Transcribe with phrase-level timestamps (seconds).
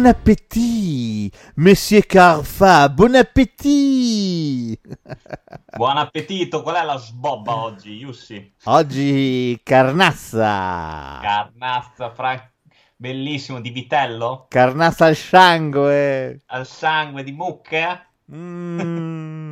[0.00, 4.80] Buon appetito, Monsieur Carfa, buon appetito!
[5.76, 8.54] Buon appetito, qual è la sbobba oggi, Yussi?
[8.64, 11.18] Oggi carnazza!
[11.20, 12.50] Carnazza, Fra...
[12.96, 14.46] bellissimo, di vitello?
[14.48, 16.44] Carnazza al sangue!
[16.46, 18.06] Al sangue di mucche?
[18.32, 19.49] Mm.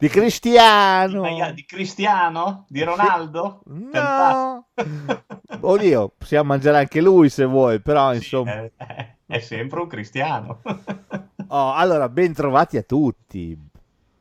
[0.00, 1.20] Di Cristiano!
[1.24, 2.64] Di, di Cristiano?
[2.70, 3.60] Di Ronaldo?
[3.66, 4.68] No!
[5.60, 8.62] Oddio, possiamo mangiare anche lui se vuoi, però insomma...
[8.62, 10.62] Sì, è, è, sempre un cristiano.
[11.48, 13.54] oh, allora, ben trovati a tutti.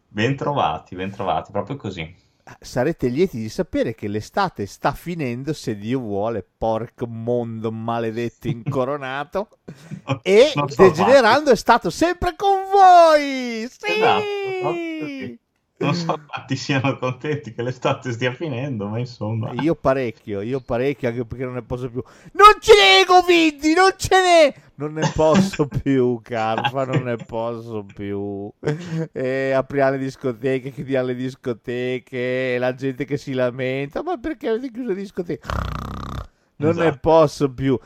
[0.10, 2.14] Ben trovati, ben trovati, proprio così.
[2.60, 9.48] Sarete lieti di sapere che l'estate sta finendo, se Dio vuole, porco mondo maledetto incoronato.
[10.24, 13.66] e degenerando è stato sempre con voi!
[13.70, 13.94] Sì!
[13.94, 15.48] Esatto,
[15.80, 19.52] non so quanti siano contenti che l'estate stia finendo, ma insomma.
[19.62, 22.04] Io parecchio, io parecchio, anche perché non ne posso più.
[22.34, 24.54] Non ce n'è Covid, non ce n'è!
[24.76, 28.52] Non ne posso più, Carfa, non ne posso più.
[29.14, 34.72] E apriamo le discoteche, chiudiamo le discoteche, la gente che si lamenta, ma perché avete
[34.72, 35.48] chiuso le discoteche?
[36.58, 36.90] Non esatto.
[36.90, 37.80] ne posso più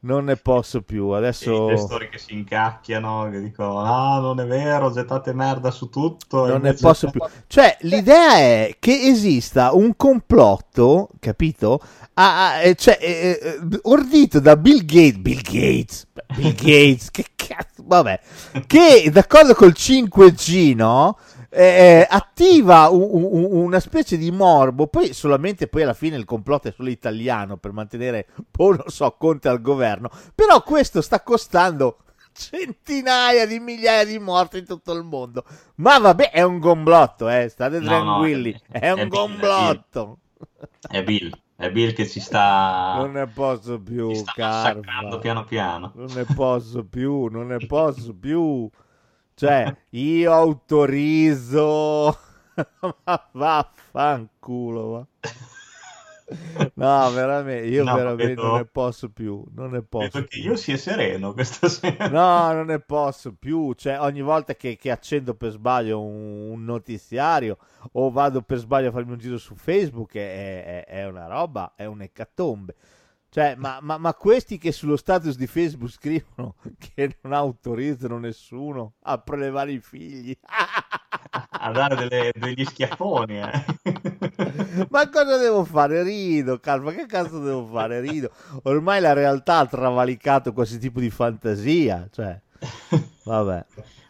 [0.00, 1.08] non ne posso più.
[1.08, 1.70] Adesso.
[1.70, 6.46] I gestori che si incacchiano, che dicono: Ah, non è vero, gettate merda su tutto.
[6.46, 7.20] Non ne posso più.
[7.46, 11.80] Cioè, l'idea è che esista un complotto, capito?
[12.14, 15.18] Ah, ah, cioè, eh, ordito da Bill Gates.
[15.18, 16.06] Bill Gates.
[16.36, 18.20] Bill Gates, che cazzo, vabbè.
[18.66, 21.18] Che d'accordo col 5G, no?
[21.50, 26.68] Eh, attiva un, un, una specie di morbo, poi solamente poi alla fine il complotto
[26.68, 31.98] è solo italiano per mantenere, oh, non so, Conte al governo, però questo sta costando
[32.32, 35.44] centinaia di migliaia di morti in tutto il mondo.
[35.76, 40.18] Ma vabbè, è un gomblotto, eh, state tranquilli, no, è, è, un è gomblotto.
[40.88, 41.36] È Bill.
[41.56, 42.94] È Bill che ci sta.
[42.96, 44.78] Non ne posso più, sta
[45.20, 45.92] piano piano.
[45.94, 48.70] Non ne posso più, non ne posso più.
[49.40, 52.14] Cioè, io autorizzo.
[53.04, 55.06] Ma vaffanculo, va.
[56.74, 59.42] No, veramente, io no, veramente vedo, non ne posso più.
[59.54, 60.10] Non ne posso.
[60.12, 62.08] Vedo che io sia sereno questa sera.
[62.08, 63.72] No, non ne posso più.
[63.72, 67.56] Cioè, ogni volta che, che accendo per sbaglio un, un, notiziario
[67.92, 71.72] o vado per sbaglio a farmi un giro su Facebook, è, è, è una roba,
[71.74, 72.74] è un'ecatombe.
[73.32, 76.56] Cioè, ma, ma, ma, questi che sullo status di Facebook scrivono
[76.94, 80.36] che non autorizzano nessuno a prelevare i figli.
[81.50, 83.64] a dare delle, degli schiaffoni, eh.
[84.90, 86.02] ma cosa devo fare?
[86.02, 88.00] Rido, calma, che cazzo devo fare?
[88.00, 88.32] Rido.
[88.64, 92.36] Ormai la realtà ha travalicato qualsiasi tipo di fantasia, cioè,
[93.22, 93.64] vabbè.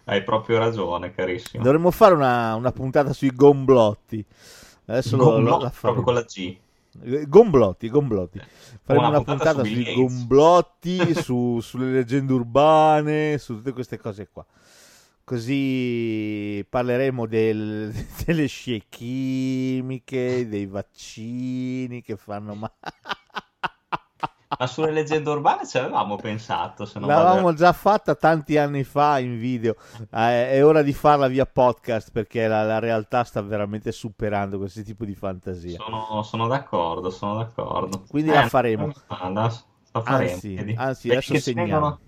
[0.04, 1.62] Hai proprio ragione, carissimo.
[1.62, 4.24] Dovremmo fare una, una puntata sui gomblotti.
[4.86, 6.56] Adesso Gomblotti, lo, lo, la proprio con la G.
[6.92, 8.40] Gomblotti, gomblotti.
[8.82, 14.28] Faremo una, una puntata, puntata sui gomblotti, su, sulle leggende urbane, su tutte queste cose
[14.28, 14.44] qua.
[15.22, 17.92] Così parleremo del,
[18.24, 22.74] delle scie chimiche, dei vaccini che fanno male.
[24.58, 26.84] Ma sulle leggende urbane ci avevamo pensato.
[26.84, 27.56] Se non L'avevamo vado...
[27.56, 29.76] già fatta tanti anni fa in video.
[30.12, 34.82] Eh, è ora di farla via podcast perché la, la, realtà sta veramente superando questo
[34.82, 35.78] tipo di fantasia.
[35.78, 38.02] Sono, sono d'accordo, sono d'accordo.
[38.08, 38.92] Quindi eh, la faremo.
[39.06, 39.30] La,
[39.92, 40.32] la faremo.
[40.32, 41.68] Anzi, anzi adesso segniamo.
[41.68, 41.98] Ci vengono,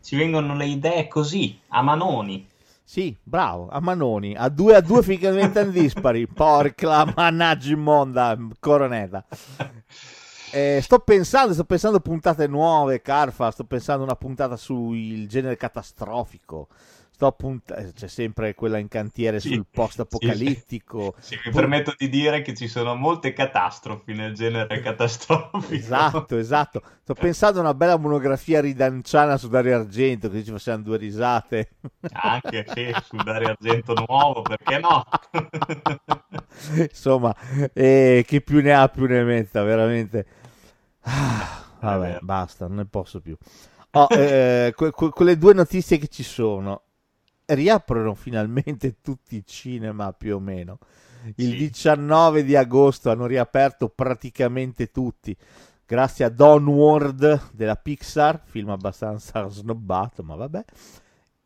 [0.00, 2.46] ci vengono le idee così, a manoni.
[2.88, 6.24] Sì, bravo, a Manoni, a due a due finché diventano dispari.
[6.32, 9.22] Porca mannaggia immonda, coroneta.
[10.50, 16.68] Eh, sto pensando, sto pensando puntate nuove, Carfa, sto pensando una puntata sul genere catastrofico.
[17.10, 21.16] Sto punt- eh, c'è sempre quella in cantiere sì, sul post apocalittico.
[21.18, 25.74] Sì, sì, mi permetto di dire che ci sono molte catastrofi nel genere catastrofico.
[25.74, 26.80] Esatto, esatto.
[27.02, 31.70] Sto pensando a una bella monografia ridanciana su Dario Argento, così ci facciamo due risate.
[32.12, 35.04] Anche sì, su Dario Argento nuovo, perché no?
[36.88, 37.34] Insomma,
[37.72, 40.26] eh, chi più ne ha più ne metta, veramente.
[41.10, 43.36] Ah, vabbè, basta, non ne posso più.
[43.92, 46.82] Oh, eh, que- que- quelle due notizie che ci sono
[47.46, 50.78] riaprono finalmente tutti i cinema più o meno.
[51.36, 51.56] Il sì.
[51.56, 55.36] 19 di agosto hanno riaperto praticamente tutti,
[55.86, 60.64] grazie ad Onward della Pixar, film abbastanza snobbato, ma vabbè.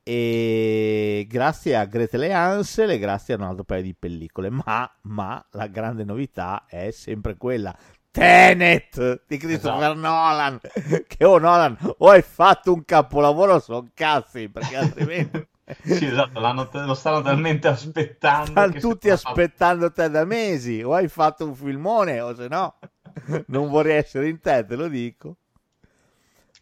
[0.05, 4.51] e grazie a Gretel e Ansel e grazie a un altro paio di pellicole.
[4.51, 7.75] Ma, ma la grande novità è sempre quella.
[8.13, 9.99] Tenet di Christopher Esatto.
[9.99, 10.61] Nolan
[11.09, 15.49] che oh Nolan o hai fatto un capolavoro o sono cazzi perché altrimenti
[15.83, 18.53] Sì, esatto, lo stanno talmente aspettando.
[18.53, 22.75] stanno tutti aspettando te da mesi o hai fatto un filmone o se no
[23.47, 25.37] non vorrei essere in te te lo dico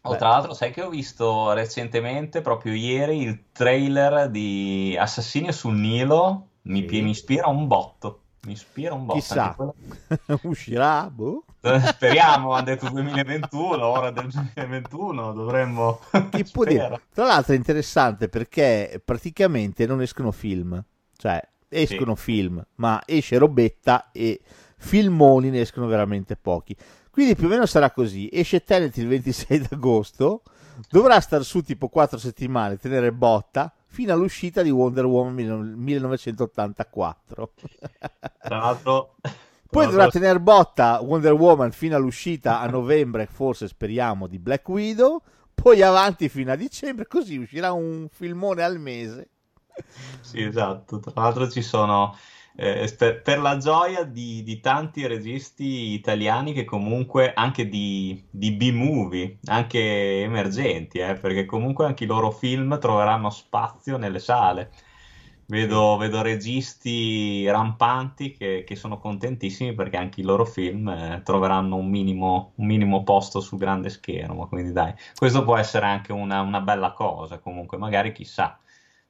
[0.03, 5.75] Oh, tra l'altro, sai che ho visto recentemente, proprio ieri, il trailer di Assassini sul
[5.75, 6.47] Nilo.
[6.63, 7.01] Mi, Sì.
[7.01, 8.20] mi ispira un botto.
[8.43, 9.19] Mi ispira un botto.
[9.19, 9.55] chissà
[10.43, 11.45] uscirà boh.
[11.61, 15.99] Eh, Speriamo, ha detto 2021, ora del 2021 dovremmo...
[16.31, 17.01] Chi può dire?
[17.13, 20.83] Tra l'altro è interessante perché praticamente non escono film,
[21.17, 21.39] cioè
[21.69, 24.41] escono film, ma esce robetta e
[24.77, 26.75] filmoni ne escono veramente pochi.
[27.11, 28.27] Quindi più o meno sarà così.
[28.31, 30.41] Esce Tenet il 26 d'agosto,
[30.89, 37.51] dovrà star su tipo 4 settimane, tenere botta, fino all'uscita di Wonder Woman 1984.
[38.41, 39.15] Tra l'altro...
[39.69, 45.21] Poi dovrà tenere botta Wonder Woman fino all'uscita a novembre, forse speriamo, di Black Widow.
[45.53, 49.29] Poi avanti fino a dicembre, così uscirà un filmone al mese.
[50.19, 50.99] Sì, esatto.
[50.99, 52.17] Tra l'altro ci sono,
[52.55, 58.51] eh, per, per la gioia di, di tanti registi italiani che comunque, anche di, di
[58.51, 64.71] B-movie, anche emergenti, eh, perché comunque anche i loro film troveranno spazio nelle sale.
[65.51, 71.75] Vedo, vedo registi rampanti che, che sono contentissimi perché anche i loro film eh, troveranno
[71.75, 74.47] un minimo, un minimo posto sul grande schermo.
[74.47, 78.57] Quindi dai, questo può essere anche una, una bella cosa, comunque magari chissà.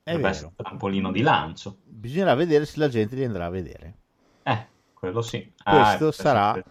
[0.04, 0.48] È vero.
[0.48, 1.78] un trampolino di lancio.
[1.84, 3.98] Bisognerà vedere se la gente li andrà a vedere.
[4.44, 5.54] Eh, quello sì.
[5.64, 6.56] Questo ecco, sarà-.
[6.56, 6.64] Eh,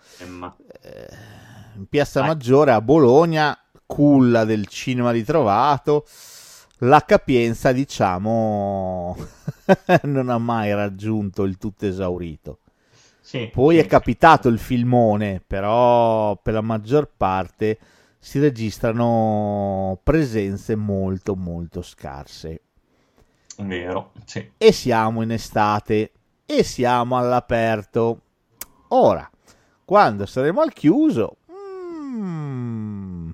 [1.77, 2.25] in Piazza.
[2.25, 3.57] Maggiore a Bologna,
[3.87, 6.05] culla del cinema ritrovato.
[6.85, 9.17] La capienza, diciamo,
[10.05, 12.61] non ha mai raggiunto il tutto esaurito.
[13.21, 17.79] Sì, Poi sì, è capitato il filmone, però per la maggior parte
[18.19, 22.63] si registrano presenze molto molto scarse.
[23.59, 24.51] Vero, sì.
[24.57, 26.13] E siamo in estate
[26.47, 28.21] e siamo all'aperto.
[28.89, 29.29] Ora,
[29.85, 33.31] quando saremo al chiuso, mm,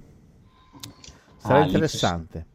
[1.38, 2.46] sarà Ah, interessante.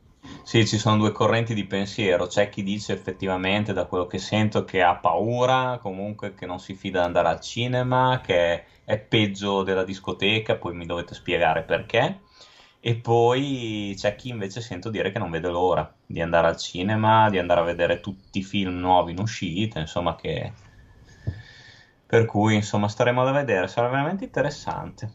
[0.44, 2.28] Sì, ci sono due correnti di pensiero.
[2.28, 6.76] C'è chi dice effettivamente, da quello che sento, che ha paura, comunque che non si
[6.76, 12.22] fida di andare al cinema, che è peggio della discoteca, poi mi dovete spiegare perché.
[12.84, 17.30] E poi c'è chi invece sento dire che non vede l'ora di andare al cinema,
[17.30, 20.52] di andare a vedere tutti i film nuovi in uscita, insomma che...
[22.08, 25.10] Per cui, insomma, staremo da vedere, sarà veramente interessante.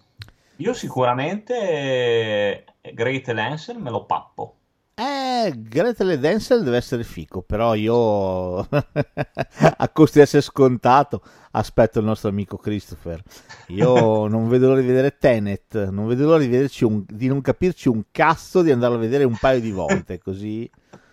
[0.58, 4.54] Io sicuramente eh, Great Lancer me lo pappo.
[4.98, 11.20] Eh, Gretel e Denzel deve essere fico, però io a costo di essere scontato
[11.50, 13.22] aspetto il nostro amico Christopher.
[13.69, 17.43] Io non vedo l'ora di vedere Tenet, non vedo l'ora di, vederci un- di non
[17.43, 20.69] capirci un cazzo di andarlo a vedere un paio di volte, così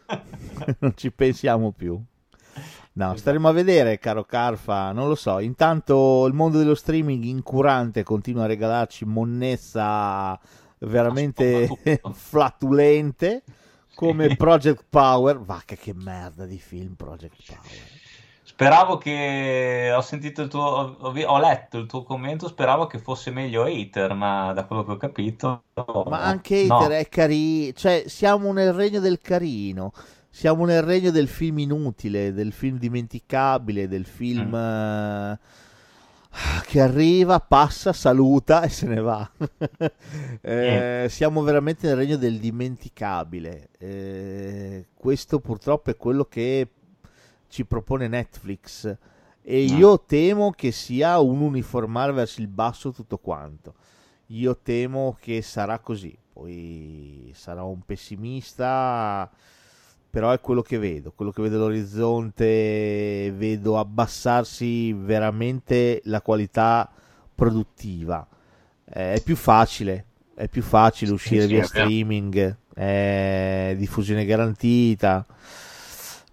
[0.79, 2.01] non ci pensiamo più.
[2.93, 5.39] No, staremo a vedere, caro Carfa, non lo so.
[5.39, 10.39] Intanto il mondo dello streaming incurante continua a regalarci monnezza
[10.79, 11.67] veramente
[12.13, 13.43] flatulente
[13.93, 14.33] come.
[14.35, 15.39] Project Power.
[15.39, 18.01] Vacca che merda di film Project Power.
[18.45, 23.31] Speravo che ho sentito il tuo, ho, ho letto il tuo commento, speravo che fosse
[23.31, 25.63] meglio Hater, ma da quello che ho capito,
[26.03, 26.77] Ma anche no.
[26.77, 29.91] Hater è carino, cioè siamo nel regno del carino,
[30.29, 34.53] siamo nel regno del film inutile, del film dimenticabile, del film Mm.
[34.55, 35.39] eh,
[36.65, 39.29] che arriva, passa, saluta e se ne va.
[40.41, 43.69] Eh, siamo veramente nel regno del dimenticabile.
[43.77, 46.67] Eh, questo purtroppo è quello che
[47.47, 48.97] ci propone Netflix
[49.41, 53.75] e io temo che sia un uniformare verso il basso tutto quanto.
[54.27, 59.29] Io temo che sarà così, poi sarò un pessimista,
[60.13, 66.87] però è quello che vedo, quello che vedo all'orizzonte, vedo abbassarsi veramente la qualità
[67.33, 68.23] produttiva.
[68.85, 70.05] Eh, è più facile,
[70.35, 75.25] è più facile uscire via streaming, è diffusione garantita.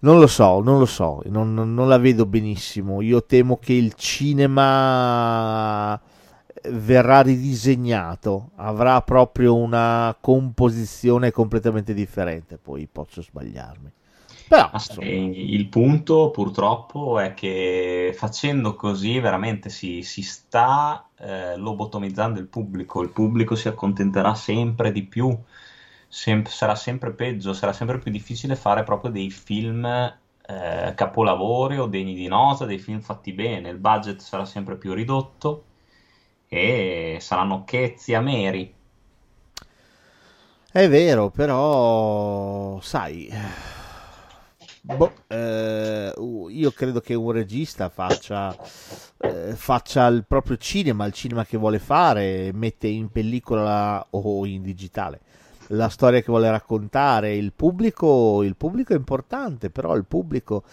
[0.01, 3.01] Non lo so, non lo so, non- non la vedo benissimo.
[3.01, 5.99] Io temo che il cinema
[6.69, 12.57] verrà ridisegnato, avrà proprio una composizione completamente differente.
[12.57, 13.91] Poi posso sbagliarmi.
[14.47, 21.55] Però, Ma insomma, il punto purtroppo è che facendo così veramente si, si sta eh,
[21.57, 25.37] lobotomizzando il pubblico, il pubblico si accontenterà sempre di più
[26.07, 31.87] sem- sarà sempre peggio, sarà sempre più difficile fare proprio dei film eh, capolavori o
[31.87, 35.65] degni di nota, dei film fatti bene, il budget sarà sempre più ridotto
[36.53, 38.73] e saranno chezzi ameri.
[40.69, 43.31] È vero, però, sai,
[44.81, 46.13] boh, eh,
[46.49, 48.53] io credo che un regista faccia,
[49.17, 54.61] eh, faccia il proprio cinema, il cinema che vuole fare, mette in pellicola o in
[54.61, 55.21] digitale
[55.67, 57.33] la storia che vuole raccontare.
[57.33, 60.63] Il pubblico, il pubblico è importante, però il pubblico,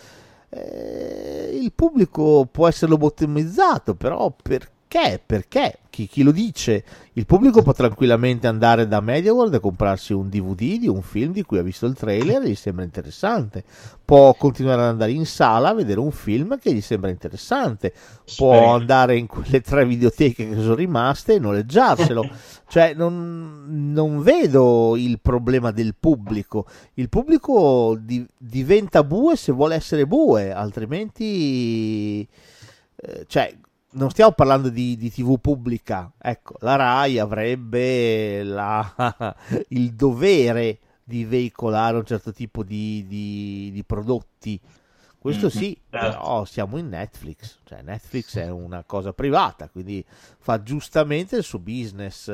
[0.49, 4.77] eh, il pubblico può essere lobotomizzato, però perché?
[4.89, 5.21] Perché?
[5.25, 5.79] Perché?
[5.91, 6.83] Chi, chi, lo dice?
[7.15, 11.43] Il pubblico può tranquillamente andare da MediaWorld e comprarsi un DVD di un film di
[11.43, 13.65] cui ha visto il trailer e gli sembra interessante.
[14.03, 17.93] Può continuare ad andare in sala a vedere un film che gli sembra interessante.
[18.37, 22.27] Può andare in quelle tre videoteche che sono rimaste e noleggiarselo.
[22.67, 26.65] cioè, non, non, vedo il problema del pubblico.
[26.95, 32.27] Il pubblico di, diventa bue se vuole essere bue, altrimenti...
[33.01, 33.55] Eh, cioè,
[33.99, 39.35] non stiamo parlando di, di, TV pubblica, ecco, la RAI avrebbe la,
[39.71, 44.59] il dovere di veicolare un certo tipo di, di, di prodotti.
[45.19, 45.57] Questo mm-hmm.
[45.57, 46.07] sì, certo.
[46.07, 50.05] però siamo in Netflix, cioè Netflix è una cosa privata, quindi
[50.39, 52.29] fa giustamente il suo business.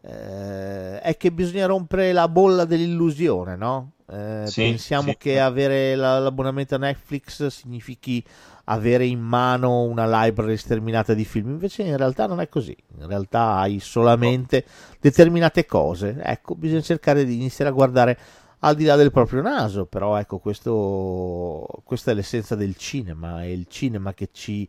[0.00, 3.94] Eh, è che bisogna rompere la bolla dell'illusione, no?
[4.10, 5.16] Eh, sì, pensiamo sì.
[5.18, 8.24] che avere la, l'abbonamento a Netflix significhi
[8.70, 13.06] avere in mano una library sterminata di film, invece in realtà non è così, in
[13.06, 14.64] realtà hai solamente
[15.00, 18.18] determinate cose, ecco, bisogna cercare di iniziare a guardare
[18.60, 23.46] al di là del proprio naso, però ecco, questo, questa è l'essenza del cinema, è
[23.46, 24.68] il cinema che ci,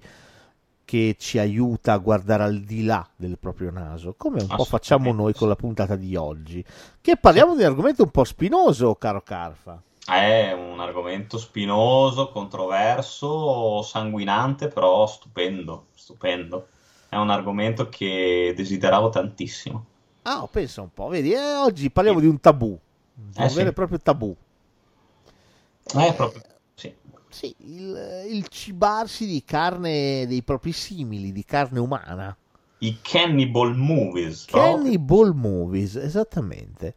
[0.85, 5.11] che ci aiuta a guardare al di là del proprio naso, come un po' facciamo
[5.11, 6.63] noi con la puntata di oggi,
[7.01, 9.81] che parliamo di un argomento un po' spinoso, caro Carfa.
[10.09, 16.67] È un argomento spinoso, controverso, sanguinante, però stupendo, stupendo.
[17.07, 19.85] È un argomento che desideravo tantissimo.
[20.23, 22.25] Ah, pensa un po', vedi, eh, oggi parliamo sì.
[22.25, 22.77] di un tabù,
[23.35, 24.35] eh, un vero e proprio tabù.
[25.95, 26.41] Eh, proprio,
[26.73, 26.93] sì.
[27.29, 32.35] Sì, il, il cibarsi di carne dei propri simili, di carne umana.
[32.79, 34.45] I cannibal movies.
[34.45, 35.49] Cannibal proprio.
[35.49, 36.95] movies, esattamente.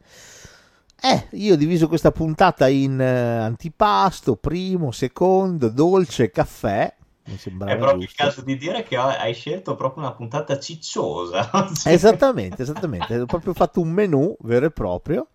[1.04, 6.94] Eh, io ho diviso questa puntata in uh, antipasto, primo, secondo, dolce, caffè.
[7.25, 7.99] Mi è proprio giusto.
[7.99, 11.50] il caso di dire che hai scelto proprio una puntata cicciosa.
[11.87, 13.18] esattamente, esattamente.
[13.18, 15.26] Ho proprio fatto un menù vero e proprio.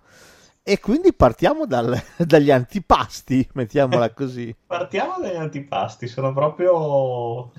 [0.63, 4.55] E quindi partiamo dal, dagli antipasti, mettiamola così.
[4.65, 7.51] partiamo dagli antipasti, sono proprio...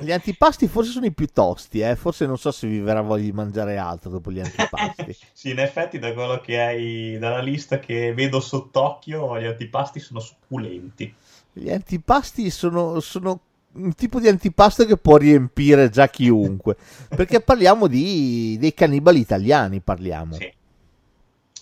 [0.00, 1.96] Gli antipasti forse sono i più tosti, eh?
[1.96, 5.16] forse non so se vi verrà voglia di mangiare altro dopo gli antipasti.
[5.32, 10.20] sì, in effetti da quello che hai dalla lista che vedo sott'occhio, gli antipasti sono
[10.20, 11.14] succulenti.
[11.54, 13.40] Gli antipasti sono, sono
[13.72, 16.76] un tipo di antipasto che può riempire già chiunque,
[17.08, 20.34] perché parliamo di, dei cannibali italiani, parliamo.
[20.34, 20.52] Sì.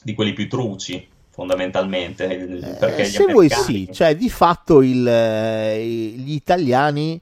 [0.02, 2.75] Di quelli più truci fondamentalmente.
[2.97, 5.80] Eh, se vuoi sì, cioè di fatto il, eh,
[6.16, 7.21] gli italiani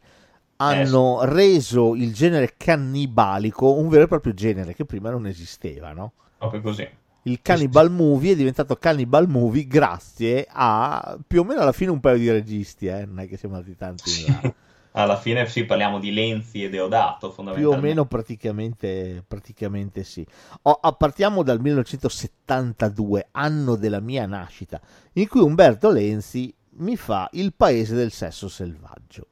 [0.57, 5.93] hanno eh, reso il genere cannibalico un vero e proprio genere che prima non esisteva,
[5.93, 6.13] no?
[6.39, 6.89] Proprio così.
[7.27, 12.01] Il Cannibal Movie è diventato Cannibal Movie grazie a più o meno alla fine un
[12.01, 13.07] paio di registi, eh?
[13.07, 14.55] non è che siamo andati tanti in
[14.97, 17.81] alla fine sì, parliamo di Lenzi e Deodato fondamentalmente.
[17.81, 20.25] Più o meno praticamente, praticamente sì.
[20.63, 24.81] Oh, partiamo dal 1972, anno della mia nascita,
[25.15, 29.29] in cui Umberto Lenzi mi fa Il paese del sesso selvaggio.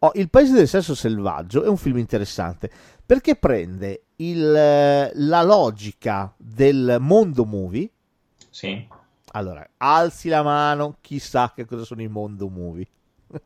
[0.00, 2.70] Oh, il paese del sesso selvaggio è un film interessante
[3.04, 7.90] perché prende il, la logica del mondo movie.
[8.50, 8.86] Sì.
[9.32, 12.86] Allora, alzi la mano, chissà che cosa sono i mondo movie.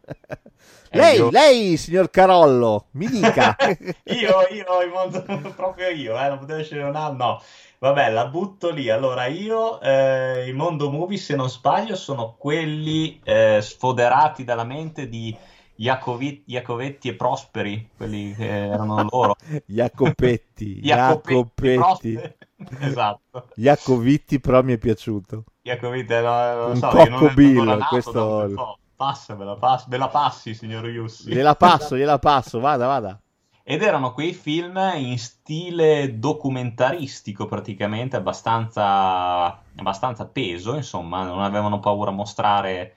[0.91, 1.31] lei, io...
[1.31, 3.57] lei, signor Carollo, mi dica.
[3.59, 5.23] io, io, il mondo,
[5.55, 7.43] proprio io, eh, non potevo scegliere un altro, no.
[7.79, 8.91] Vabbè, la butto lì.
[8.91, 15.09] Allora, io, eh, i mondo movie, se non sbaglio, sono quelli eh, sfoderati dalla mente
[15.09, 15.35] di
[15.81, 19.37] Iacovetti, Iacovetti e Prosperi, quelli che erano loro.
[19.65, 22.19] Jacopetti, Jacopetti.
[22.81, 23.49] esatto.
[23.55, 25.45] Iacovitti però mi è piaciuto.
[25.63, 28.49] Iacovitti, no, non Un so, coccobillo, questo...
[28.51, 28.79] So.
[28.97, 31.31] Passamela, pass- me la passi, signor Iussi.
[31.31, 33.21] Gliela passo, gliela passo, vada, vada.
[33.63, 42.11] Ed erano quei film in stile documentaristico praticamente, abbastanza, abbastanza peso, insomma, non avevano paura
[42.11, 42.97] a mostrare,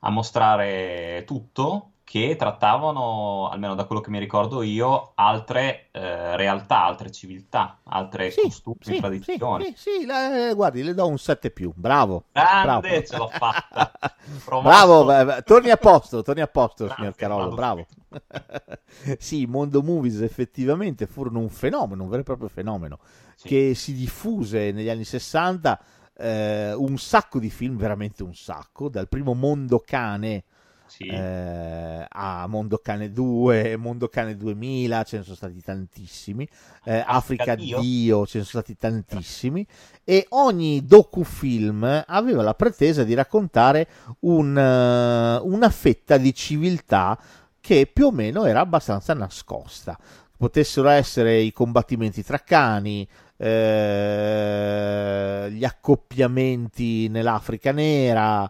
[0.00, 6.84] a mostrare tutto che trattavano, almeno da quello che mi ricordo io, altre eh, realtà,
[6.84, 9.64] altre civiltà, altre Sì, costumi, sì, tradizioni.
[9.64, 11.72] sì, sì, sì, la- eh, guardi, le do un 7 più.
[11.74, 12.22] Bravo.
[12.32, 13.06] Grande, bravo.
[13.06, 13.90] ce l'ho fatta.
[14.62, 17.86] Bravo, beh, torni a posto, torni a posto, Grazie, signor Carollo, vado bravo.
[19.18, 22.98] sì, Mondo Movies effettivamente furono un fenomeno, un vero e proprio fenomeno,
[23.34, 23.48] Sì.
[23.48, 25.80] che si diffuse negli anni 60
[26.16, 30.44] eh, un sacco di film, veramente un sacco, dal primo Mondo Cane
[30.86, 31.06] Sì.
[31.06, 36.48] eh, a Mondo Cane 2, Mondo Cane 2000, ce ne sono stati tantissimi,
[36.84, 37.80] eh, Africa Africa Dio.
[37.80, 38.26] Dio.
[38.26, 39.66] ce ne sono stati tantissimi,
[40.04, 43.88] e ogni docufilm aveva la pretesa di raccontare
[44.20, 47.18] un, eh, una fetta di civiltà
[47.60, 49.98] che più o meno era abbastanza nascosta.
[50.36, 58.48] Potessero essere i combattimenti tra cani, eh, gli accoppiamenti nell'Africa nera,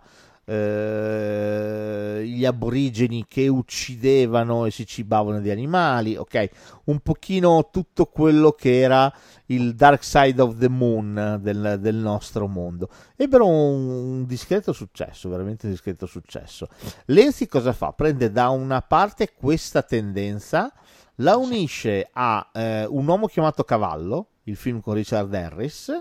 [0.48, 6.48] eh, gli aborigeni che uccidevano e si cibavano di animali, ok?
[6.84, 9.12] Un pochino tutto quello che era
[9.46, 12.88] il Dark Side of the Moon del, del nostro mondo.
[13.16, 16.68] Ebbero un, un discreto successo, veramente un discreto successo.
[17.06, 17.92] Lenzi cosa fa?
[17.92, 20.72] Prende da una parte questa tendenza,
[21.16, 25.92] la unisce a eh, Un uomo chiamato Cavallo, il film con Richard Harris,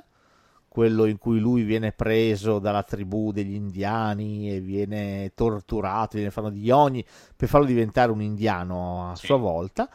[0.75, 6.49] quello in cui lui viene preso dalla tribù degli indiani e viene torturato, viene fatto
[6.49, 7.01] di ogni
[7.33, 9.27] per farlo diventare un indiano a Sì.
[9.27, 9.89] sua volta.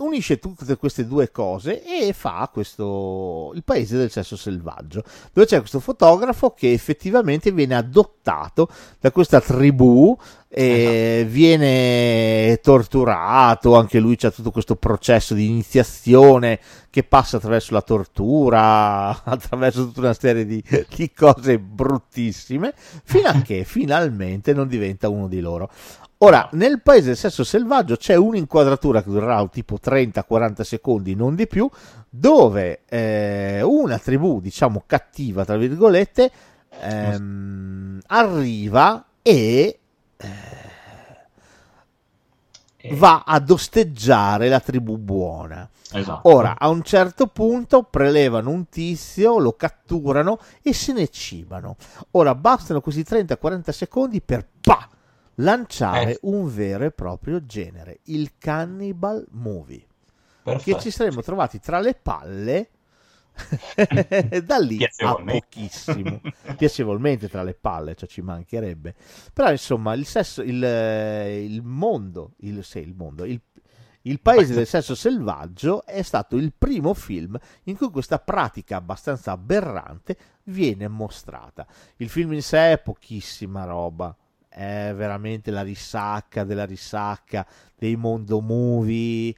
[0.00, 5.02] Unisce tutte queste due cose e fa questo il paese del sesso selvaggio,
[5.32, 8.68] dove c'è questo fotografo che effettivamente viene adottato
[9.00, 17.02] da questa tribù e viene torturato, anche lui c'è tutto questo processo di iniziazione che
[17.02, 20.62] passa attraverso la tortura, attraverso tutta una serie di,
[20.94, 25.68] di cose bruttissime, fino a che finalmente non diventa uno di loro.
[26.20, 31.46] Ora, nel paese del sesso selvaggio c'è un'inquadratura che durerà tipo 30-40 secondi, non di
[31.46, 31.68] più,
[32.10, 36.30] dove eh, una tribù, diciamo cattiva, tra virgolette,
[36.80, 39.78] ehm, arriva e
[42.80, 45.68] Eh, va ad osteggiare la tribù buona.
[45.92, 46.28] esatto.
[46.30, 51.76] Ora, a un certo punto prelevano un tizio, lo catturano e se ne cibano.
[52.12, 54.88] Ora, bastano questi 30-40 secondi per pa,
[55.40, 56.18] lanciare Eh.
[56.22, 59.84] un vero e proprio genere, il cannibal movie,
[60.42, 60.76] Perfetto.
[60.76, 62.70] che ci saremmo trovati tra le palle
[64.44, 66.20] da lì a pochissimo.
[66.56, 68.94] Piacevolmente tra le palle cioè ci mancherebbe.
[69.32, 73.40] Però insomma il sesso il, eh, il mondo il, sì, il mondo il,
[74.02, 79.30] il paese del sesso selvaggio è stato il primo film in cui questa pratica abbastanza
[79.32, 81.64] aberrante viene mostrata.
[81.98, 84.16] Il film in sé è pochissima roba
[84.58, 89.32] è veramente la risacca della risacca dei mondo movie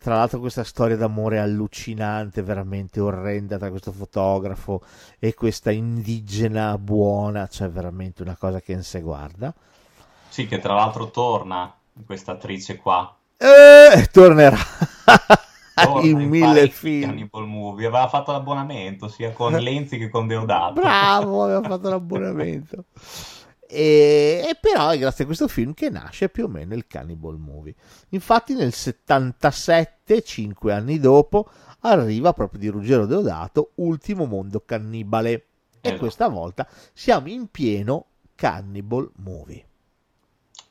[0.00, 4.80] tra l'altro questa storia d'amore allucinante, veramente orrenda tra questo fotografo
[5.18, 9.52] e questa indigena buona, cioè veramente una cosa che non si guarda.
[10.28, 11.74] Sì, che tra l'altro torna
[12.06, 13.12] questa attrice qua.
[13.36, 14.56] E tornerà
[15.84, 17.08] Torna in mille film.
[17.08, 17.86] Cannibal Movie.
[17.86, 20.80] Aveva fatto l'abbonamento sia con Lenzi che con Deodato.
[20.80, 22.84] Bravo, aveva fatto l'abbonamento.
[23.70, 27.36] E, e però è grazie a questo film che nasce più o meno il Cannibal
[27.36, 27.74] Movie.
[28.10, 31.50] Infatti nel 77, cinque anni dopo,
[31.80, 35.32] arriva proprio di Ruggero Deodato, Ultimo Mondo Cannibale.
[35.32, 35.44] E
[35.80, 35.98] Esatto.
[36.00, 39.64] questa volta siamo in pieno Cannibal Movie.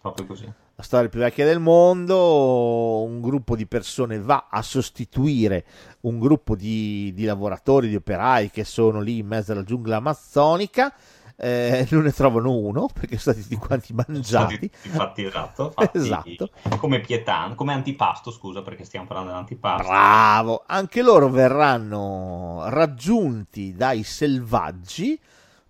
[0.02, 0.52] Proprio così.
[0.80, 5.66] La storia più vecchia del mondo, un gruppo di persone va a sostituire
[6.02, 10.94] un gruppo di, di lavoratori, di operai che sono lì in mezzo alla giungla amazzonica,
[11.38, 14.24] eh, non ne trovano uno perché sono stati tutti quanti mangiati.
[14.24, 16.50] Sono tutti fatti esatto, fatti Esatto.
[16.76, 19.88] come pietà, come antipasto, scusa, perché stiamo parlando dell'antipasto.
[19.88, 25.20] Bravo, anche loro verranno raggiunti dai selvaggi,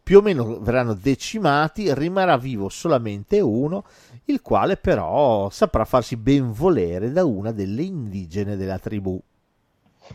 [0.01, 3.83] più o meno verranno decimati, rimarrà vivo solamente uno,
[4.25, 9.21] il quale però saprà farsi ben volere da una delle indigene della tribù,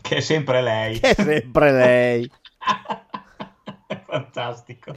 [0.01, 0.99] Che è sempre lei.
[0.99, 2.31] che è sempre lei.
[4.05, 4.95] Fantastico.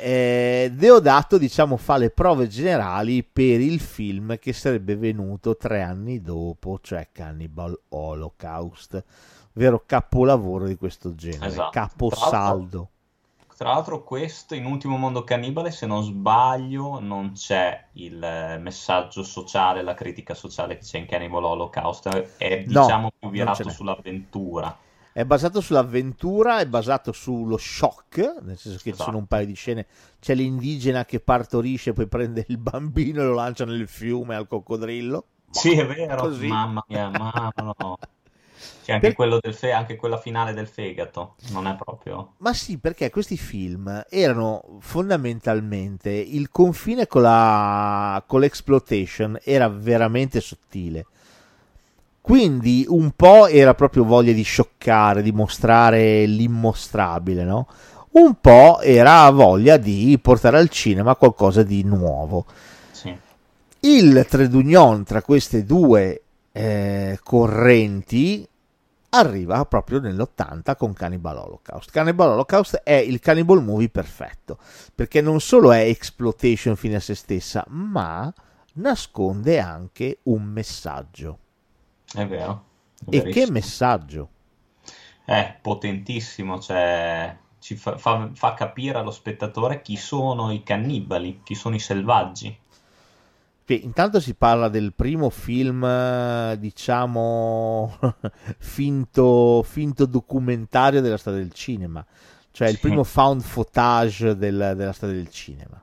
[0.00, 6.20] Eh, Deodato, diciamo, fa le prove generali per il film che sarebbe venuto tre anni
[6.20, 9.04] dopo, cioè Cannibal Holocaust,
[9.52, 11.70] vero capolavoro di questo genere, Esatto.
[11.70, 12.88] caposaldo.
[13.56, 19.82] Tra l'altro questo in Ultimo Mondo Cannibale, se non sbaglio, non c'è il messaggio sociale,
[19.82, 24.76] la critica sociale che c'è in Cannibal Holocaust, è No, diciamo più virato sull'avventura.
[25.12, 29.04] È basato sull'avventura, è basato sullo shock, nel senso che ci Esatto.
[29.04, 29.86] sono un paio di scene.
[30.18, 35.26] C'è l'indigena che partorisce, poi prende il bambino e lo lancia nel fiume al coccodrillo.
[35.50, 36.16] Sì, è vero.
[36.16, 36.46] Così.
[36.46, 37.98] Mamma mia, mamma no.
[38.84, 41.34] C'è anche, Per- quello del fe- anche quella finale del fegato.
[41.50, 42.34] Non è proprio.
[42.38, 50.40] Ma sì, perché questi film erano fondamentalmente il confine con la con l'exploitation era veramente
[50.40, 51.06] sottile.
[52.22, 57.66] Quindi un po' era proprio voglia di scioccare, di mostrare l'immostrabile, no?
[58.12, 62.46] Un po' era voglia di portare al cinema qualcosa di nuovo.
[62.92, 63.12] Sì.
[63.80, 68.48] Il trade union tra queste due eh, correnti
[69.08, 71.90] arriva proprio nell'80 con Cannibal Holocaust.
[71.90, 74.58] Cannibal Holocaust è il cannibal movie perfetto,
[74.94, 78.32] perché non solo è exploitation fine a se stessa, ma
[78.74, 81.38] nasconde anche un messaggio.
[82.14, 82.64] È vero.
[83.08, 84.30] è E che messaggio?
[85.24, 91.56] È potentissimo, cioè ci fa, fa- fa capire allo spettatore chi sono i cannibali, chi
[91.56, 92.56] sono i selvaggi.
[93.64, 97.96] Che intanto si parla del primo film, eh, diciamo,
[98.58, 102.04] finto, finto documentario della storia del cinema,
[102.50, 102.80] cioè il Sì.
[102.80, 105.82] primo found footage del- della storia del cinema.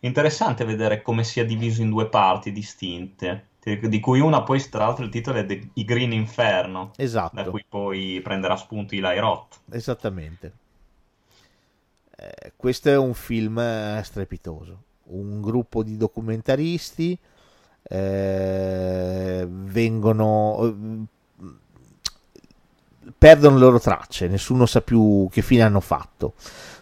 [0.00, 5.04] Interessante vedere come sia diviso in due parti distinte, di cui una poi, tra l'altro,
[5.04, 6.92] il titolo è The- I Green Inferno,
[7.30, 9.60] da Esatto, cui poi prenderà spunto Eli Roth.
[9.70, 10.52] esattamente.
[12.16, 14.82] Eh, questo è un film eh, strepitoso.
[15.04, 17.18] Un gruppo di documentaristi
[17.82, 21.56] eh, vengono eh,
[23.16, 26.34] perdono le loro tracce, nessuno sa più che fine hanno fatto.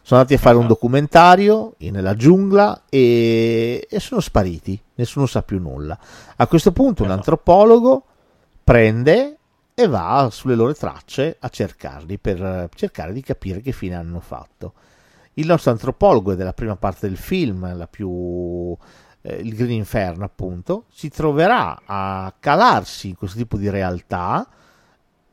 [0.07, 0.75] Sono andati a fare un Esatto.
[0.75, 5.99] documentario nella giungla e, e sono spariti, nessuno sa più nulla.
[6.37, 7.19] A questo punto un Esatto.
[7.31, 8.05] antropologo
[8.63, 9.37] prende
[9.75, 14.21] e va sulle loro tracce a cercarli per eh, cercare di capire che fine hanno
[14.21, 14.75] fatto.
[15.35, 18.77] Il nostro antropologo è della prima parte del film, la più
[19.23, 24.47] eh, il Green Inferno, appunto, si troverà a calarsi in questo tipo di realtà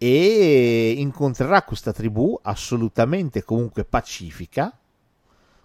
[0.05, 4.77] e incontrerà questa tribù assolutamente comunque pacifica.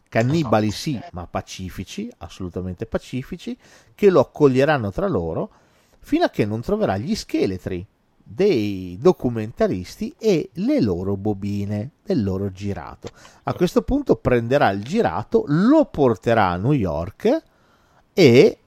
[0.09, 3.59] Cannibali sì, ma pacifici, assolutamente pacifici,
[3.97, 5.51] che lo accoglieranno tra loro
[5.99, 7.85] fino a che non troverà gli scheletri
[8.23, 13.09] dei documentaristi e le loro bobine del loro girato.
[13.43, 17.43] A questo punto prenderà il girato, lo porterà a New York
[18.13, 18.59] e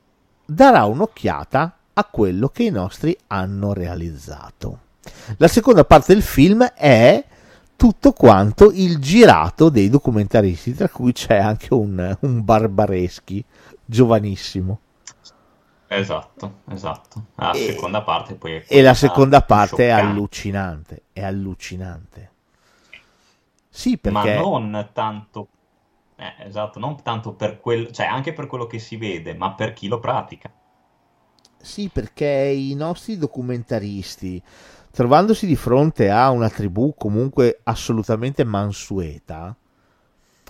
[0.46, 4.90] darà un'occhiata a quello che i nostri hanno realizzato.
[5.38, 7.24] La seconda parte del film è
[7.76, 13.44] tutto quanto il girato dei documentaristi, tra cui c'è anche un, un Barbareschi
[13.84, 14.80] giovanissimo.
[15.86, 17.28] Esatto, esatto.
[17.36, 19.90] La E- seconda parte poi è E la seconda parte è scioccante.
[19.90, 22.32] allucinante, è allucinante.
[23.70, 25.50] Sì, Ma perché non tanto,
[26.16, 29.74] eh, esatto, non tanto per quello, cioè anche per quello che si vede, ma per
[29.74, 30.54] chi lo pratica.
[31.64, 34.42] Sì, perché i nostri documentaristi,
[34.92, 39.56] trovandosi di fronte a una tribù comunque assolutamente mansueta,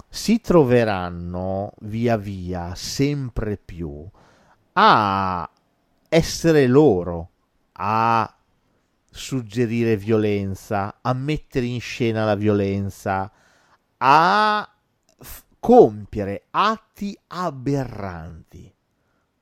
[0.10, 4.06] si troveranno via via sempre più
[4.73, 5.49] a
[6.10, 7.30] essere loro,
[7.73, 8.36] a
[9.10, 13.32] suggerire violenza, a mettere in scena la violenza,
[13.97, 14.69] a
[15.19, 18.73] f- compiere atti aberranti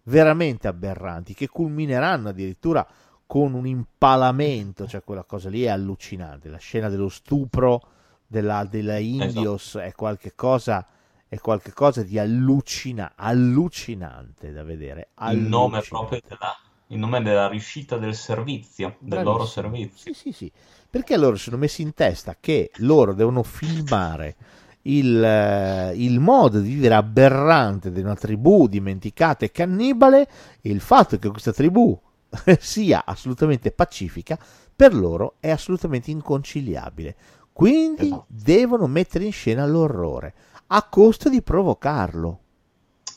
[0.10, 2.86] veramente aberranti che culmineranno addirittura
[3.30, 6.50] con un impalamento, cioè quella cosa lì è allucinante.
[6.50, 7.80] La scena dello stupro
[8.26, 10.84] della, della Indios è qualche cosa
[11.28, 15.10] è qualcosa di allucina, allucinante da vedere.
[15.30, 15.88] Il nome allucinante.
[15.90, 19.64] proprio della, il nome della riuscita del servizio, del loro Bravissimo.
[19.64, 20.14] servizio.
[20.16, 20.52] Sì, sì, sì.
[20.90, 24.36] Perché loro si sono messi in testa che loro devono filmare
[24.84, 30.28] il, eh, il modo di vivere aberrante di una tribù dimenticata e cannibale
[30.62, 31.96] e il fatto che questa tribù
[32.60, 34.38] sia assolutamente pacifica
[34.76, 37.16] per loro è assolutamente inconciliabile.
[37.52, 38.26] Quindi Esatto.
[38.28, 40.34] devono mettere in scena l'orrore
[40.68, 42.40] a costo di provocarlo.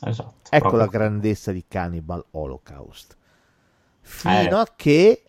[0.05, 3.17] Esatto, Ecco proprio la grandezza di Cannibal Holocaust.
[4.01, 4.61] Fino Eh.
[4.61, 5.23] a che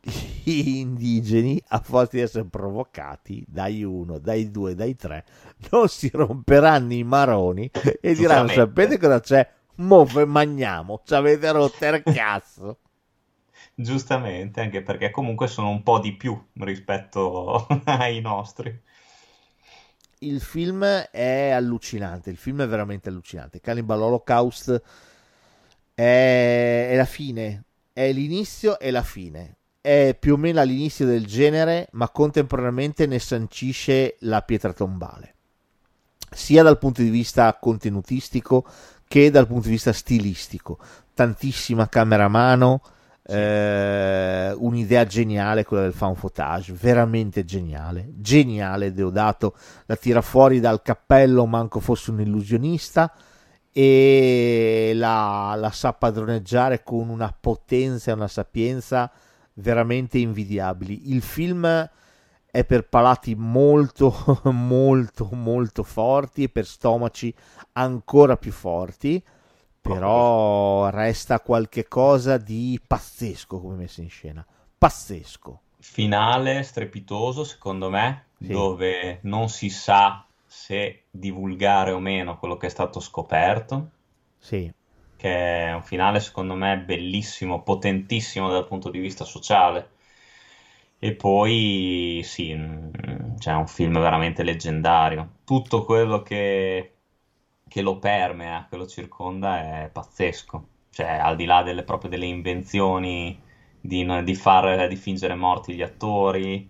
[0.00, 5.24] gli indigeni, a forza di essere provocati dai uno, dai due, dai tre,
[5.70, 8.48] non si romperanno i maroni e diranno.
[8.48, 9.48] Sapete cosa c'è?
[9.76, 12.78] Mo magniamo, ci avete rotto il cazzo.
[13.74, 18.80] Giustamente, anche perché comunque sono un po' di più rispetto ai nostri.
[20.18, 23.60] Il film è allucinante, il film è veramente allucinante.
[23.60, 24.80] Cannibal Holocaust
[25.94, 29.56] è, è la fine, è l'inizio e la fine.
[29.80, 35.34] è più o meno all'inizio del genere, ma contemporaneamente ne sancisce la pietra tombale,
[36.30, 38.64] sia dal punto di vista contenutistico
[39.08, 40.78] che dal punto di vista stilistico.
[41.14, 42.80] Tantissima camera a mano,
[43.24, 49.56] eh, un'idea geniale quella del fan footage, veramente geniale, geniale Deodato,
[49.86, 53.12] la tira fuori dal cappello manco fosse un illusionista
[53.72, 59.10] e la, la sa padroneggiare con una potenza e una sapienza
[59.54, 61.10] veramente invidiabili.
[61.10, 61.88] Il film
[62.50, 64.14] è per palati molto,
[64.52, 67.34] molto, molto forti e per stomaci
[67.72, 69.22] ancora più forti,
[69.82, 74.46] però resta qualche cosa di pazzesco come messo in scena.
[74.78, 75.60] Pazzesco.
[75.78, 78.48] Finale strepitoso, secondo me, sì.
[78.48, 83.90] dove non si sa se divulgare o meno quello che è stato scoperto.
[84.38, 84.72] Sì
[85.22, 89.90] che è un finale secondo me bellissimo, potentissimo dal punto di vista sociale.
[90.98, 95.34] E poi sì, mm, c'è un film veramente leggendario.
[95.44, 96.94] Tutto quello che,
[97.72, 100.66] che lo permea, che lo circonda è pazzesco.
[100.90, 103.40] Cioè, al di là delle, proprio delle invenzioni
[103.80, 106.68] di, di, far, di fingere morti gli attori,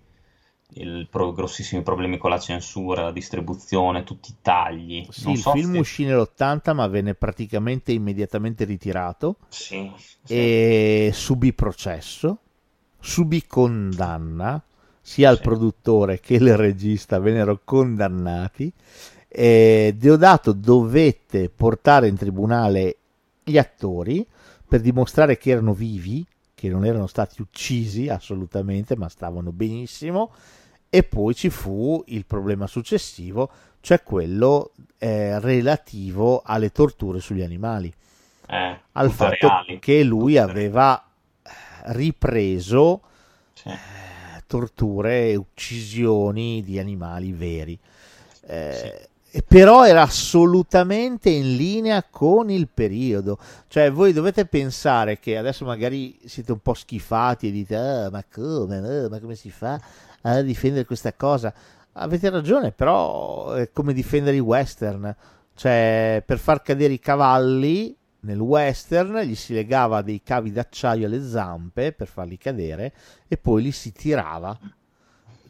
[0.75, 5.05] i pro- grossissimi problemi con la censura, la distribuzione, tutti i tagli.
[5.11, 5.79] Sì, non il so film se...
[5.81, 10.33] uscì nell'80 ma venne praticamente immediatamente ritirato sì, sì.
[10.33, 12.39] e subì processo,
[13.01, 14.63] subì condanna,
[15.01, 18.73] sia il produttore che il regista vennero condannati.
[19.35, 22.97] E Deodato dovette portare in tribunale
[23.43, 24.27] gli attori
[24.69, 30.33] per dimostrare che erano vivi, che non erano stati uccisi assolutamente, ma stavano benissimo
[30.91, 37.91] e poi ci fu il problema successivo, cioè quello eh, relativo alle torture sugli animali,
[38.47, 39.79] eh, al fatto reali.
[39.79, 41.03] che lui aveva
[41.43, 41.51] eh,
[41.95, 43.01] ripreso
[43.55, 43.71] sì.
[43.71, 47.79] eh, torture e uccisioni di animali veri.
[48.47, 49.11] Eh, sì.
[49.49, 56.19] Però era assolutamente in linea con il periodo, cioè voi dovete pensare che adesso magari
[56.27, 59.81] siete un po' schifati e dite ah, ma come, ah, ma come si fa
[60.21, 61.53] a difendere questa cosa.
[61.93, 65.15] Avete ragione, però è come difendere i western.
[65.55, 71.23] Cioè, per far cadere i cavalli nel western gli si legava dei cavi d'acciaio alle
[71.27, 72.93] zampe per farli cadere
[73.29, 74.59] e poi li si tirava.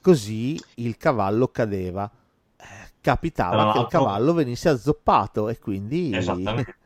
[0.01, 2.11] Così il cavallo cadeva.
[3.03, 6.77] Capitava che il cavallo venisse azzoppato e quindi Esattamente.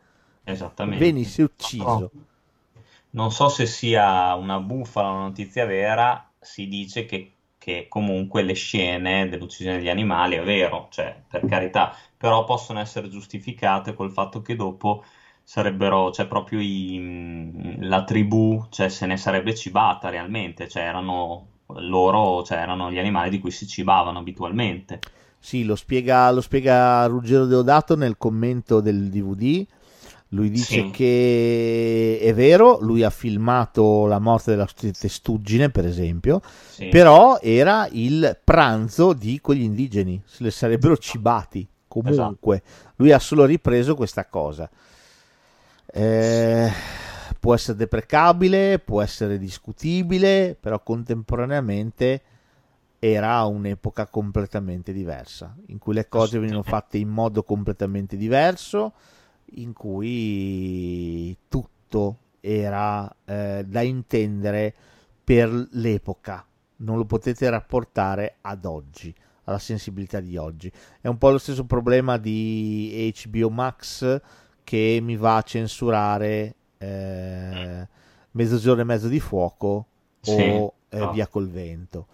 [0.42, 1.04] Esattamente.
[1.04, 2.10] venisse ucciso.
[3.10, 8.42] Non so se sia una bufala o una notizia vera, si dice che che comunque
[8.42, 14.12] le scene dell'uccisione degli animali è vero, cioè per carità, però possono essere giustificate col
[14.12, 15.02] fatto che dopo
[15.42, 22.44] sarebbero, cioè proprio i, la tribù, cioè se ne sarebbe cibata realmente, cioè erano loro,
[22.44, 25.00] cioè erano gli animali di cui si cibavano abitualmente.
[25.38, 29.66] Sì, lo spiega, lo spiega Ruggero Deodato nel commento del DVD
[30.30, 30.90] lui dice sì.
[30.90, 36.88] che è vero, lui ha filmato la morte della testuggine, per esempio, sì.
[36.88, 42.56] però era il pranzo di quegli indigeni, se le sarebbero cibati comunque.
[42.56, 42.92] Esatto.
[42.96, 44.68] Lui ha solo ripreso questa cosa.
[45.86, 46.72] Eh,
[47.38, 52.22] può essere deprecabile, può essere discutibile, però contemporaneamente
[53.12, 58.92] era un'epoca completamente diversa, in cui le cose venivano fatte in modo completamente diverso
[59.56, 64.74] in cui tutto era eh, da intendere
[65.22, 66.44] per l'epoca,
[66.76, 69.14] non lo potete rapportare ad oggi,
[69.44, 70.70] alla sensibilità di oggi.
[71.00, 74.20] È un po' lo stesso problema di HBO Max
[74.64, 77.88] che mi va a censurare eh,
[78.32, 79.86] Mezzogiorno e mezzo di fuoco
[80.20, 80.32] sì.
[80.32, 81.10] o eh, oh.
[81.12, 82.06] Via col vento.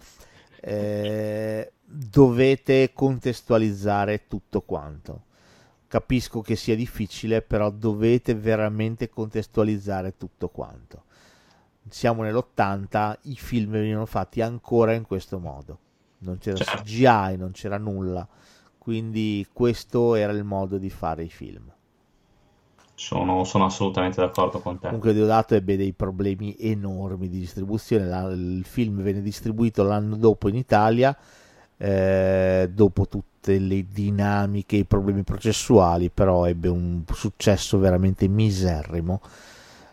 [0.64, 5.24] Eh, dovete contestualizzare tutto quanto
[5.92, 11.02] Capisco che sia difficile, però dovete veramente contestualizzare tutto quanto.
[11.86, 15.78] Siamo nell'80, i film venivano fatti ancora in questo modo.
[16.20, 16.82] Non c'era certo.
[16.84, 18.26] CGI, non c'era nulla.
[18.78, 21.70] Quindi questo era il modo di fare i film.
[23.02, 24.86] Sono, sono, assolutamente d'accordo con te.
[24.86, 28.06] Comunque Deodato ebbe dei problemi enormi di distribuzione.
[28.06, 31.14] La, il film venne distribuito l'anno dopo in Italia,
[31.76, 39.20] eh, dopo tutte le dinamiche, i problemi processuali, però ebbe un successo veramente miserrimo.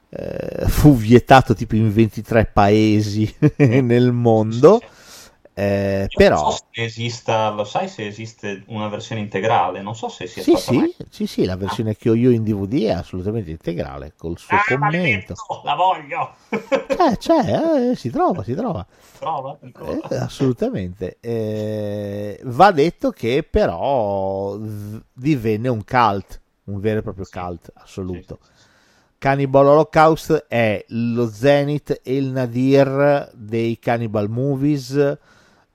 [0.09, 4.79] Eh, fu vietato tipo in 23 paesi nel mondo.
[5.59, 6.41] Eh, però...
[6.41, 9.81] Non so se esista, lo sai se esiste una versione integrale?
[9.81, 12.43] Non so se sia Sì, sì, mai- sì, sì, la versione che ho io in
[12.43, 15.33] DVD è assolutamente integrale, col suo Ah, commento.
[15.65, 16.35] la voglio!
[16.49, 18.85] Eh, c'è, eh, si trova, si trova.
[19.61, 20.07] Ancora.
[20.07, 21.17] Eh, assolutamente.
[21.19, 24.57] Eh, va detto che però
[25.11, 28.39] divenne un cult, un vero e proprio cult assoluto.
[28.41, 28.67] Sì, sì.
[29.17, 35.17] Cannibal Holocaust è lo zenith e il nadir dei cannibal movies,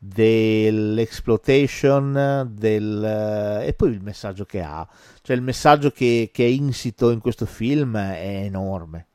[0.06, 3.62] dell'exploitation, del...
[3.64, 4.86] e poi il messaggio che ha.
[5.22, 9.06] Cioè il messaggio che, che è insito in questo film è enorme.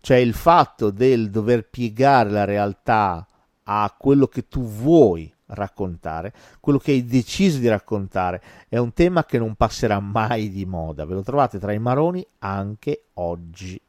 [0.00, 3.26] Cioè il fatto del dover piegare la realtà
[3.62, 9.24] a quello che tu vuoi raccontare, quello che hai deciso di raccontare, è un tema
[9.24, 11.06] che non passerà mai di moda.
[11.06, 13.80] Ve lo trovate tra i maroni anche oggi.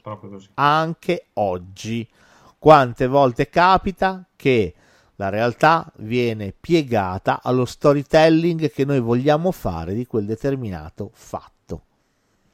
[0.00, 0.48] Proprio così.
[0.54, 2.08] Anche oggi.
[2.58, 4.74] Quante volte capita che
[5.20, 11.84] la realtà viene piegata allo storytelling che noi vogliamo fare di quel determinato fatto.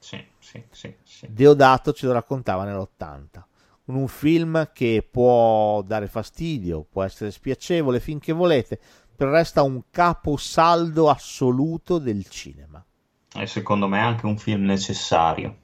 [0.00, 1.28] Sì, sì, sì, sì.
[1.30, 3.44] Deodato ce lo raccontava nell'80
[3.84, 8.80] con un film che può dare fastidio, può essere spiacevole finché volete,
[9.14, 12.84] però resta un caposaldo assoluto del cinema.
[13.32, 15.56] E secondo me è anche un film necessario.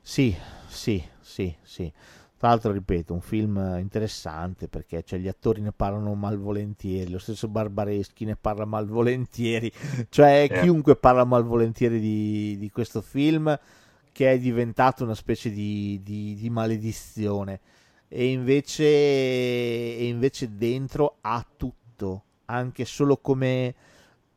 [0.00, 0.32] Sì,
[0.68, 1.92] sì, sì, sì.
[2.46, 7.48] Tra l'altro, ripeto, un film interessante perché cioè, gli attori ne parlano malvolentieri, lo stesso
[7.48, 9.72] Barbareschi ne parla malvolentieri,
[10.10, 10.60] cioè Eh.
[10.60, 13.58] chiunque parla malvolentieri di, di questo film
[14.12, 17.58] che è diventato una specie di, di- di maledizione
[18.06, 23.74] e invece, e invece dentro ha tutto, anche solo come,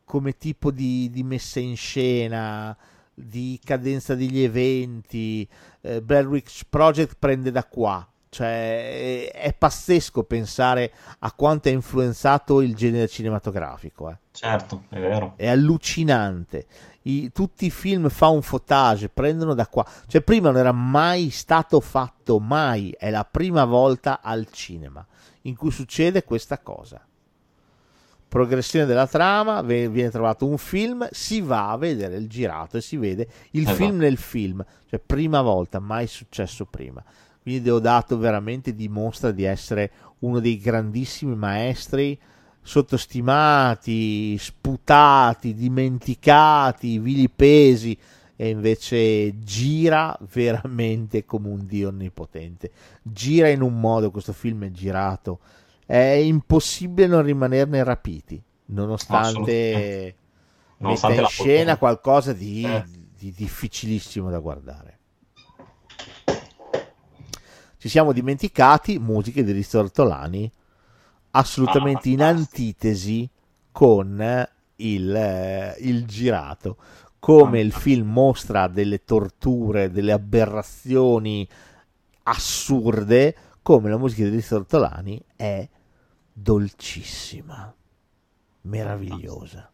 [0.04, 2.76] come tipo di, di messa in scena,
[3.13, 5.48] di cadenza degli eventi.
[5.82, 8.06] Eh, Blair Witch Project prende da qua.
[8.32, 14.10] Cioè, è, è pazzesco pensare a quanto ha influenzato il genere cinematografico.
[14.10, 15.34] eh Certo, è vero.
[15.36, 16.68] è allucinante.
[17.04, 19.86] I- tutti i film found footage prendono da qua.
[20.08, 22.92] Cioè, prima non era mai stato fatto, mai.
[22.98, 25.04] È la prima volta al cinema
[25.44, 27.02] in cui succede questa cosa.
[28.30, 32.96] Progressione della trama, viene trovato un film, si va a vedere il girato e si
[32.96, 33.76] vede il Esatto.
[33.76, 34.63] film nel film.
[34.88, 37.04] Cioè, prima volta, mai successo prima.
[37.42, 42.18] Quindi Deodato veramente dimostra di essere uno dei grandissimi maestri
[42.62, 47.98] sottostimati, sputati, dimenticati, vilipesi
[48.36, 52.72] e invece gira veramente come un dio onnipotente.
[53.02, 55.39] Gira in un modo, questo film è girato,
[55.89, 60.15] è impossibile non rimanerne rapiti, nonostante
[60.78, 62.86] metta in scena qualcosa di, Eh.
[63.17, 64.99] di difficilissimo da guardare.
[67.78, 70.52] Ci siamo dimenticati musiche di Rizzo Ortolani
[71.32, 73.28] assolutamente Ah, in antitesi
[73.71, 76.78] con il, il girato.
[77.17, 77.80] Come il Fantastico.
[77.80, 81.49] film mostra delle torture, delle aberrazioni
[82.23, 85.67] assurde, come la musica di Rizzo Ortolani è
[86.41, 87.73] dolcissima,
[88.62, 89.71] meravigliosa.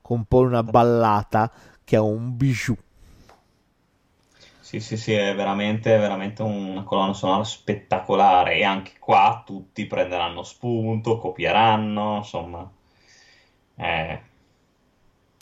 [0.00, 1.52] Compone una ballata
[1.84, 2.76] che è un bijou.
[4.58, 10.42] Sì, sì, sì, è veramente, veramente una colonna sonora spettacolare e anche qua tutti prenderanno
[10.42, 12.70] spunto, copieranno, insomma.
[13.76, 14.20] Eh,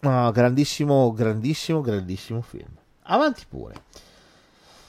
[0.03, 2.69] No, grandissimo, grandissimo, grandissimo film.
[3.05, 3.75] Avanti pure.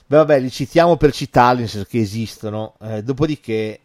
[0.08, 2.76] Beh, vabbè, li citiamo per citarli, nel senso che esistono.
[2.80, 3.82] Eh, dopodiché,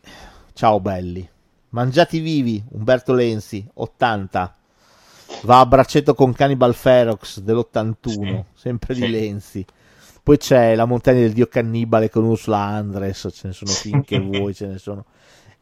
[0.53, 1.27] ciao belli.
[1.71, 4.57] Mangiati vivi, Umberto Lenzi, 80.
[5.43, 9.11] Va a braccetto con Cannibal Ferox dell'81, sempre di sì.
[9.11, 9.67] Lenzi.
[10.23, 14.53] Poi c'è La montagna del dio cannibale con Ursula Andres, ce ne sono finché vuoi,
[14.53, 15.05] ce ne sono.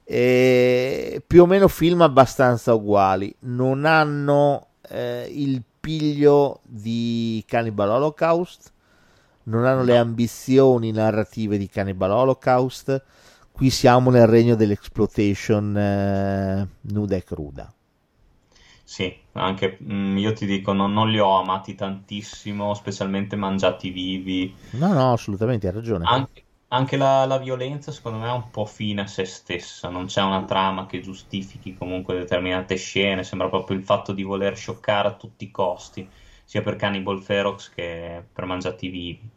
[0.02, 3.34] E più o meno film abbastanza uguali.
[3.40, 8.72] Non hanno eh, il piglio di Cannibal Holocaust,
[9.44, 13.02] non hanno le ambizioni narrative di Cannibal Holocaust.
[13.58, 17.70] Qui siamo nel regno dell'exploitation eh, nuda e cruda.
[18.82, 24.54] Sì, anche mm, io ti dico, non, non li ho amati tantissimo, specialmente mangiati vivi.
[24.70, 26.04] No, no, assolutamente, hai ragione.
[26.06, 29.88] Anche, anche la, la violenza, secondo me, è un po' fine a se stessa.
[29.90, 33.22] Non c'è una trama che giustifichi comunque determinate scene.
[33.24, 36.10] Sembra proprio il fatto di voler scioccare a tutti i costi,
[36.44, 39.30] sia per Cannibal Ferox che per Mangiati Vivi.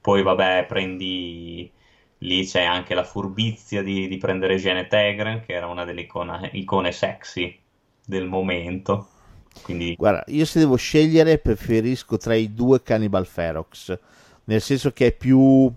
[0.00, 1.72] Poi, vabbè, prendi.
[2.18, 6.48] Lì c'è anche la furbizia di, di prendere Gene Tegren, che era una delle icona-
[6.52, 7.58] icone sexy
[8.04, 9.08] del momento.
[9.62, 13.98] Quindi, Guarda, io se devo scegliere preferisco tra i due Cannibal Ferox,
[14.44, 15.70] nel senso che è più,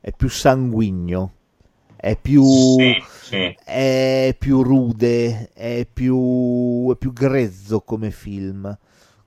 [0.00, 1.32] è più sanguigno,
[1.96, 3.56] è più, Sì, sì.
[3.64, 8.76] è più rude, è più, è più grezzo come film,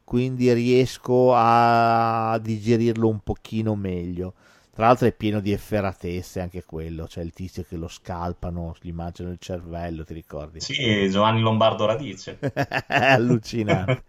[0.04, 4.34] quindi riesco a digerirlo un pochino meglio.
[4.76, 8.92] Tra l'altro è pieno di efferatezze anche quello, c'è il tizio che lo scalpano, gli
[8.92, 10.60] mangiano il cervello, ti ricordi?
[10.60, 12.40] Sì, Giovanni Lombardo Radice.
[12.88, 14.04] Allucinante.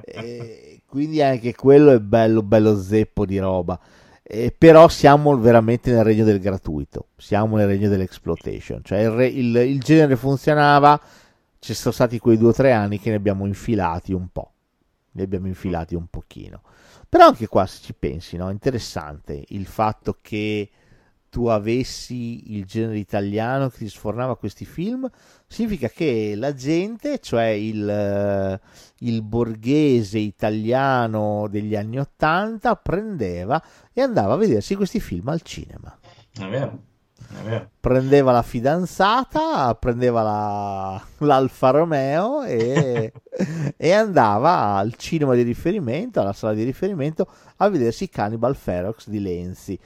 [0.00, 3.78] E quindi anche quello è bello, bello zeppo di roba.
[4.22, 9.26] Eh, però siamo veramente nel regno del gratuito, siamo nel regno dell'exploitation, cioè il, re-
[9.26, 11.00] il- il genere funzionava,
[11.58, 14.52] ci sono stati quei due o tre anni che ne abbiamo infilati un po',
[15.12, 16.62] ne abbiamo infilati un pochino.
[17.12, 18.48] Però anche qua se ci pensi, no?
[18.48, 20.70] Interessante il fatto che
[21.28, 25.06] tu avessi il genere italiano che ti sfornava questi film,
[25.46, 28.58] significa che la gente, cioè il, eh,
[29.00, 35.94] il borghese italiano degli anni Ottanta, prendeva e andava a vedersi questi film al cinema.
[36.32, 36.91] È vero.
[37.80, 43.12] Prendeva la fidanzata, prendeva la, l'Alfa Romeo e,
[43.76, 47.26] e andava al cinema di riferimento, alla sala di riferimento,
[47.56, 49.78] a vedersi Cannibal Ferox di Lenzi.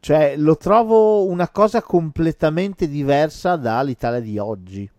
[0.00, 4.90] Cioè, lo trovo una cosa completamente diversa dall'Italia di oggi.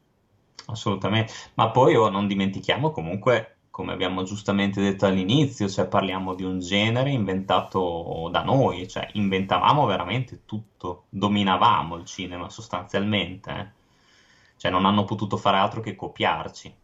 [0.67, 6.43] Assolutamente, ma poi oh, non dimentichiamo comunque, come abbiamo giustamente detto all'inizio, cioè parliamo di
[6.43, 13.67] un genere inventato da noi, cioè inventavamo veramente tutto, dominavamo il cinema sostanzialmente, eh.
[14.57, 16.75] Cioè non hanno potuto fare altro che copiarci.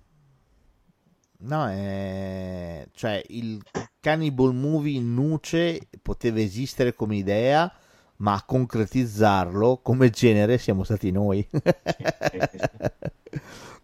[1.42, 2.88] No, è...
[2.92, 3.62] cioè il
[4.00, 7.72] Cannibal Movie in nuce poteva esistere come idea,
[8.16, 11.48] ma a concretizzarlo come genere siamo stati noi.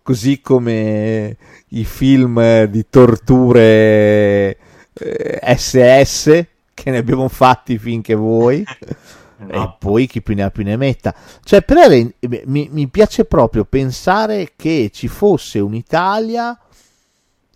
[0.09, 0.39] Sì, sì, sì.
[0.41, 1.37] Così come
[1.69, 4.57] i film di torture
[4.93, 8.63] eh, SS che ne abbiamo fatti finché voi.
[9.47, 11.13] E poi chi più ne ha più ne metta.
[11.43, 12.13] Cioè, per ere-
[12.45, 16.57] mi, mi piace proprio pensare che ci fosse un'Italia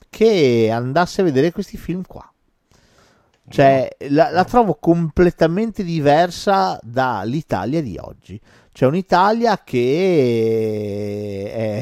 [0.10, 2.30] che andasse a vedere questi film qua.
[3.48, 8.40] Cioè, la, la trovo completamente diversa dall'Italia di oggi.
[8.80, 9.90] C'è un'Italia che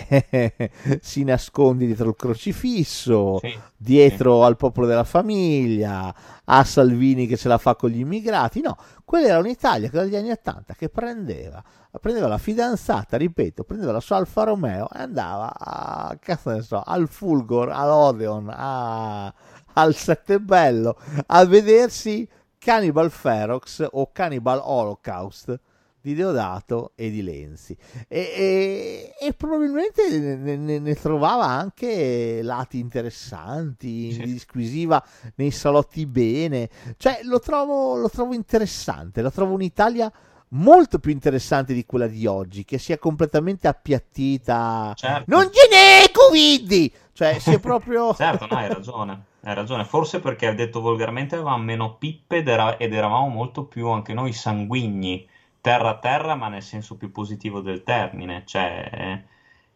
[0.10, 6.12] è- si nasconde dietro il crocifisso, Sì, dietro al popolo della famiglia,
[6.44, 8.62] a Salvini che ce la fa con gli immigrati.
[8.62, 8.76] No,
[9.06, 11.64] quella era un'Italia che dagli anni 80 che prendeva,
[12.02, 16.82] prendeva la fidanzata, ripeto, prendeva la sua Alfa Romeo e andava a, cazzo ne so,
[16.84, 19.32] al Fulgor, all'Odeon, a-
[19.74, 22.28] al Sette Bello a vedersi
[22.58, 25.60] Cannibal Ferox o Cannibal Holocaust
[26.08, 27.76] di Deodato e di Lenzi
[28.08, 34.22] e, e- e probabilmente ne, ne- ne trovava anche lati interessanti, Sì.
[34.24, 35.04] disquisiva
[35.36, 40.12] nei salotti bene, cioè lo trovo, lo trovo interessante, lo trovo un'Italia
[40.52, 44.94] molto più interessante di quella di oggi, che si è completamente appiattita.
[44.96, 45.26] certo.
[45.28, 46.92] Non ce n'è Covid!
[47.12, 48.14] Cioè, si è proprio...
[48.16, 49.84] Certo, no, hai ragione, hai ragione.
[49.84, 54.32] Forse perché, detto volgarmente, avevamo meno pippe ed, era- ed eravamo molto più anche noi
[54.32, 55.28] sanguigni,
[55.68, 58.44] terra a terra, ma nel senso più positivo del termine.
[58.46, 59.24] Cioè,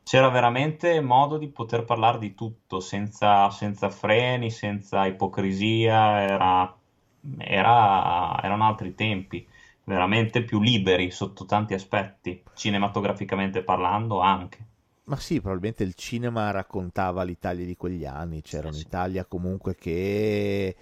[0.03, 6.77] c'era veramente modo di poter parlare di tutto, senza, senza freni, senza ipocrisia, era,
[7.37, 9.45] era- erano altri tempi,
[9.83, 14.65] veramente più liberi sotto tanti aspetti, cinematograficamente parlando anche.
[15.05, 18.69] Ma sì, probabilmente il cinema raccontava l'Italia di quegli anni, c'era sì.
[18.69, 20.75] un'Italia comunque che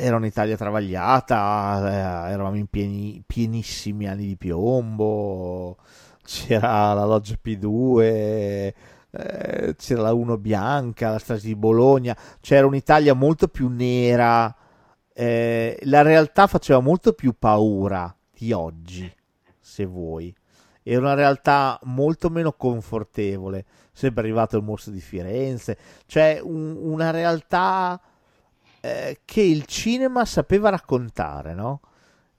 [0.00, 5.76] era un'Italia travagliata, eh, eravamo in pieni- pienissimi anni di piombo,
[6.24, 8.74] c'era la Loggia P2,
[9.10, 14.54] eh, c'era la 1 bianca, la strage di Bologna, c'era un'Italia molto più nera,
[15.12, 19.10] eh, la realtà faceva molto più paura di oggi,
[19.60, 20.34] se vuoi.
[20.82, 23.64] Era una realtà molto meno confortevole.
[23.92, 27.98] Sempre arrivato il mostro di Firenze, cioè un- una realtà
[28.84, 31.80] eh, che il cinema sapeva raccontare, no?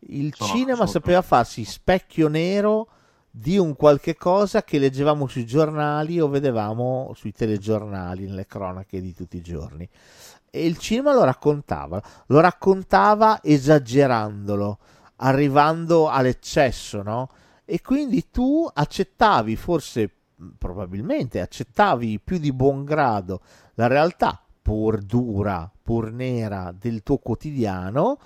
[0.01, 2.87] Il Sono cinema assolutamente sapeva farsi specchio nero
[3.31, 9.11] di un qualche cosa che leggevamo sui giornali o vedevamo sui telegiornali, nelle cronache di
[9.11, 9.89] tutti i giorni.
[10.51, 14.77] E il cinema lo raccontava, lo raccontava esagerandolo,
[15.15, 17.31] arrivando all'eccesso, no?
[17.65, 20.11] E quindi tu accettavi, forse
[20.59, 23.41] probabilmente accettavi più di buon grado
[23.73, 28.17] la realtà pur dura, pur nera del tuo quotidiano,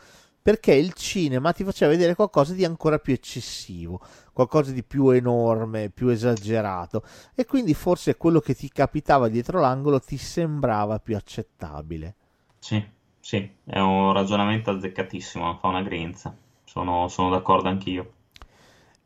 [0.41, 3.99] perché il cinema ti faceva vedere qualcosa di ancora più eccessivo,
[4.31, 7.03] qualcosa di più enorme, più esagerato,
[7.35, 12.15] e quindi forse quello che ti capitava dietro l'angolo ti sembrava più accettabile.
[12.57, 12.81] Sì,
[13.19, 16.33] sì, è un ragionamento azzeccatissimo, fa una grinza.
[16.63, 18.13] Sono, sono d'accordo anch'io.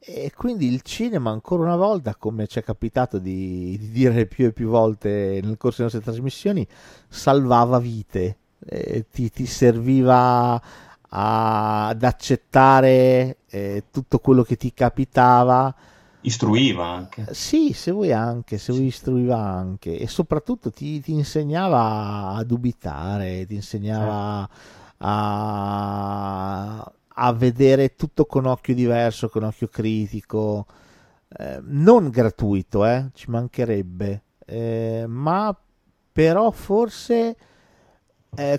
[0.06, 4.48] E quindi il cinema, ancora una volta, come ci è capitato di, di dire più
[4.48, 6.68] e più volte nel corso delle nostre trasmissioni,
[7.08, 10.62] salvava vite, eh, ti, ti, serviva
[11.08, 15.74] a, ad accettare eh, tutto quello che ti capitava.
[16.20, 17.28] Istruiva anche.
[17.32, 23.46] Sì, se vuoi anche, se vuoi istruiva anche e soprattutto ti, ti insegnava a dubitare,
[23.46, 24.60] ti insegnava sì.
[24.98, 30.66] a a vedere tutto con occhio diverso, con occhio critico,
[31.38, 35.56] eh, non gratuito, eh, ci mancherebbe, eh, ma
[36.12, 37.36] però forse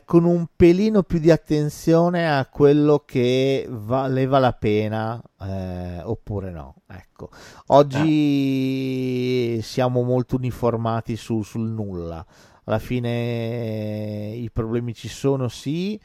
[0.04, 6.76] con un pelino più di attenzione a quello che valeva la pena eh, oppure no.
[6.86, 7.30] Ecco.
[7.66, 12.24] Oggi siamo molto uniformati su, sul nulla.
[12.66, 16.00] Alla fine i problemi ci sono, sì,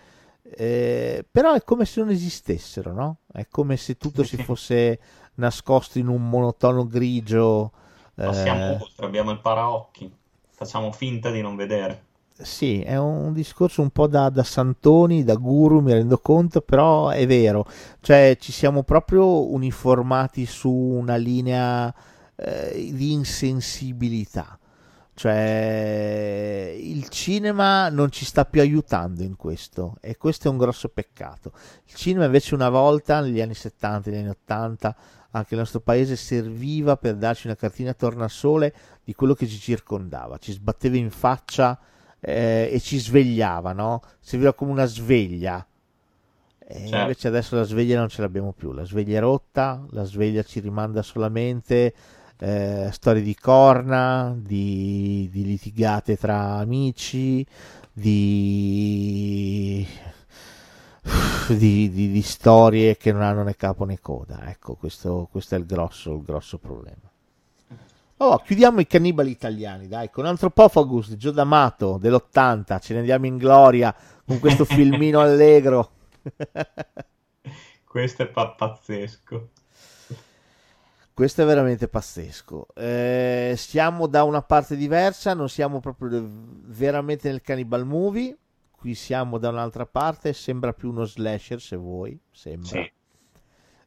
[0.51, 3.17] eh, però è come se non esistessero, no?
[3.31, 4.99] È come se tutto si fosse
[5.35, 7.71] nascosto in un monotono grigio.
[8.13, 8.77] Passiamo eh...
[8.81, 10.11] oltre, abbiamo il paraocchi,
[10.49, 12.05] facciamo finta di non vedere.
[12.41, 17.09] Sì, è un discorso un po' da, da, santoni, da guru, mi rendo conto, però
[17.09, 17.65] è vero,
[17.99, 21.93] cioè ci siamo proprio uniformati su una linea
[22.35, 24.58] eh, di insensibilità
[25.19, 30.87] cioè, il cinema non ci sta più aiutando in questo e questo è un grosso
[30.87, 31.51] peccato.
[31.87, 34.95] Il cinema invece una volta, negli anni 70, negli anni 80,
[35.31, 40.37] anche nel nostro paese serviva per darci una cartina tornasole di quello che ci circondava,
[40.37, 41.77] ci sbatteva in faccia
[42.21, 44.01] eh, e ci svegliava, no?
[44.21, 45.67] Serviva come una sveglia.
[46.65, 46.95] E certo.
[46.95, 50.61] Invece adesso la sveglia non ce l'abbiamo più, la sveglia è rotta, la sveglia ci
[50.61, 51.93] rimanda solamente
[52.41, 57.45] eh, storie di corna, di, di, litigate tra amici,
[57.91, 59.85] di,
[61.49, 64.47] di, di, storie che non hanno né capo né coda.
[64.49, 67.11] Ecco, questo, questo è il grosso, il grosso problema.
[68.21, 73.25] Oh, chiudiamo i cannibali italiani, dai, con Anthropophagus di Gio D'Amato dell'80, ce ne andiamo
[73.25, 75.91] in gloria con questo filmino allegro.
[77.85, 79.49] questo è pazzesco.
[81.19, 82.67] Questo è veramente pazzesco.
[82.75, 88.37] Eh, siamo da una parte diversa, non siamo proprio veramente nel cannibal movie.
[88.71, 92.17] Qui siamo da un'altra parte, sembra più uno slasher se vuoi.
[92.31, 92.69] Sembra.
[92.69, 92.91] Sì.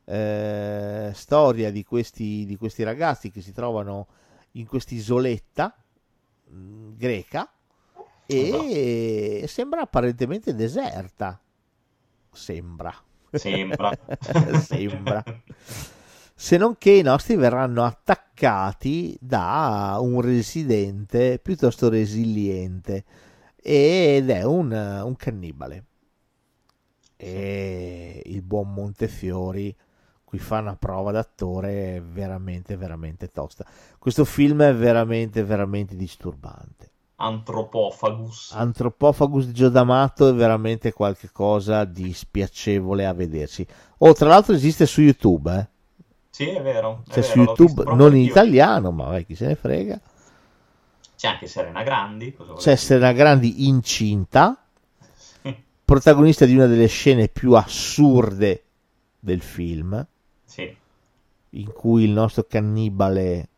[0.04, 4.08] Eh, storia di questi, di questi ragazzi che si trovano
[4.50, 5.74] in quest'isoletta
[6.48, 7.50] mh, mm, greca
[8.26, 9.46] e no.
[9.46, 11.40] sembra apparentemente deserta.
[12.30, 12.94] Sembra.
[13.30, 13.90] Sembra.
[14.60, 15.24] sembra
[16.42, 23.04] se non che i nostri verranno attaccati da un residente piuttosto resiliente
[23.54, 25.84] ed è un, un cannibale.
[27.14, 29.72] E il buon Montefiori
[30.24, 33.64] qui fa una prova d'attore veramente veramente tosta.
[33.96, 36.90] Questo film è veramente veramente disturbante.
[37.14, 38.50] Antropofagus.
[38.52, 43.64] Antropofagus di Giodamato è veramente qualcosa di spiacevole a vedersi.
[43.98, 45.70] Oh, tra l'altro esiste su YouTube, eh?
[46.32, 47.02] Sì, è vero.
[47.06, 50.00] C'è su YouTube, non in italiano, ma vai, chi se ne frega.
[51.14, 52.34] C'è anche Serena Grandi.
[52.56, 54.64] C'è Serena Grandi incinta,
[55.84, 58.64] protagonista di una delle scene più assurde
[59.20, 60.06] del film.
[60.42, 60.74] Sì.
[61.50, 63.48] In cui il nostro cannibale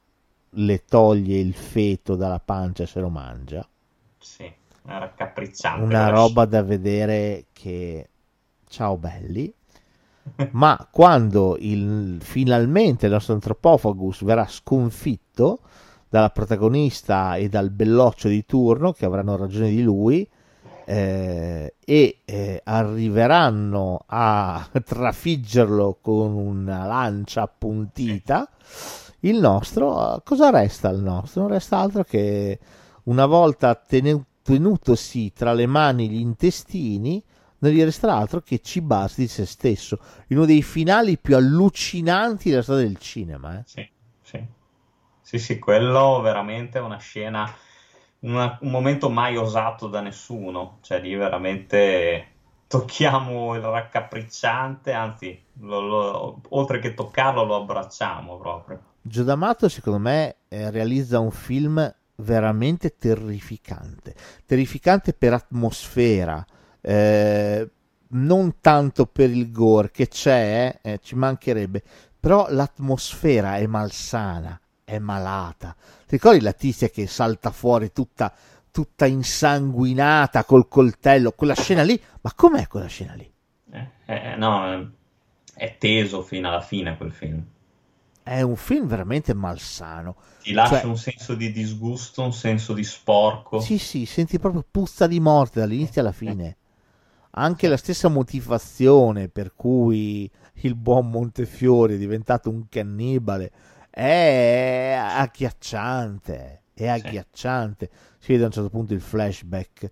[0.51, 3.65] le toglie il feto dalla pancia e se lo mangia.
[4.19, 4.53] Sì,
[4.83, 5.85] una raccapricciante.
[5.85, 8.09] Una roba da vedere che...
[8.67, 9.55] Ciao belli
[10.53, 15.61] ma quando il, finalmente il nostro antropofagus verrà sconfitto
[16.09, 20.29] dalla protagonista e dal belloccio di turno che avranno ragione di lui
[20.87, 28.49] eh, e eh, arriveranno a trafiggerlo con una lancia appuntita
[29.21, 31.43] il nostro cosa resta al nostro?
[31.43, 32.59] Non resta altro che
[33.05, 37.23] una volta tenutosi tra le mani gli intestini
[37.65, 39.99] non gli resterà altro che cibarsi di se stesso,
[40.29, 43.59] in uno dei finali più allucinanti della storia del cinema.
[43.59, 43.63] Eh?
[43.65, 43.89] Sì,
[44.23, 44.47] sì.
[45.23, 47.51] Sì, sì, quello veramente è una scena,
[48.21, 52.33] una, un momento mai osato da nessuno, cioè lì veramente
[52.67, 58.83] tocchiamo il raccapricciante, anzi, lo, lo, oltre che toccarlo lo abbracciamo proprio.
[59.01, 66.45] Giodamato secondo me eh, realizza un film veramente terrificante, terrificante per atmosfera,
[66.85, 67.71] eh,
[68.09, 71.83] non tanto per il gore che c'è, eh, ci mancherebbe,
[72.21, 75.75] però l'atmosfera è malsana, è malata.
[76.07, 78.33] Ti ricordi la tizia che salta fuori tutta,
[78.71, 82.01] tutta insanguinata col coltello, quella scena lì?
[82.21, 83.31] Ma com'è quella scena lì?
[83.73, 84.93] Eh, eh, no,
[85.55, 87.45] è teso fino alla fine quel film.
[88.23, 90.17] è un film veramente malsano.
[90.43, 93.59] Ti lascia Cioè- un senso di disgusto, un senso di sporco.
[93.59, 96.57] Sì, sì, senti proprio puzza di morte dall'inizio alla fine.
[97.37, 100.31] Anche la stessa motivazione per cui
[100.63, 103.51] il buon Montefiore è diventato un cannibale
[103.95, 106.63] è agghiacciante.
[106.75, 107.89] È agghiacciante.
[108.19, 109.89] Si vede a un certo punto il flashback.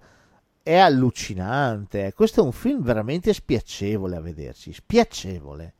[0.60, 2.12] È allucinante.
[2.12, 4.72] Questo è un film veramente spiacevole a vedersi.
[4.72, 5.74] Spiacevole.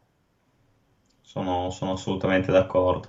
[1.20, 3.08] Sono, sono assolutamente d'accordo.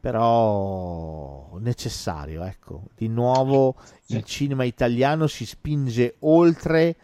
[0.00, 2.84] però necessario, ecco.
[2.94, 3.76] Di nuovo
[4.08, 6.96] il cinema italiano si spinge oltre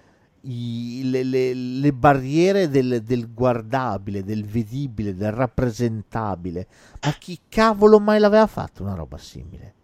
[0.45, 6.67] i- le, le- le barriere del, del guardabile, del vedibile, del rappresentabile.
[7.05, 9.75] Ma chi cavolo mai l'aveva fatto una roba simile?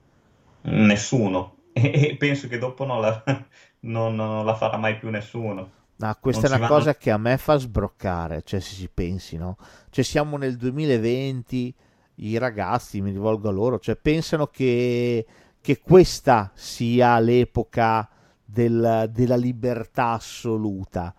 [0.63, 1.55] Nessuno.
[1.73, 3.23] E, e penso che dopo non la,
[3.81, 5.71] non- non la farà mai più nessuno.
[5.97, 8.75] No, questa Non è si una vanno- cosa che a me fa sbroccare, cioè se
[8.75, 9.57] ci pensi, no?
[9.89, 11.73] Cioè siamo nel 2020,
[12.17, 15.25] i ragazzi, mi rivolgo a loro, cioè pensano che,
[15.61, 18.09] che questa sia l'epoca
[18.51, 21.15] del- della libertà assoluta,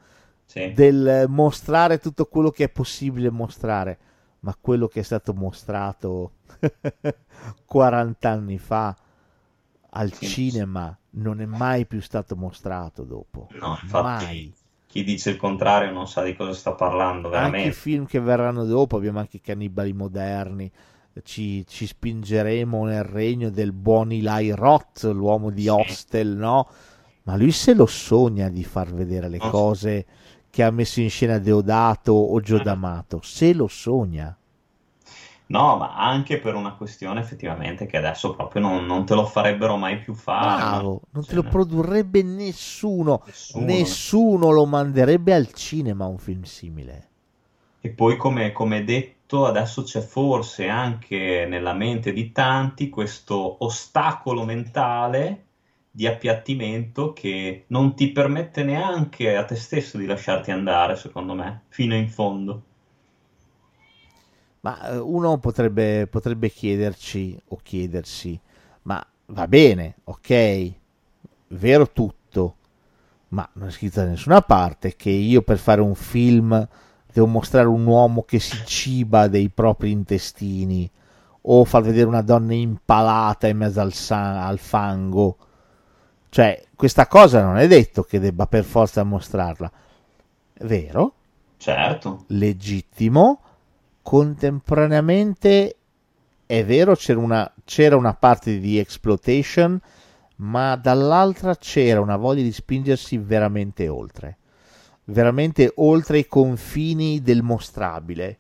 [0.45, 0.71] Sì.
[0.73, 3.97] del mostrare tutto quello che è possibile mostrare,
[4.41, 6.31] ma quello che è stato mostrato
[7.65, 8.95] 40 anni fa
[9.93, 10.25] al Sì.
[10.27, 13.47] cinema non è mai più stato mostrato dopo.
[13.59, 14.53] No, infatti, mai.
[14.87, 17.71] chi dice il contrario non sa di cosa sta parlando, Anche i veramente.
[17.73, 20.71] film che verranno dopo, abbiamo anche i cannibali moderni.
[21.23, 25.69] Ci, ci spingeremo nel regno del buon Eli Roth, l'uomo di Sì.
[25.69, 26.69] Hostel, no?
[27.23, 29.49] Ma lui se lo sogna di far vedere le so.
[29.49, 30.05] cose
[30.49, 32.61] che ha messo in scena Deodato o Gio.
[32.61, 33.19] D'Amato.
[33.23, 34.35] Se lo sogna.
[35.47, 39.75] No, ma anche per una questione effettivamente che adesso proprio non, non te lo farebbero
[39.75, 40.61] mai più fare.
[40.61, 43.21] Bravo, non te lo produrrebbe nessuno.
[43.25, 43.65] Nessuno.
[43.65, 47.09] Nessuno lo manderebbe al cinema un film simile.
[47.81, 54.45] E poi, come, come detto, adesso c'è forse anche nella mente di tanti questo ostacolo
[54.45, 55.47] mentale
[55.91, 61.63] di appiattimento che non ti permette neanche a te stesso di lasciarti andare, secondo me,
[61.67, 62.63] fino in fondo.
[64.61, 68.39] Ma eh, uno potrebbe, potrebbe chiederci o chiedersi,
[68.83, 70.71] ma va bene, ok,
[71.49, 72.55] vero tutto,
[73.29, 76.67] ma non è scritto da nessuna parte che io per fare un film
[77.11, 80.89] devo mostrare un uomo che si ciba dei propri intestini
[81.43, 85.37] o far vedere una donna impalata in mezzo al, sa- al fango.
[86.33, 89.69] Cioè, questa cosa non è detto che debba per forza mostrarla.
[90.61, 91.13] Vero?
[91.57, 93.41] Certo, legittimo.
[94.01, 95.75] Contemporaneamente
[96.45, 99.77] è vero, c'era una, c'era una parte di exploitation,
[100.37, 104.37] ma dall'altra c'era una voglia di spingersi veramente oltre,
[105.03, 108.37] veramente oltre i confini del mostrabile.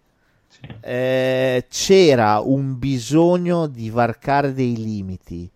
[0.47, 0.61] sì.
[0.79, 5.51] Eh, c'era un bisogno di varcare dei limiti,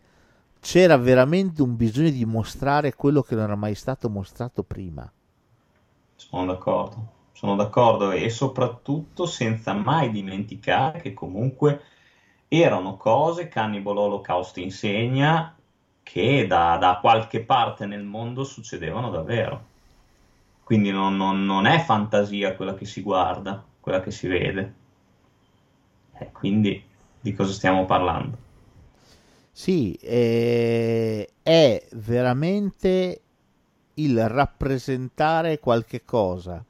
[0.65, 5.07] c'era veramente un bisogno di mostrare quello che non era mai stato mostrato prima.
[6.17, 11.81] Sono d'accordo, sono d'accordo e soprattutto senza mai dimenticare che comunque
[12.49, 15.55] erano cose, Cannibal Holocaust insegna,
[16.03, 19.69] che da, da qualche parte nel mondo succedevano davvero.
[20.63, 24.73] Quindi non, non- non è fantasia quella che si guarda, quella che si vede.
[26.19, 26.83] Eh, quindi
[27.19, 28.44] di cosa stiamo parlando?
[29.57, 33.21] Sì, eh, è veramente
[33.93, 36.61] il rappresentare qualche cosa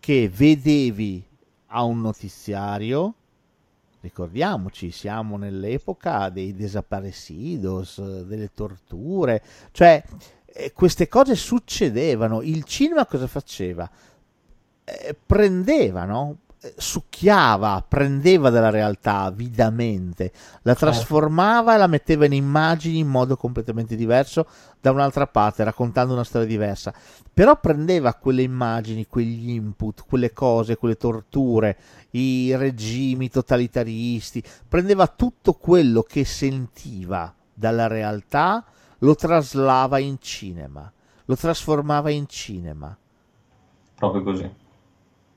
[0.00, 1.24] che vedevi
[1.66, 3.14] a un notiziario.
[4.00, 9.40] Ricordiamoci, siamo nell'epoca dei desaparecidos, delle torture,
[9.70, 10.02] cioè
[10.46, 12.42] eh, queste cose succedevano.
[12.42, 13.88] Il cinema cosa faceva?
[14.82, 16.38] Eh, prendeva, no?
[16.48, 20.30] Eh, Succhiava, prendeva dalla realtà avidamente,
[20.60, 24.46] la trasformava e la metteva in immagini in modo completamente diverso
[24.78, 26.92] da un'altra parte, raccontando una storia diversa.
[27.32, 31.78] Però prendeva quelle immagini, quegli input, quelle cose, quelle torture,
[32.10, 38.62] i regimi totalitaristi, prendeva tutto quello che sentiva dalla realtà,
[38.98, 40.92] lo traslava in cinema,
[41.24, 42.94] lo trasformava in cinema.
[43.94, 44.50] Proprio così,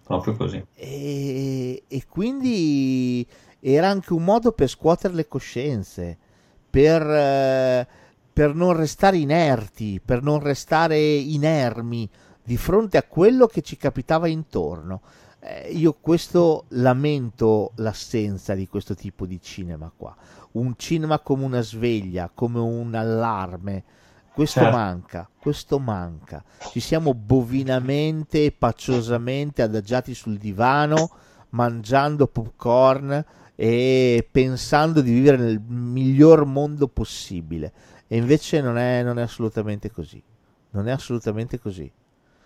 [0.03, 0.65] proprio così.
[0.75, 3.25] E, e quindi
[3.59, 6.17] era anche un modo per scuotere le coscienze,
[6.69, 7.87] per, eh,
[8.31, 12.09] per non restare inerti, per non restare inermi
[12.43, 15.01] di fronte a quello che ci capitava intorno.
[15.39, 20.15] Eh, io questo lamento l'assenza di questo tipo di cinema qua.
[20.53, 23.83] Un cinema come una sveglia, come un allarme.
[24.33, 24.75] Questo Certo.
[24.75, 26.43] manca, questo manca.
[26.71, 31.11] Ci siamo bovinamente e pacciosamente adagiati sul divano,
[31.49, 33.23] mangiando popcorn
[33.55, 37.71] e pensando di vivere nel miglior mondo possibile.
[38.07, 40.21] E invece non è, non è assolutamente così.
[40.71, 41.91] Non è assolutamente così.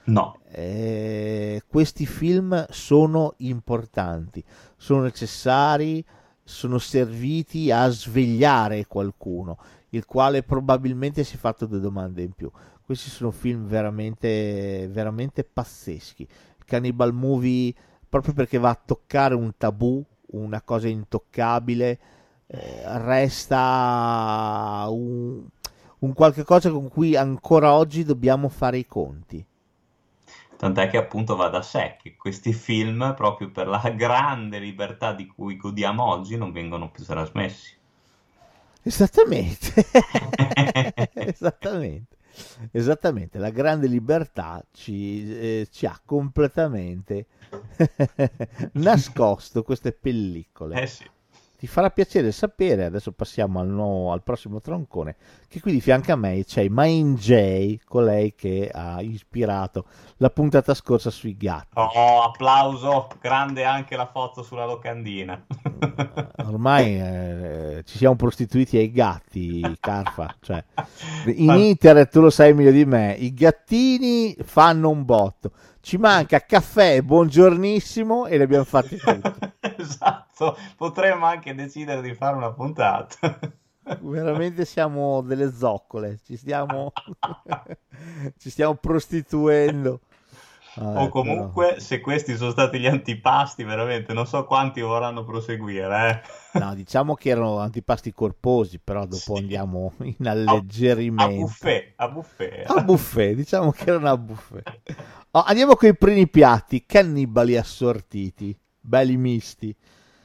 [0.06, 0.40] No.
[0.52, 4.44] Eh, questi film sono importanti,
[4.76, 6.04] sono necessari,
[6.44, 9.58] sono serviti a svegliare qualcuno,
[9.90, 12.52] il quale probabilmente si è fatto due domande in più.
[12.84, 16.24] Questi sono film veramente, veramente pazzeschi.
[16.24, 17.74] Il Cannibal Movie,
[18.08, 22.00] proprio perché va a toccare un tabù, una cosa intoccabile,
[22.48, 25.46] eh, resta un,
[26.00, 29.46] un qualche cosa con cui ancora oggi dobbiamo fare i conti.
[30.58, 35.28] Tant'è che appunto va da sé che questi film, proprio per la grande libertà di
[35.28, 37.77] cui godiamo oggi, non vengono più trasmessi.
[38.88, 39.74] Esattamente,
[41.14, 42.16] esattamente,
[42.72, 43.38] esattamente.
[43.38, 47.26] La grande libertà ci, eh, ci ha completamente
[48.74, 50.82] nascosto queste pellicole.
[50.82, 51.06] Eh sì.
[51.58, 55.16] Ti farà piacere sapere, adesso passiamo al, nuovo, al prossimo troncone,
[55.48, 59.86] che qui di fianco a me c'è Mind J, colei che ha ispirato
[60.18, 61.70] la puntata scorsa sui gatti.
[61.74, 65.46] Oh, applauso, grande anche la foto sulla locandina.
[66.46, 70.36] Ormai eh, ci siamo prostituiti ai gatti, Carfa.
[70.40, 70.64] Cioè,
[71.34, 75.52] in internet, tu lo sai meglio di me, i gattini fanno un botto.
[75.88, 79.22] Ci manca caffè, buongiornissimo e li abbiamo fatti tutti.
[79.78, 83.40] esatto, potremmo anche decidere di fare una puntata.
[84.02, 86.92] Veramente siamo delle zoccole, ci stiamo,
[88.38, 90.02] ci stiamo prostituendo.
[90.76, 91.80] Ah, o comunque, però...
[91.80, 96.22] se questi sono stati gli antipasti, veramente non so quanti vorranno proseguire.
[96.54, 96.60] Eh.
[96.60, 99.42] No, diciamo che erano antipasti corposi, però dopo sì.
[99.42, 101.24] andiamo in alleggerimento.
[101.24, 102.70] A, a buffet, a buffet.
[102.70, 104.82] A buffet, diciamo che erano a buffet.
[105.38, 109.76] Oh, andiamo con i primi piatti, cannibali assortiti, belli misti.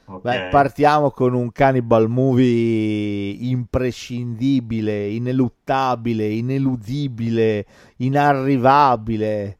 [0.06, 0.44] Okay.
[0.44, 9.58] Beh, partiamo con un cannibal movie imprescindibile, ineluttabile, ineludibile, inarrivabile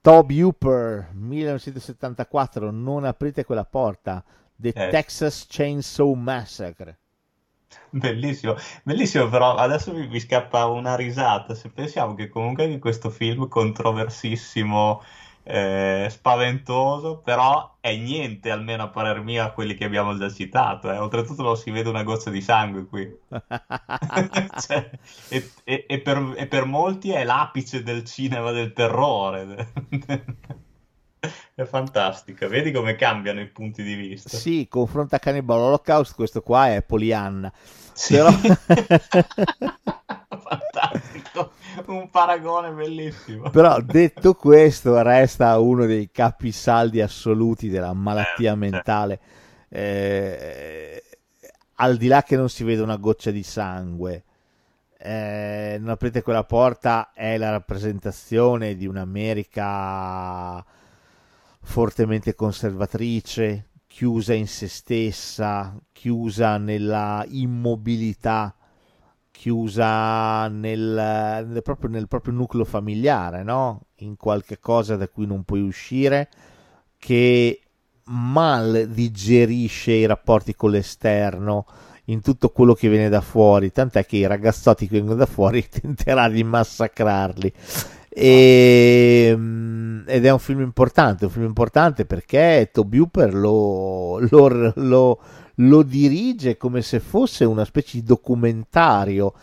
[0.00, 4.24] Toby Hooper 1974 non aprite quella porta
[4.56, 4.88] The eh.
[4.88, 7.01] Texas Chainsaw Massacre
[7.90, 13.10] bellissimo bellissimo però adesso mi, mi, scappa una risata se pensiamo che comunque in questo
[13.10, 15.02] film controversissimo
[15.44, 20.90] eh, spaventoso, però è niente, almeno a parer mio, a quelli che abbiamo già citato.
[20.90, 20.98] Eh.
[20.98, 23.12] Oltretutto non si vede una goccia di sangue qui.
[24.66, 24.90] cioè,
[25.28, 29.72] e, e, e, per, e, per, molti è l'apice del cinema del terrore.
[31.54, 34.36] è fantastica, vedi come cambiano i punti di vista.
[34.36, 37.52] Sì, confronta Cannibal Holocaust, questo qua è Polianna.
[37.92, 38.14] Sì.
[38.14, 38.30] Però...
[40.32, 41.52] Fantastico,
[41.86, 43.50] un paragone bellissimo.
[43.50, 49.20] Però detto questo, resta uno dei capisaldi assoluti della malattia eh, mentale.
[49.68, 51.02] Eh,
[51.76, 54.24] al di là che non si vede una goccia di sangue,
[54.98, 60.64] eh, non aprite quella porta, è la rappresentazione di un'America
[61.62, 68.54] fortemente conservatrice, chiusa in se stessa, chiusa nella immobilità
[69.42, 73.86] chiusa nel, proprio, nel proprio nucleo familiare, no?
[73.96, 76.28] in qualche cosa da cui non puoi uscire,
[76.96, 77.60] che
[78.04, 81.66] mal digerisce i rapporti con l'esterno,
[82.04, 85.66] in tutto quello che viene da fuori, tant'è che i ragazzotti che vengono da fuori
[85.68, 87.52] tenterà di massacrarli.
[88.14, 94.72] E, ehm, ed è un film importante, un film importante perché Toby Hooper lo, lo,
[94.74, 95.18] lo
[95.56, 99.34] lo dirige come se fosse una specie di documentario,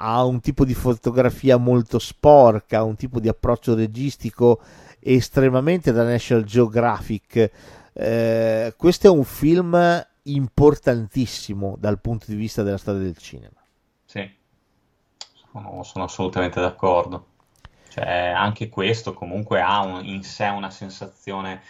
[0.00, 4.60] ha un tipo di fotografia molto sporca, un tipo di approccio registico
[5.00, 7.50] estremamente da National Geographic.
[7.92, 13.56] Eh, questo è un film importantissimo dal punto di vista della storia del cinema.
[14.04, 14.30] Sì,
[15.50, 17.26] sono, sono assolutamente d'accordo.
[17.88, 21.62] Cioè, anche questo comunque ha un, in sé una sensazione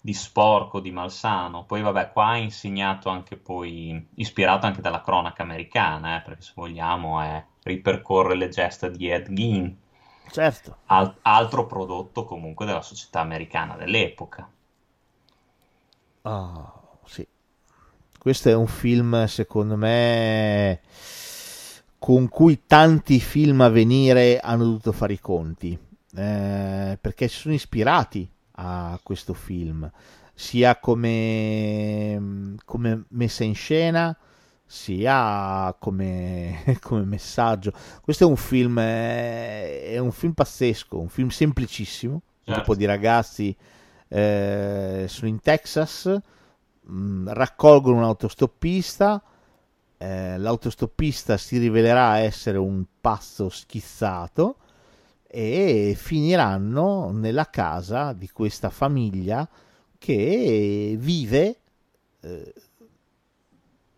[0.00, 1.64] di sporco, di malsano.
[1.64, 6.52] Poi vabbè, qua ha insegnato anche poi, ispirato anche dalla cronaca americana, eh, perché se
[6.54, 9.76] vogliamo è, ripercorre le gesta di Ed Gein.
[10.30, 10.76] Certo.
[10.86, 14.48] Al, altro prodotto comunque della società americana dell'epoca.
[16.22, 17.26] Oh, sì.
[18.18, 20.80] Questo è un film, secondo me,
[21.98, 25.78] con cui tanti film a venire hanno dovuto fare i conti.
[26.16, 29.90] Eh, perché si sono ispirati a questo film,
[30.34, 34.16] sia come, come messa in scena,
[34.64, 37.72] sia come, come, messaggio.
[38.02, 42.14] Questo è un film, è un film pazzesco, un film semplicissimo.
[42.14, 42.20] Un
[42.54, 42.60] certo.
[42.62, 43.54] gruppo di ragazzi
[44.08, 46.18] eh, sono in Texas,
[46.82, 49.22] mh, raccolgono un autostoppista,
[49.98, 54.56] eh, l'autostoppista si rivelerà essere un pazzo schizzato
[55.26, 59.46] e finiranno nella casa di questa famiglia
[59.98, 61.56] che vive
[62.20, 62.54] eh,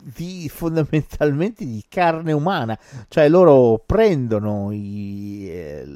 [0.02, 2.78] di, fondamentalmente di carne umana,
[3.08, 5.86] cioè loro prendono i, eh,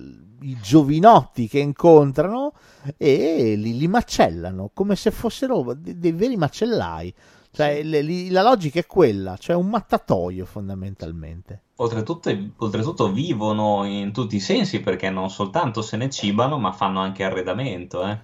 [0.43, 2.53] i giovinotti che incontrano
[2.97, 7.15] e li, li macellano come se fossero dei, dei veri macellai.
[7.55, 11.61] Cioè, le, li, la logica è quella, cioè un mattatoio fondamentalmente.
[11.77, 16.99] Oltretutto, oltretutto, vivono in tutti i sensi perché non soltanto se ne cibano, ma fanno
[16.99, 18.05] anche arredamento.
[18.09, 18.19] Eh.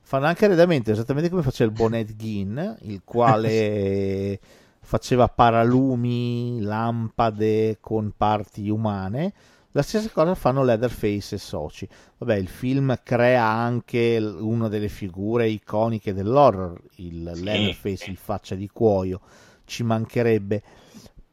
[0.00, 4.40] Fanno anche arredamento, esattamente come faceva il Bonnet Gin, il quale
[4.80, 9.34] faceva paralumi, lampade con parti umane.
[9.74, 11.88] La stessa cosa fanno Leatherface e Soci.
[12.18, 17.42] Vabbè, il film crea anche una delle figure iconiche dell'horror, il sì.
[17.42, 19.20] Leatherface, il faccia di cuoio,
[19.64, 20.62] ci mancherebbe.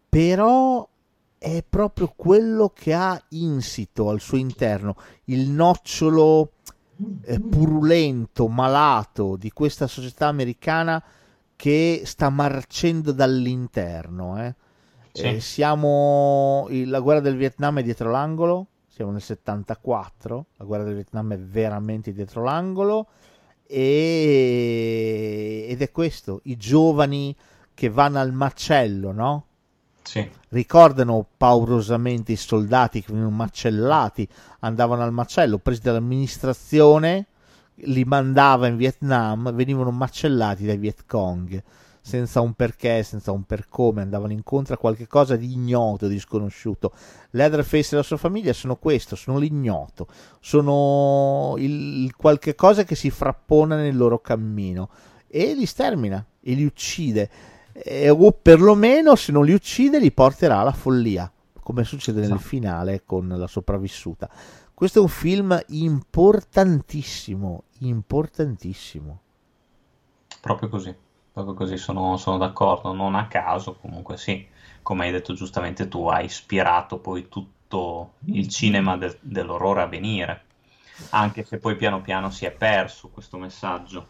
[0.07, 0.87] Però
[1.37, 6.53] è proprio quello che ha insito al suo interno il nocciolo
[7.23, 11.03] eh, purulento, malato di questa società americana
[11.55, 14.41] che sta marcendo dall'interno.
[14.41, 14.55] Eh.
[15.11, 15.23] Sì.
[15.23, 20.95] Eh, siamo la guerra del Vietnam è dietro l'angolo, siamo nel 74, la guerra del
[20.95, 23.07] Vietnam è veramente dietro l'angolo
[23.65, 25.65] e...
[25.69, 27.35] ed è questo, i giovani
[27.73, 29.45] che vanno al macello, no?
[30.03, 30.27] Sì.
[30.49, 34.27] Ricordano paurosamente i soldati che venivano macellati,
[34.59, 37.27] andavano al macello, presi dall'amministrazione
[37.83, 41.63] li mandava in Vietnam, venivano macellati dai Viet Cong
[42.09, 46.19] senza un perché, senza un per come, andavano incontro a qualche cosa di ignoto, di
[46.19, 46.91] sconosciuto.
[47.31, 50.07] Leatherface e la sua famiglia sono questo, sono l'ignoto,
[50.39, 54.89] sono il, il qualche cosa che si frappona nel loro cammino
[55.27, 57.29] e li stermina e li uccide,
[57.73, 61.31] e, o perlomeno se non li uccide li porterà alla follia,
[61.61, 64.27] come succede nel finale con la sopravvissuta.
[64.73, 69.21] Questo è un film importantissimo, importantissimo.
[70.41, 70.95] Proprio così,
[71.43, 74.45] proprio così sono, sono d'accordo, non a caso comunque sì,
[74.81, 80.43] come hai detto giustamente tu, ha ispirato poi tutto il cinema del, dell'orrore a venire,
[81.09, 84.07] anche se poi piano piano si è perso questo messaggio.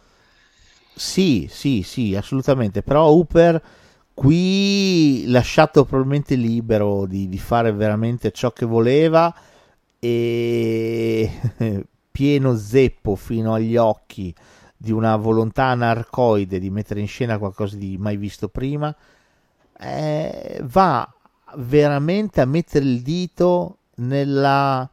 [0.95, 3.61] Sì, sì, sì, assolutamente, però Hooper
[4.13, 9.33] qui lasciato probabilmente libero di, di fare veramente ciò che voleva
[9.97, 11.31] e
[12.11, 14.33] pieno zeppo fino agli occhi
[14.81, 18.95] di una volontà anarcoide di mettere in scena qualcosa di mai visto prima,
[19.77, 21.13] eh, va
[21.55, 24.89] veramente a mettere il dito nella,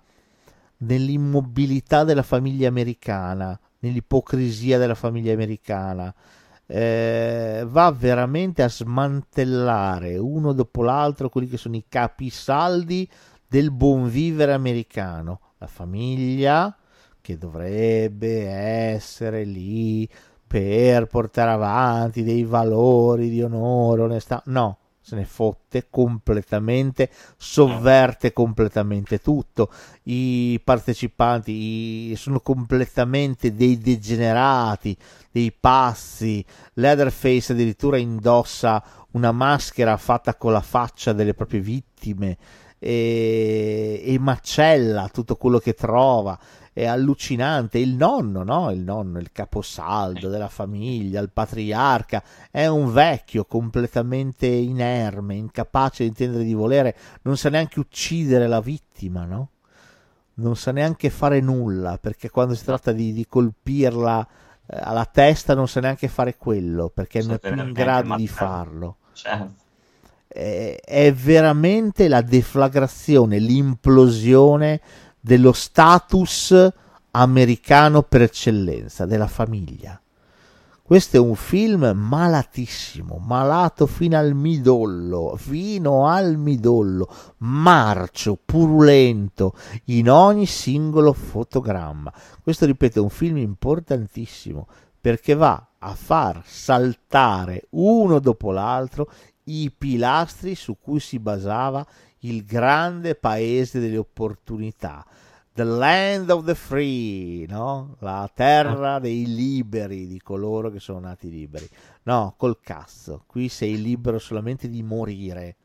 [0.78, 6.12] nell'immobilità della famiglia americana, nell'ipocrisia della famiglia americana.
[6.66, 13.08] Eh, va veramente a smantellare uno dopo l'altro quelli che sono i capisaldi
[13.46, 16.76] del buon vivere americano, la famiglia
[17.26, 20.08] che dovrebbe essere lì
[20.46, 29.18] per portare avanti dei valori di onore, onestà, no, se ne fotte completamente, sovverte completamente
[29.18, 29.72] tutto.
[30.04, 34.96] I partecipanti sono completamente dei degenerati,
[35.32, 36.44] dei passi.
[36.74, 38.80] Leatherface addirittura indossa
[39.12, 42.36] una maschera fatta con la faccia delle proprie vittime
[42.78, 46.38] e, e macella tutto quello che trova
[46.76, 47.78] è allucinante.
[47.78, 48.70] Il nonno, no?
[48.70, 56.10] Il nonno, il caposaldo della famiglia, il patriarca, è un vecchio completamente inerme, incapace di
[56.10, 59.52] intendere di volere, non sa neanche uccidere la vittima, no?
[60.34, 64.28] Non sa neanche fare nulla, perché quando si tratta di, di colpirla
[64.66, 68.28] eh, alla testa non sa neanche fare quello, perché non è più in grado di
[68.28, 68.96] farlo.
[69.14, 69.64] Certo
[70.28, 74.82] è veramente la deflagrazione, l'implosione
[75.26, 76.72] dello status
[77.10, 80.00] americano per eccellenza, della famiglia.
[80.80, 89.54] Questo è un film malatissimo, malato fino al midollo, fino al midollo, marcio, purulento
[89.86, 92.12] in ogni singolo fotogramma.
[92.40, 94.68] Questo, ripeto, è un film importantissimo
[95.00, 99.10] perché va a far saltare uno dopo l'altro
[99.48, 101.84] i pilastri su cui si basava
[102.20, 105.04] il grande paese delle opportunità,
[105.52, 107.96] the land of the free, no?
[108.00, 111.68] la terra dei liberi, di coloro che sono nati liberi.
[112.04, 115.56] No, col cazzo, qui sei libero solamente di morire,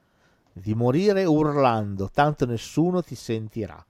[0.54, 3.86] di morire urlando, tanto nessuno ti sentirà.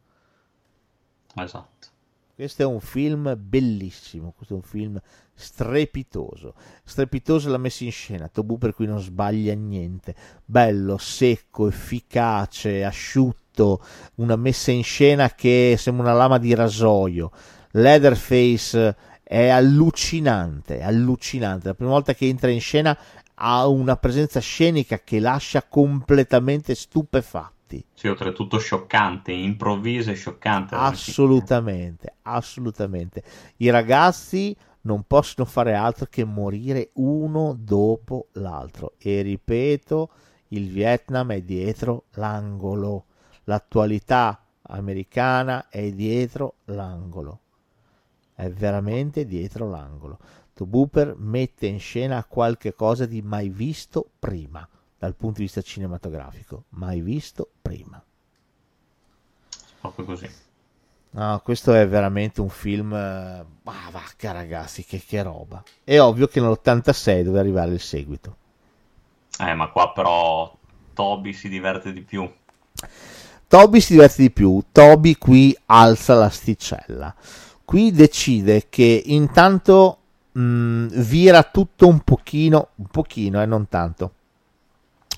[1.36, 1.88] Esatto.
[2.34, 5.00] Questo è un film bellissimo, questo è un film
[5.42, 6.54] strepitoso.
[6.84, 10.16] Strepitoso la messa in scena, Tobu per cui non sbaglia niente.
[10.46, 13.84] Bello, secco, efficace, asciutto,
[14.16, 17.32] una messa in scena che sembra una lama di rasoio.
[17.72, 21.68] Leatherface è allucinante, allucinante.
[21.68, 22.98] La prima volta che entra in scena
[23.36, 27.84] ha una presenza scenica che lascia completamente stupefatti.
[27.94, 30.76] Sì, oltretutto scioccante, improvvisa e scioccante.
[30.76, 33.24] Assolutamente, assolutamente.
[33.58, 38.94] I ragazzi non possono fare altro che morire uno dopo l'altro.
[38.98, 40.10] E ripeto,
[40.50, 43.06] il Vietnam è dietro l'angolo.
[43.46, 47.40] L'attualità americana è dietro l'angolo.
[48.34, 50.20] È veramente dietro l'angolo.
[50.66, 54.68] Booper mette in scena qualche cosa di mai visto prima
[54.98, 58.04] dal punto di vista cinematografico, mai visto prima.
[59.80, 60.30] Proprio così.
[61.14, 62.94] No, questo è veramente un film.
[62.94, 63.46] Ah,
[63.92, 65.62] vacca ragazzi, che, che roba.
[65.84, 68.36] È ovvio che nell'86 deve arrivare il seguito.
[69.40, 70.56] Eh, ma qua però
[70.94, 72.30] Toby si diverte di più.
[73.48, 74.64] Toby si diverte di più.
[74.72, 77.14] Toby qui alza l'asticella.
[77.66, 79.98] Qui decide che intanto
[80.32, 84.14] mh, mm, vira tutto un pochino, un pochino e eh, non tanto,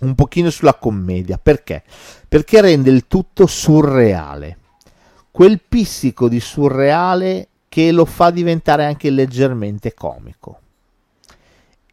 [0.01, 1.37] un pochino sulla commedia.
[1.37, 1.83] Perché?
[2.27, 4.57] Perché rende il tutto surreale.
[5.33, 10.59] Quel pissico di surreale che lo fa diventare anche leggermente comico.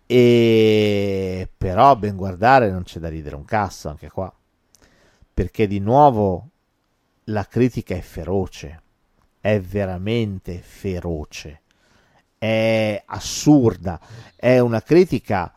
[0.05, 4.31] E però ben guardare non c'è da ridere un cazzo anche qua.
[5.33, 6.49] Perché di nuovo
[7.25, 8.83] la critica è feroce,
[9.41, 11.63] è veramente feroce
[12.41, 14.01] è assurda,
[14.35, 15.53] è una critica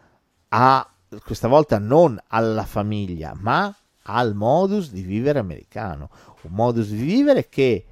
[0.50, 0.90] a
[1.24, 3.74] questa volta non alla famiglia, ma
[4.04, 6.10] al modus di vivere americano,
[6.44, 7.86] un modus di vivere che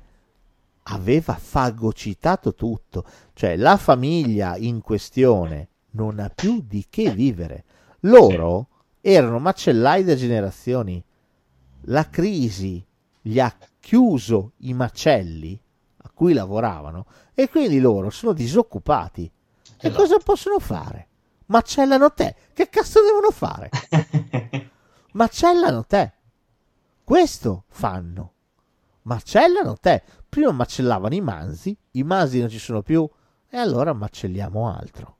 [0.84, 7.64] aveva fagocitato tutto, cioè la famiglia in questione non ha più di che vivere.
[8.02, 8.68] Loro
[9.02, 11.04] erano macellai da generazioni.
[11.86, 12.86] La crisi
[13.22, 15.60] gli ha chiuso i macelli
[16.04, 19.24] a cui lavoravano e quindi loro sono disoccupati.
[19.24, 20.02] E esatto.
[20.02, 21.08] cosa possono fare?
[21.48, 22.36] Macellano te.
[22.54, 23.70] Che cazzo devono fare?
[25.14, 26.14] Macellano te.
[27.04, 28.34] Questo fanno.
[29.12, 30.02] Macellano te.
[30.30, 33.08] Prima macellavano i manzi, i manzi non ci sono più,
[33.50, 35.18] e allora macelliamo altro.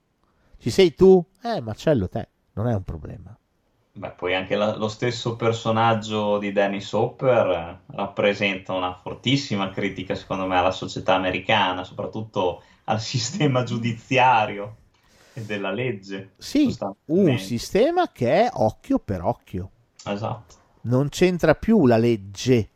[0.58, 1.22] Ci sei tu?
[1.44, 2.30] Eh, macello te.
[2.54, 3.38] Non è un problema.
[3.94, 10.46] Beh, poi anche la, lo stesso personaggio di Dennis Hopper rappresenta una fortissima critica, secondo
[10.46, 14.78] me, alla società americana, soprattutto al sistema giudiziario
[15.34, 16.32] e della legge.
[16.38, 16.74] Sì,
[17.08, 19.72] un sistema che è occhio per occhio.
[20.06, 20.56] Esatto.
[20.84, 22.71] Non c'entra più la legge,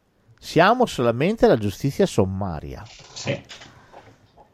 [0.45, 2.85] siamo solamente la giustizia sommaria.
[3.13, 3.41] Sì.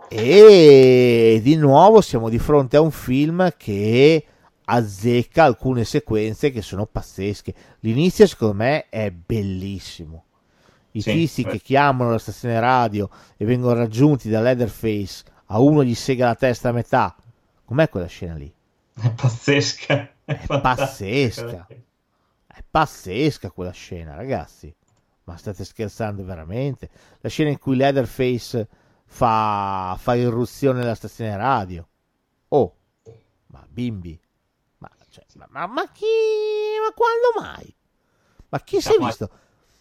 [0.08, 4.26] E di nuovo siamo di fronte a un film che
[4.64, 7.54] azzecca alcune sequenze che sono pazzesche.
[7.82, 10.24] L'inizio, secondo me, è bellissimo.
[10.92, 15.84] I sì, tizi che chiamano la stazione radio e vengono raggiunti da Leatherface, a uno
[15.84, 17.14] gli sega la testa a metà.
[17.66, 18.52] Com'è quella scena lì?
[18.94, 20.10] È pazzesca.
[20.24, 21.68] È, è pazzesca.
[22.54, 24.74] È pazzesca quella scena, ragazzi.
[25.24, 26.90] Ma state scherzando veramente?
[27.20, 28.68] La scena in cui Leatherface
[29.06, 31.88] fa, fa irruzione nella stazione radio.
[32.50, 32.76] Oh,
[33.48, 34.20] ma bimbi,
[35.12, 36.06] cioè, ma, ma, ma, chi?
[36.82, 37.76] Ma quando mai?
[38.48, 39.30] Ma chi si è visto?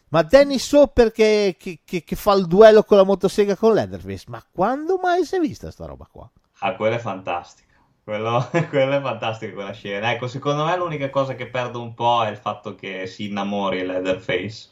[0.09, 4.25] Ma Dennis Hopper che, che, che, che, fa il duello con la motosega con Leatherface.
[4.27, 6.29] Ma quando mai si è vista sta roba qua?
[6.59, 7.77] Ah, quella è fantastica.
[8.03, 10.11] Quello, quella è fantastica quella scena.
[10.11, 13.87] Ecco, secondo me l'unica cosa che perde un po' è il fatto che si innamori
[13.87, 14.70] Leatherface.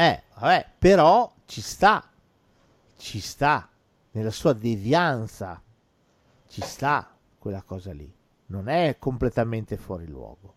[0.00, 2.08] Eh, vabbè, però ci sta.
[2.96, 3.68] Ci sta.
[4.12, 5.62] Nella sua devianza.
[6.48, 8.18] Ci sta quella cosa lì
[8.50, 10.54] non è completamente fuori luogo.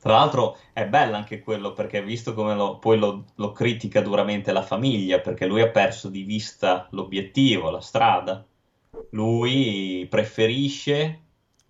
[0.00, 4.52] Tra l'altro è bello anche quello perché visto come lo, poi lo, lo, critica duramente
[4.52, 8.44] la famiglia, perché lui ha perso di vista l'obiettivo, la strada.
[9.10, 11.22] Lui preferisce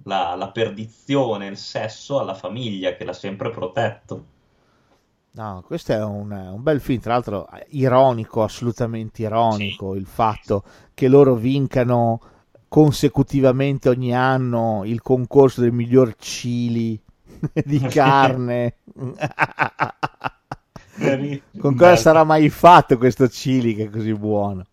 [0.04, 4.34] la, la perdizione, il sesso alla famiglia che l'ha sempre protetto.
[5.36, 9.98] No, questo è un, un, bel film, tra l'altro ironico, assolutamente ironico, sì.
[9.98, 10.64] il fatto
[10.94, 12.20] che loro vincano
[12.68, 16.98] consecutivamente ogni anno il concorso del miglior chili
[17.52, 18.76] di carne.
[21.58, 24.64] Con cosa sarà mai fatto questo chili che è così buono?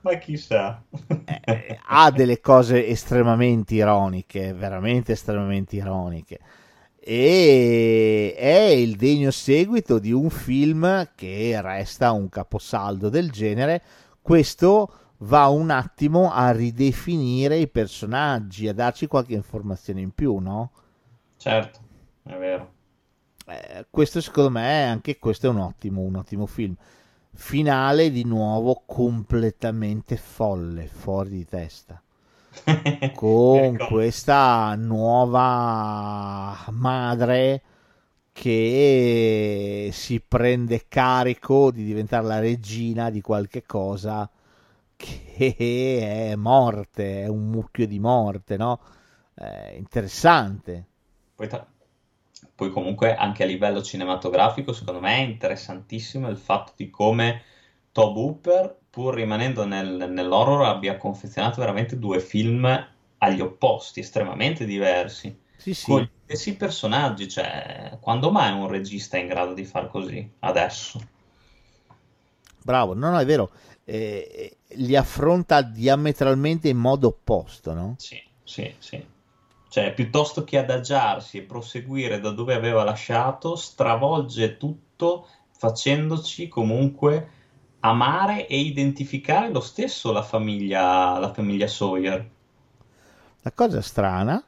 [0.00, 0.82] Ma chissà.
[1.44, 6.40] eh, ha delle cose estremamente ironiche, veramente estremamente ironiche.
[7.02, 13.82] E è il degno seguito di un film che resta un caposaldo del genere.
[14.20, 20.70] Questo va un attimo a ridefinire i personaggi, a darci qualche informazione in più, no?
[21.36, 21.78] Certo,
[22.24, 22.72] è vero.
[23.46, 26.74] Eh, questo secondo me, anche questo è un ottimo, un ottimo film.
[27.32, 32.02] Finale di nuovo completamente folle, fuori di testa.
[33.14, 37.62] Con questa nuova madre
[38.32, 44.28] che si prende carico di diventare la regina di qualche cosa
[44.96, 48.80] che è morte, è un mucchio di morte, no?
[49.34, 50.84] È interessante.
[51.34, 51.66] Poi, ta-
[52.54, 57.42] poi comunque anche a livello cinematografico, secondo me è interessantissimo il fatto di come
[57.92, 62.88] Tob Hooper, pur rimanendo nel, nell'horror, abbia confezionato veramente due film
[63.18, 65.38] agli opposti, estremamente diversi.
[65.56, 65.84] Sì, sì.
[65.84, 70.28] Con gli stessi personaggi, cioè, quando mai un regista è in grado di far così?
[70.40, 71.00] Adesso.
[72.62, 73.50] Bravo, no, no, è vero.
[73.84, 77.94] Eh, li affronta diametralmente in modo opposto, no?
[77.98, 79.04] Sì, sì, sì.
[79.68, 87.28] Cioè, piuttosto che adagiarsi e proseguire da dove aveva lasciato, stravolge tutto facendoci comunque
[87.80, 92.30] amare e identificare lo stesso la famiglia, la famiglia Sawyer.
[93.42, 94.42] La cosa strana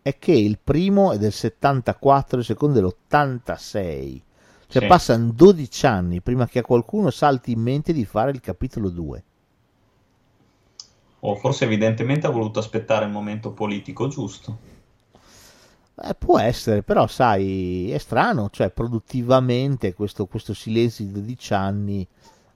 [0.00, 4.22] è che il primo è del 74, il secondo è dell'86.
[4.68, 4.86] Cioè Sì.
[4.86, 9.24] passano 12 anni prima che a qualcuno salti in mente di fare il capitolo 2.
[11.20, 14.58] O forse evidentemente ha voluto aspettare il momento politico giusto.
[16.02, 22.06] Eh, può essere, però sai, è strano, cioè produttivamente questo, questo silenzio di 12 anni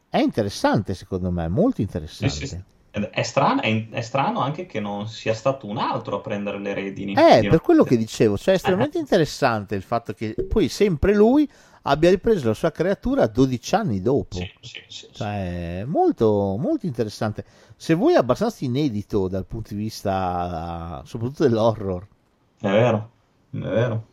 [0.09, 2.35] è interessante secondo me, molto interessante.
[2.35, 2.63] sì, sì.
[2.91, 6.75] È strano, è, è strano anche che non sia stato un altro a prendere le
[6.75, 7.15] redini.
[7.15, 11.51] Eh, per quello che dicevo, cioè è estremamente interessante il fatto che poi sempre lui
[11.85, 14.37] abbia ripreso la sua creatura 12 anni dopo.
[14.37, 15.09] Sì, sì, sì.
[15.11, 17.47] Cioè, molto, molto interessante.
[17.77, 22.07] Se vuoi è abbastanza inedito dal punto di vista soprattutto dell'horror.
[22.61, 23.11] È vero,
[23.53, 24.07] è vero.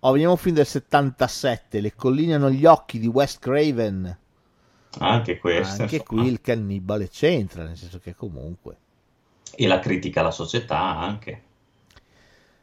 [0.00, 4.18] Oh, un film del 77, Le colline hanno gli occhi di Wes Craven.
[4.98, 5.82] Anche questo.
[5.82, 6.22] Anche insomma.
[6.22, 8.76] qui il cannibale c'entra, nel senso che comunque...
[9.54, 11.42] E la critica alla società anche.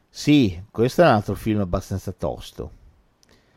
[0.10, 2.72] Sì, questo è un altro film abbastanza tosto.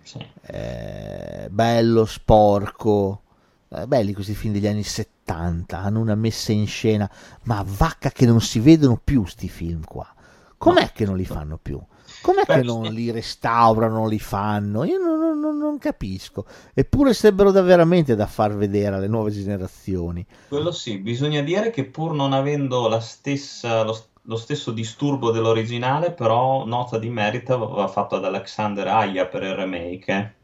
[0.02, 0.24] Sì.
[0.40, 3.22] Eh, bello, sporco.
[3.68, 7.10] Eh, belli questi film degli anni 70, hanno una messa in scena,
[7.42, 10.15] ma vacca che non si vedono più sti film qua.
[10.58, 11.80] Com'è che non li fanno più?
[12.20, 12.92] Com'è che non sì.
[12.92, 14.84] li restaurano, li fanno?
[14.84, 16.46] Io non, non- non- capisco.
[16.74, 20.26] Eppure sarebbero da veramente da far vedere alle nuove generazioni.
[20.48, 26.12] Quello sì, bisogna dire che pur non avendo la stessa, lo, lo stesso disturbo dell'originale,
[26.12, 30.34] però nota di merito va fatto ad Alexander Aya per il remake eh,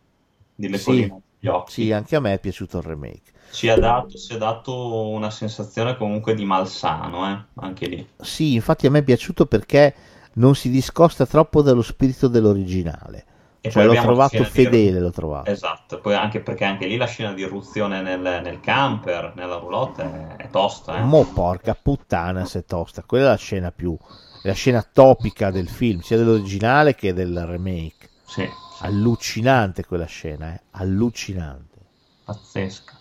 [0.55, 0.83] di Le Sì.
[0.83, 1.73] colline occhi.
[1.73, 3.32] Sì, anche a me è piaciuto il remake.
[3.53, 8.09] Ci ha dato, ci ha dato una sensazione comunque di malsano, eh, anche lì.
[8.21, 9.95] Sì, infatti a me è piaciuto perché
[10.35, 13.25] non si discosta troppo dallo spirito dell'originale.
[13.61, 15.51] E Cioè l'ho trovato scena di- fedele, l'ho trovato.
[15.51, 20.03] Esatto, poi anche perché anche lì la scena di irruzione nel, nel camper, nella roulotte,
[20.03, 21.01] è, è tosta, eh.
[21.11, 23.95] Mo porca puttana se è tosta, quella è la scena più
[24.45, 28.09] la scena topica del film, sia dell'originale che del remake.
[28.25, 30.63] Sì, sì, Allucinante quella scena, eh?
[30.71, 31.79] allucinante.
[32.25, 32.99] pazzesca.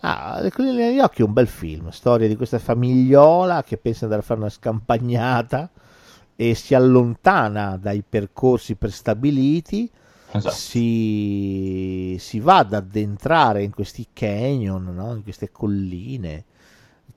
[0.00, 4.00] Ah, Le colline negli occhi è un bel film, storia di questa famigliola che pensa
[4.00, 5.70] di andare a fare una scampagnata
[6.36, 9.90] e si allontana dai percorsi prestabiliti,
[10.30, 10.54] Esatto.
[10.54, 15.14] si, si va ad addentrare in questi canyon, no?
[15.14, 16.44] in queste colline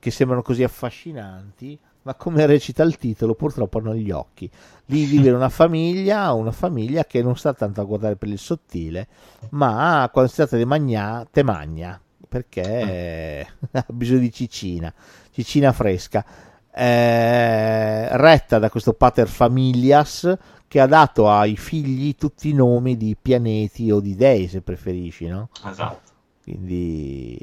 [0.00, 4.50] che sembrano così affascinanti, ma come recita il titolo, purtroppo hanno gli occhi.
[4.86, 9.06] Lì vive una famiglia, una famiglia che non sta tanto a guardare per il sottile,
[9.50, 12.00] ma quando si tratta di magna, te magna,
[12.32, 14.92] perché ha bisogno di cicina,
[15.32, 16.24] cicina fresca.
[16.74, 20.34] Eh, retta da questo pater familias
[20.66, 25.26] che ha dato ai figli tutti i nomi di pianeti o di dei, se preferisci,
[25.26, 25.50] no?
[25.66, 26.10] Esatto.
[26.42, 27.38] Quindi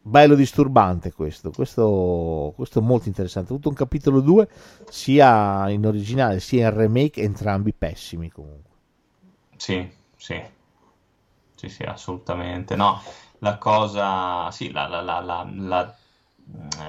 [0.00, 1.50] bello disturbante questo.
[1.50, 2.54] questo.
[2.56, 3.52] Questo è molto interessante.
[3.52, 4.48] Avuto un capitolo 2
[4.88, 8.72] sia in originale sia in remake, entrambi pessimi comunque.
[9.56, 9.86] Sì,
[10.16, 10.42] sì,
[11.68, 12.76] sì, sì, assolutamente.
[12.76, 13.00] No,
[13.38, 15.94] la cosa, sì, la, la- la- la- la-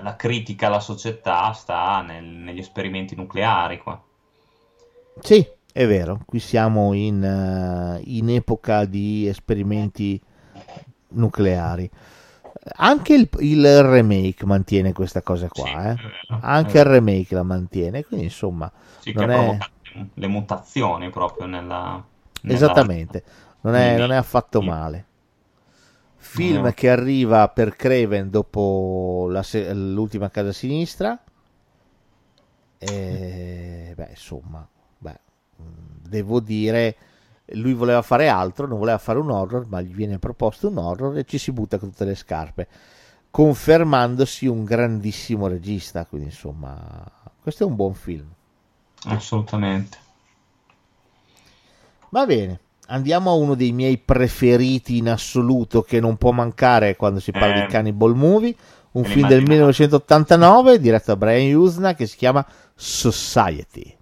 [0.02, 4.02] la critica alla società sta nel- negli esperimenti nucleari qua.
[5.19, 10.22] Sì, è vero, qui siamo in, eh, in epoca di esperimenti
[11.10, 11.89] nucleari.
[12.77, 15.99] Anche il, il remake mantiene questa cosa qua, Sì, eh.
[16.02, 19.64] vero, Anche il remake la mantiene, quindi insomma, Sì, non è-
[20.15, 22.03] le mutazioni proprio nella...
[22.41, 23.23] nella- esattamente,
[23.66, 25.06] non è, non è affatto male.
[26.18, 26.74] film No.
[26.74, 31.20] che arriva per Craven dopo se- l'ultima casa sinistra.
[32.78, 34.68] E, beh, insomma,
[34.98, 35.20] beh,
[35.56, 36.96] devo dire,
[37.54, 41.18] lui voleva fare altro, non voleva fare un horror, ma gli viene proposto un horror
[41.18, 42.68] e ci si butta con tutte le scarpe,
[43.32, 46.06] confermandosi un grandissimo regista.
[46.06, 47.04] Quindi, insomma,
[47.42, 48.28] questo è un buon film.
[49.16, 49.98] Assolutamente.
[52.10, 57.20] Va bene, andiamo a uno dei miei preferiti in assoluto che non può mancare quando
[57.20, 58.56] si parla Eh, di Cannibal Movie,
[58.91, 59.44] un film del l'immaginavo.
[59.44, 62.45] 1989 diretto da Brian Usna che si chiama
[62.76, 63.98] Society.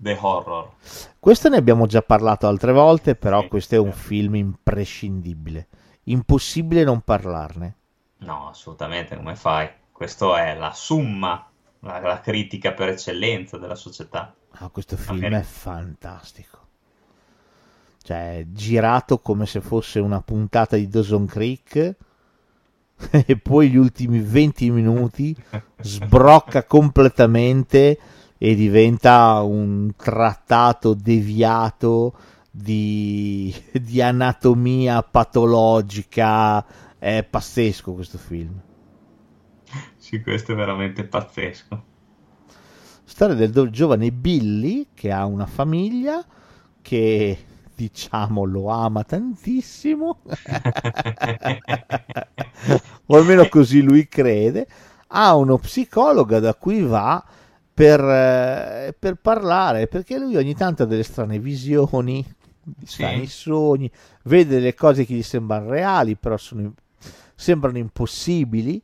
[0.00, 0.72] The Horror.
[1.20, 5.68] Questo ne abbiamo già parlato altre volte, però Sì, questo è un film imprescindibile.
[6.04, 7.76] Impossibile non parlarne.
[8.20, 9.68] No, assolutamente, come fai?
[9.90, 11.50] Questo è la summa,
[11.80, 14.36] la, la critica per eccellenza della società.
[14.60, 15.32] Ah, questo film Ok.
[15.32, 16.67] è fantastico.
[18.08, 21.94] Cioè, girato come se fosse una puntata di Dawson Creek
[23.26, 25.36] e poi gli ultimi 20 minuti
[25.82, 27.98] sbrocca completamente
[28.38, 32.14] e diventa un trattato deviato
[32.50, 36.64] di, di anatomia patologica.
[36.98, 38.58] È pazzesco questo film.
[39.98, 41.84] Sì, questo è veramente pazzesco.
[43.04, 46.24] Storia del giovane Billy che ha una famiglia
[46.80, 47.38] che
[47.78, 50.18] diciamo lo ama tantissimo
[53.06, 54.66] o almeno così lui crede
[55.08, 57.24] ha uno psicologo da cui va
[57.72, 62.24] per, eh, per parlare perché lui ogni tanto ha delle strane visioni
[62.84, 62.84] Sì.
[62.84, 63.90] strani sogni
[64.24, 66.74] vede delle cose che gli sembrano reali però sono,
[67.34, 68.82] sembrano impossibili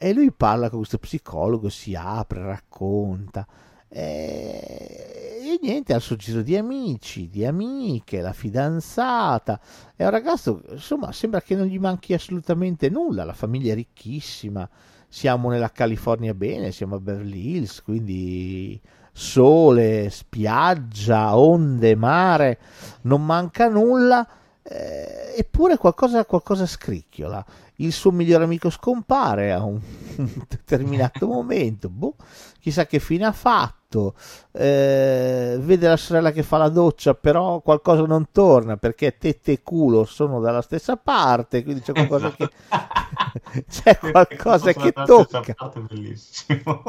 [0.00, 3.46] e lui parla con questo psicologo, si apre, racconta.
[3.88, 9.60] E, e niente, ha suo giro di amici, di amiche, la fidanzata.
[9.96, 13.24] È un ragazzo, insomma, sembra che non gli manchi assolutamente nulla.
[13.24, 14.68] La famiglia è ricchissima.
[15.08, 18.78] Siamo nella California bene, siamo a Beverly Hills, quindi
[19.10, 22.58] sole, spiaggia, onde, mare,
[23.02, 24.26] non manca nulla.
[24.62, 27.44] eh, eppure qualcosa, qualcosa scricchiola
[27.80, 29.80] il suo migliore amico scompare a un,
[30.48, 32.14] determinato momento, boh,
[32.60, 34.14] chissà che fine ha fatto,
[34.52, 39.62] eh, vede la sorella che fa la doccia, però qualcosa non torna perché tette e
[39.62, 42.48] culo sono dalla stessa parte, quindi c'è qualcosa che,
[43.68, 45.54] c'è qualcosa che tocca.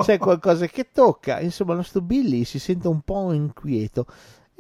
[0.01, 4.05] C'è qualcosa che tocca, insomma, il nostro Billy si sente un po' inquieto.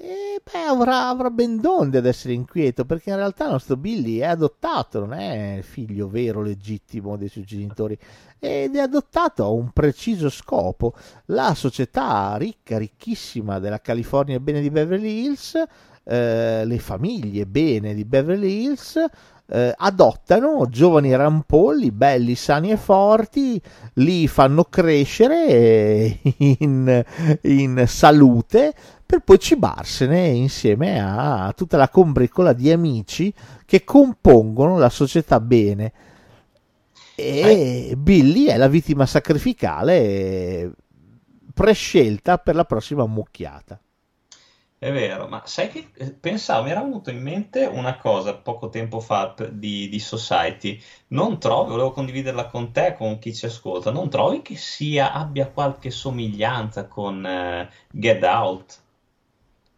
[0.01, 4.19] E beh, avrà, avrà ben donde ad essere inquieto, perché in realtà il nostro Billy
[4.19, 7.97] è adottato, non è figlio vero, legittimo dei suoi genitori,
[8.39, 10.93] ed è adottato a un preciso scopo.
[11.25, 15.61] La società ricca, ricchissima della California bene di Beverly Hills,
[16.05, 19.05] eh, le famiglie bene di Beverly Hills,
[19.51, 23.61] eh, adottano giovani rampolli, belli, sani e forti,
[23.95, 27.03] li fanno crescere in,
[27.41, 28.73] in salute
[29.09, 33.33] per poi cibarsene insieme a tutta la combricola di amici
[33.65, 35.91] che compongono la società bene.
[37.15, 40.71] E Billy è la vittima sacrificale
[41.55, 43.81] prescelta per la prossima mucchiata.
[44.77, 48.69] È vero, ma sai che eh, pensavo, mi era venuto in mente una cosa poco
[48.69, 50.79] tempo fa di, di Society.
[51.07, 55.49] Non trovi, volevo condividerla con te, con chi ci ascolta, non trovi che sia, abbia
[55.49, 58.83] qualche somiglianza con eh, Get Out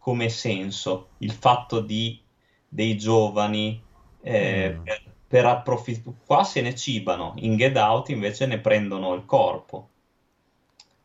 [0.01, 1.11] come senso?
[1.19, 2.21] Il fatto di
[2.67, 3.81] dei giovani
[4.21, 4.83] eh, Mm.
[4.83, 9.89] per, per approfittare, qua se ne cibano, in Get Out invece ne prendono il corpo.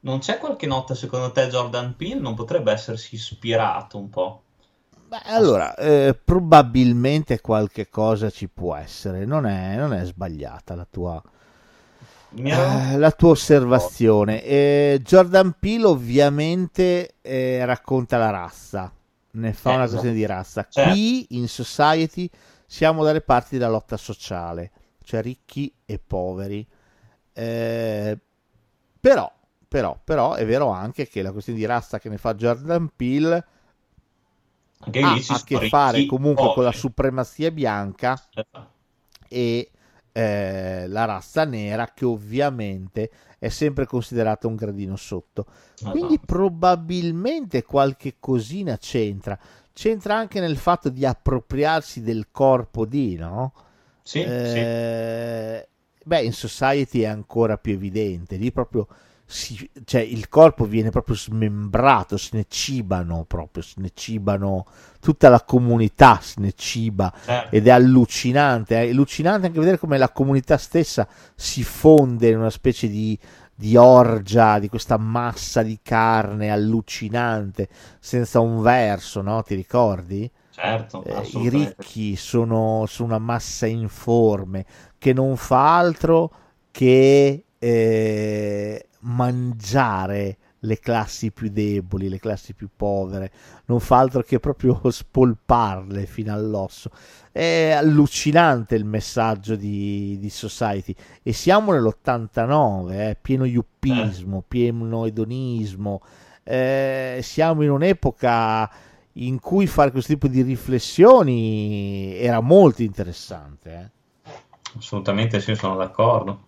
[0.00, 4.42] Non c'è qualche nota, secondo te, Jordan Peele non potrebbe essersi ispirato un po'?
[5.08, 10.84] Beh, allora, eh, probabilmente qualche cosa ci può essere, non è, non è sbagliata la
[10.90, 11.22] tua,
[12.30, 14.42] Mi era- eh, la tua osservazione.
[14.42, 18.92] Eh, Jordan Peele ovviamente eh, racconta la razza,
[19.32, 20.00] ne fa Eh, una esatto.
[20.00, 20.66] questione di razza.
[20.68, 20.90] Certo.
[20.90, 22.28] Qui in Society
[22.66, 24.70] siamo dalle parti della lotta sociale,
[25.02, 26.66] cioè ricchi e poveri.
[27.32, 28.18] Eh,
[29.00, 29.32] però,
[29.68, 33.46] però, però è vero anche che la questione di razza che ne fa Jordan Peele
[34.90, 36.76] ha a che fare comunque con la poveri.
[36.76, 38.70] supremazia bianca Esatto.
[39.28, 39.70] e
[40.16, 45.44] eh, la razza nera che ovviamente è sempre considerata un gradino sotto.
[45.90, 49.38] Quindi probabilmente qualche cosina c'entra.
[49.74, 53.52] C'entra anche nel fatto di appropriarsi del corpo di, no?
[54.02, 54.26] Sì, sì.
[54.26, 55.68] Eh,
[56.02, 58.86] Beh, in Society è ancora più evidente, lì proprio
[59.26, 64.64] si, cioè il corpo viene proprio smembrato, se ne cibano proprio, se ne cibano,
[65.00, 67.54] tutta la comunità se ne ciba Certo.
[67.54, 72.50] ed è allucinante, è allucinante anche vedere come la comunità stessa si fonde in una
[72.50, 73.18] specie di,
[73.54, 79.42] di orgia, di questa massa di carne allucinante, senza un verso, no?
[79.42, 80.30] Ti ricordi?
[80.50, 84.64] Certo, Eh, I ricchi sono, sono una massa informe
[84.98, 86.30] che non fa altro
[86.70, 93.30] che eh, mangiare le classi più deboli, le classi più povere,
[93.66, 96.90] non fa altro che proprio spolparle fino all'osso.
[97.30, 106.00] È allucinante il messaggio di, di Society e siamo nell'89, eh, pieno yuppismo, pieno edonismo,
[106.42, 108.70] eh, siamo in un'epoca
[109.18, 113.70] in cui fare questo tipo di riflessioni era molto interessante.
[113.72, 113.94] eh.
[114.78, 116.45] Assolutamente sì, sono d'accordo.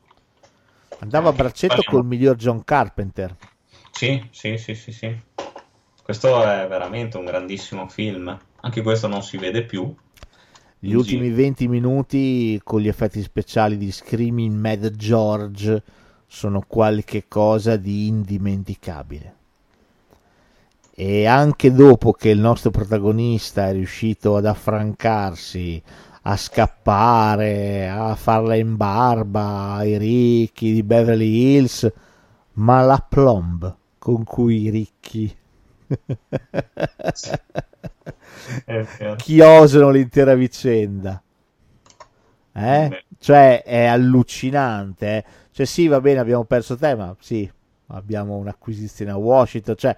[1.00, 3.36] Andava a braccetto Parliamo- col miglior John Carpenter.
[3.90, 5.20] Sì, sì, sì, sì, sì.
[6.02, 8.36] Questo è veramente un grandissimo film.
[8.60, 9.94] Anche questo non si vede più.
[10.80, 15.82] Gli ultimi 20 minuti con gli effetti speciali di Screaming Mad George
[16.26, 19.34] sono qualche cosa di indimenticabile.
[20.94, 25.82] E anche dopo che il nostro protagonista è riuscito ad affrancarsi,
[26.30, 31.90] a scappare, a farla in barba ai ricchi di Beverly Hills,
[32.54, 35.34] ma la plomb con cui i ricchi
[39.16, 41.22] chiosano l'intera vicenda.
[42.52, 42.92] Eh?
[43.18, 45.06] Cioè è allucinante.
[45.16, 45.24] eh.
[45.50, 47.50] Cioè sì, va bene, abbiamo perso tema, sì,
[47.88, 49.96] abbiamo un'acquisizione a Washington, cioè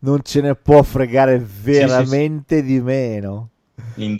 [0.00, 3.48] non ce ne può fregare veramente di meno.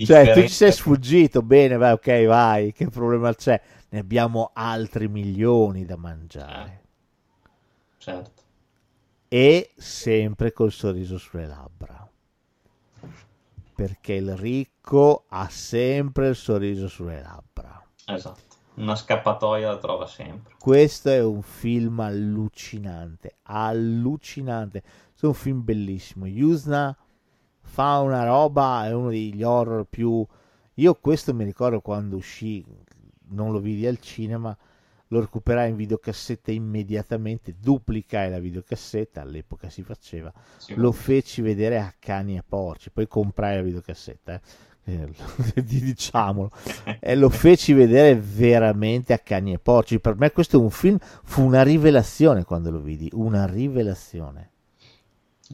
[0.04, 3.60] Cioè tu ci sei sfuggito, bene, vai, ok, vai, che problema c'è?
[3.90, 6.80] Ne abbiamo altri milioni da mangiare.
[7.98, 8.42] Certo.
[9.28, 12.06] e sempre col sorriso sulle labbra.
[13.74, 17.82] Perché il ricco ha sempre il sorriso sulle labbra.
[18.04, 18.40] Esatto.
[18.74, 20.54] Una scappatoia la trova sempre.
[20.58, 24.82] Questo è un film allucinante, allucinante.
[25.18, 26.26] È un film bellissimo.
[26.26, 26.94] Yusna
[27.72, 30.24] fa una roba, è uno degli horror più...
[30.74, 32.62] Io questo mi ricordo quando uscì,
[33.30, 34.54] non lo vidi al cinema,
[35.08, 40.74] lo recuperai in videocassetta immediatamente, duplicai la videocassetta, all'epoca si faceva, Sì.
[40.74, 44.40] lo feci vedere a cani e porci, poi comprai la videocassetta, eh.
[45.54, 46.50] Eh, diciamolo,
[47.00, 49.98] e lo feci vedere veramente a cani e porci.
[49.98, 54.50] Per me questo è un film, fu una rivelazione quando lo vidi, una rivelazione,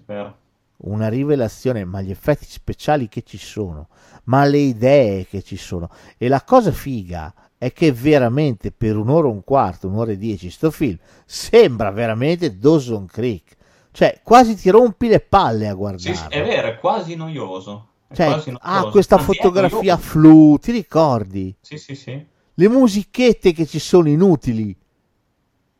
[0.07, 0.47] Vero.
[0.79, 3.89] Una rivelazione, ma gli effetti speciali che ci sono,
[4.25, 5.89] ma le idee che ci sono.
[6.17, 10.51] E la cosa figa è che veramente per un'ora e un quarto, un'ora e dieci,
[10.51, 10.97] sto film
[11.27, 13.57] sembra veramente Dawson Creek.
[13.91, 16.15] Cioè, quasi ti rompi le palle a Sì, guardarlo.
[16.15, 17.89] sì, è vero, è quasi noioso.
[18.07, 18.91] È Cioè, quasi ha noioso.
[18.91, 21.57] questa Anzi, fotografia flu, ti ricordi?
[21.61, 22.27] Sì, sì, sì.
[22.55, 24.77] Le musichette che ci sono inutili.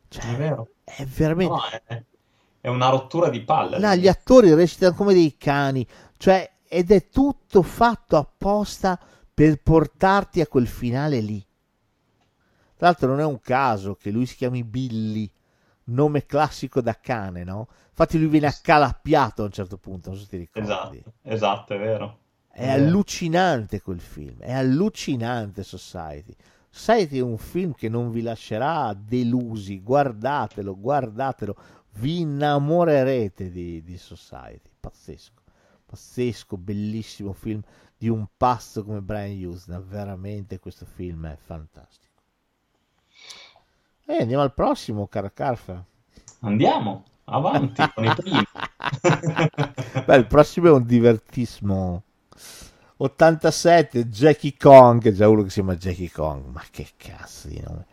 [0.09, 0.69] Cioè, È vero.
[0.83, 1.53] è veramente...
[1.53, 2.03] No, è,
[2.61, 3.79] è una rottura di palle.
[3.79, 5.85] No, gli attori recitano come dei cani,
[6.17, 8.99] cioè, ed è tutto fatto apposta
[9.33, 11.43] per portarti a quel finale lì.
[12.75, 15.29] Tra l'altro non è un caso che lui si chiami Billy,
[15.85, 17.67] nome classico da cane, no?
[17.89, 20.97] Infatti lui viene accalappiato a un certo punto, non so se ti ricordi.
[20.97, 22.17] Esatto, esatto, è vero.
[22.49, 22.85] È vero.
[22.85, 26.33] allucinante quel film, è allucinante Society.
[26.69, 31.55] Society è un film che non vi lascerà delusi, guardatelo, guardatelo,
[31.93, 35.41] vi innamorerete di, di Society, pazzesco,
[35.85, 37.61] pazzesco, bellissimo film
[37.97, 42.07] di un pasto come Brian Usna, veramente questo film è fantastico.
[44.05, 45.83] E andiamo al prossimo, caro Carfa.
[46.39, 48.43] Andiamo avanti con i primi.
[50.05, 52.03] Beh, il prossimo è un divertissimo.
[52.97, 57.85] 87 Jackie Kong, già uno che si chiama Jackie Kong, ma che cazzo di nome.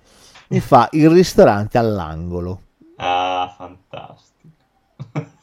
[0.48, 2.62] Mi fa il ristorante all'angolo.
[2.96, 4.54] Ah, fantastico.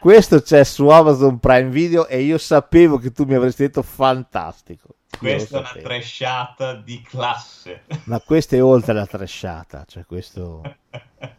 [0.00, 4.96] Questo c'è su Amazon Prime Video e io sapevo che tu mi avresti detto fantastico.
[5.18, 7.84] Questa è una trashata di classe.
[8.04, 10.62] Ma questo è oltre la trasciata, cioè questo...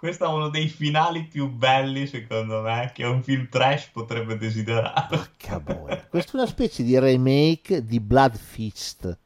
[0.00, 5.14] Questo è uno dei finali più belli, secondo me, che un film trash potrebbe desiderare.
[5.14, 6.06] Porca boia.
[6.08, 9.18] Questo è una specie di remake di Blood Feast.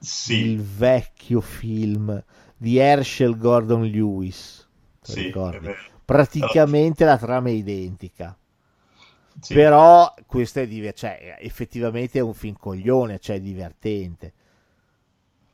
[0.00, 2.20] Sì, il vecchio film
[2.62, 4.66] di Herschel Gordon Lewis.
[5.02, 5.30] Sì.
[6.04, 8.36] Praticamente la trama è identica.
[9.40, 9.54] Sì.
[9.54, 14.32] Però questo è diver- cioè, effettivamente è un film coglione, cioè è divertente.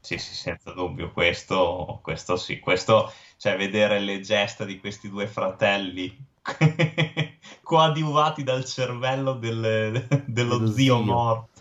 [0.01, 5.27] Sì, sì, senza dubbio, questo, questo sì, questo, cioè vedere le gesta di questi due
[5.27, 6.17] fratelli
[7.63, 11.03] coadiuvati dal cervello del- dello Dello zio zio.
[11.03, 11.58] morto,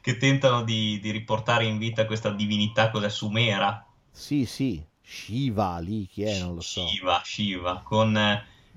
[0.00, 3.84] che tentano di, di riportare in vita questa divinità, cos'è, sumera?
[4.12, 6.38] Sì, sì, Shiva lì, chi è?
[6.38, 7.00] Non lo so.
[7.00, 8.16] Shiva, Shiva, con,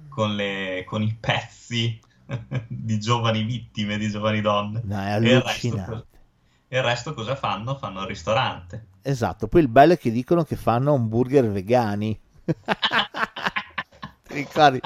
[0.08, 2.00] con le- con i pezzi
[2.68, 4.84] di giovani vittime, di giovani donne.
[4.84, 6.20] No, è E il resto, allucinante.
[6.68, 7.76] e il resto cosa fanno?
[7.78, 8.88] Fanno il ristorante.
[9.02, 12.20] Esatto, poi il bello è che dicono che fanno hamburger vegani.
[14.24, 14.82] Ti ricordi?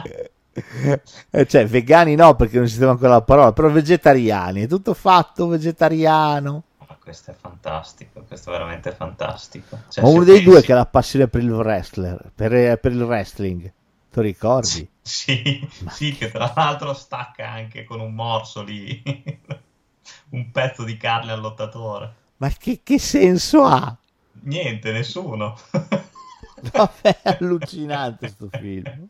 [1.29, 5.47] Eh, Cioè, vegani no, perché non esisteva ancora la parola, però vegetariani, è tutto fatto
[5.47, 6.63] vegetariano.
[6.87, 9.83] Ma questo è fantastico, questo è veramente fantastico.
[9.89, 12.91] Cioè, Ma uno dei due pensi- che ha la passione per il wrestler, per, per
[12.91, 13.71] il wrestling,
[14.09, 14.89] ti ricordi?
[15.07, 19.01] Sì, sì, che tra l'altro stacca anche con un morso lì
[20.31, 22.13] un pezzo di carne al lottatore.
[22.37, 23.95] Ma che, che senso ha?
[24.43, 25.55] Niente, nessuno.
[26.73, 29.07] Vabbè, è allucinante sto film.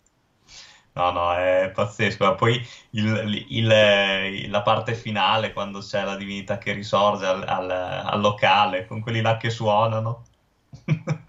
[0.97, 2.25] No, no, è pazzesco.
[2.25, 2.61] Ma poi
[2.91, 8.85] il- il- la parte finale, quando c'è la divinità che risorge al, al- al locale,
[8.87, 10.23] con quelli là che suonano.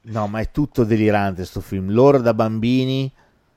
[0.00, 1.90] No, ma è tutto delirante sto film.
[1.92, 3.10] Loro da bambini,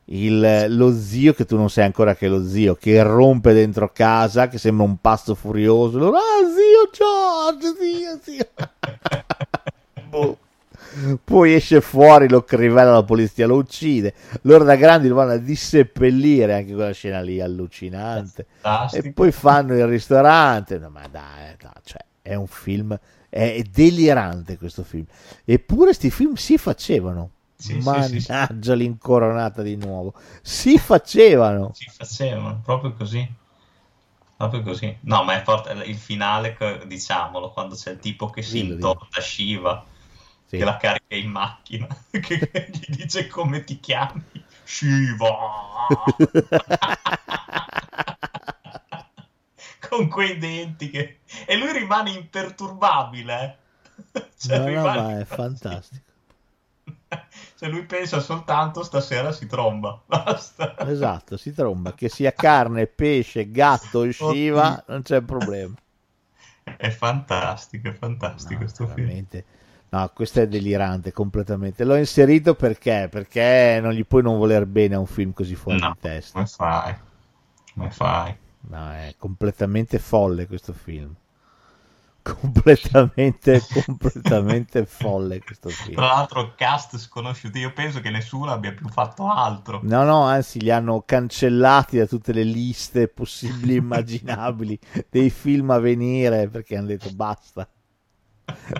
[0.06, 3.92] il- lo zio che tu non sai ancora che è lo zio, che rompe dentro
[3.94, 5.98] casa, che sembra un pasto furioso.
[6.00, 6.22] Loro, ah,
[6.54, 8.50] zio George, zio, zio.
[10.12, 10.38] Boh.
[11.24, 14.14] Poi esce fuori, lo crivella la polizia, lo uccide.
[14.42, 18.46] Loro da grandi lo vanno a disseppellire, anche quella scena lì allucinante.
[18.60, 19.08] Fantastico.
[19.08, 20.78] E poi fanno il ristorante.
[20.78, 22.98] No, ma dai, no, cioè, è un film,
[23.30, 25.06] è, delirante questo film.
[25.46, 27.32] Eppure sti film si facevano.
[27.56, 28.76] Sì, Mannaggia sì, sì.
[28.76, 30.14] l'incoronata di nuovo.
[30.42, 31.72] Si facevano.
[31.74, 33.40] Si facevano proprio così.
[34.36, 34.98] Proprio così.
[35.02, 36.58] No, ma è forte il finale,
[36.88, 39.86] diciamolo, quando c'è il tipo che si intorta Shiva,
[40.52, 40.58] Sì.
[40.58, 44.22] che la carica in macchina, che gli dice come ti chiami.
[44.64, 45.88] Shiva!
[49.88, 51.20] Con quei denti che...
[51.46, 53.58] E lui rimane imperturbabile.
[54.14, 54.28] eh.
[54.38, 56.04] Cioè, No, no, rimane ma è fantastico.
[57.56, 60.02] Cioè lui pensa soltanto stasera si tromba.
[60.06, 60.76] Basta.
[60.80, 61.94] Esatto, si tromba.
[61.94, 65.76] Che sia carne, pesce, gatto Shiva, non c'è problema.
[66.64, 69.28] È fantastico, è fantastico No, questo film.
[69.94, 71.84] No, questo è delirante completamente.
[71.84, 73.08] L'ho inserito perché?
[73.12, 76.34] Perché non gli puoi non voler bene a un film così fuori No, di testa.
[76.34, 76.96] come fai?
[77.74, 78.38] Come fai?
[78.70, 81.16] No, è completamente folle questo film.
[82.24, 85.96] Completamente, completamente folle questo film.
[85.96, 89.82] Tra l'altro cast sconosciuti, io penso che nessuno abbia più fatto altro.
[89.84, 95.72] No, no, anzi, li hanno cancellati da tutte le liste possibili e immaginabili dei film
[95.72, 97.68] a venire perché hanno detto basta.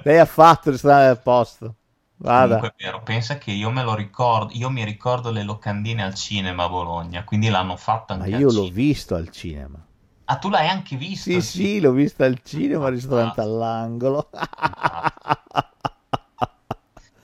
[0.04, 1.76] Lei ha fatto il strano del posto.
[2.18, 2.60] Vada.
[2.60, 6.14] Comunque è vero, pensa che io me lo ricordo, io mi ricordo le locandine al
[6.14, 8.70] cinema a Bologna, quindi l'hanno fatto Ma anche io al l'ho cinema.
[8.70, 9.86] visto al cinema.
[10.26, 11.36] Ah, tu l'hai anche visto?
[11.36, 13.42] Sì, al sì, l'ho visto al cinema, al ristorante Ah.
[13.42, 14.30] all'angolo.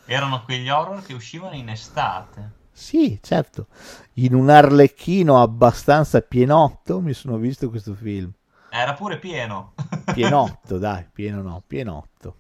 [0.05, 2.51] Erano quegli horror che uscivano in estate.
[2.71, 3.67] Sì, certo.
[4.15, 8.31] In un arlecchino abbastanza pienotto mi sono visto questo film.
[8.79, 9.73] Era pure pieno.
[10.13, 12.35] Pienotto, dai, pieno no, pienotto.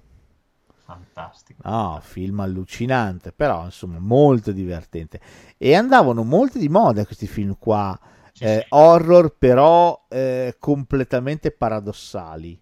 [0.85, 1.61] Fantastico.
[1.63, 5.19] No, film allucinante, però insomma molto divertente.
[5.57, 7.99] E andavano molto di moda questi film qua,
[8.31, 8.65] Sì, eh, sì.
[8.69, 12.59] horror però eh, completamente paradossali.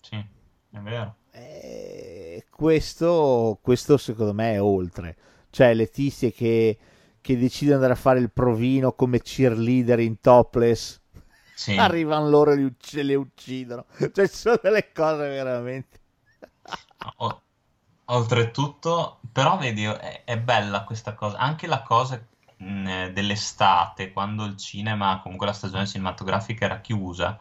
[0.00, 1.16] Sì, è vero.
[1.30, 5.16] Eh, questo, questo secondo me è oltre.
[5.50, 6.78] Cioè le tizie che,
[7.20, 11.00] che decidono di andare a fare il provino come cheerleader in topless,
[11.64, 11.74] Sì.
[11.74, 13.86] arrivano loro e li ucc- le uccidono.
[14.12, 16.00] Cioè ci sono delle cose veramente...
[17.16, 17.42] O-
[18.06, 22.22] oltretutto, però vedi, è, è bella questa cosa, anche la cosa
[22.58, 27.38] mh, dell'estate, quando il cinema, comunque la stagione cinematografica era chiusa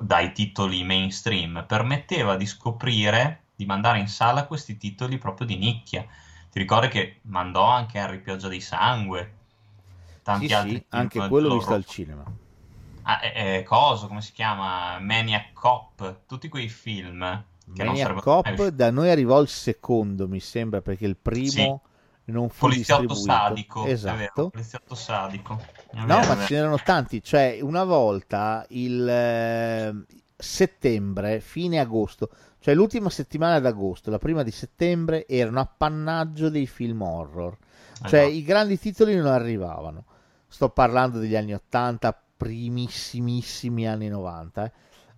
[0.00, 6.02] dai titoli mainstream, permetteva di scoprire, di mandare in sala questi titoli proprio di nicchia.
[6.50, 9.34] Ti ricordi che mandò anche Harry Pioggia di Sangue,
[10.22, 12.24] tanti Sì, altri sì, anche quello visto al cinema.
[13.08, 14.98] Ah, eh, eh, coso, come si chiama?
[14.98, 20.80] Maniac Cop, tutti quei film che Maniac Cop da noi arrivò il secondo, mi sembra,
[20.80, 21.82] perché il primo
[22.24, 22.32] Sì.
[22.32, 23.32] non fu Poliziotto distribuito.
[23.32, 24.50] sadico, è vero, Esatto.
[24.50, 25.60] poliziotto sadico.
[25.90, 27.22] È No, vero, ma ce n'erano tanti.
[27.22, 29.94] Cioè, una volta il eh,
[30.36, 32.28] settembre, fine agosto,
[32.58, 37.56] cioè l'ultima settimana d'agosto, la prima di settembre, era un appannaggio dei film horror.
[38.04, 38.34] Cioè, Esatto.
[38.36, 40.04] i grandi titoli non arrivavano.
[40.48, 44.64] Sto parlando degli anni 80, primissimissimi anni 90.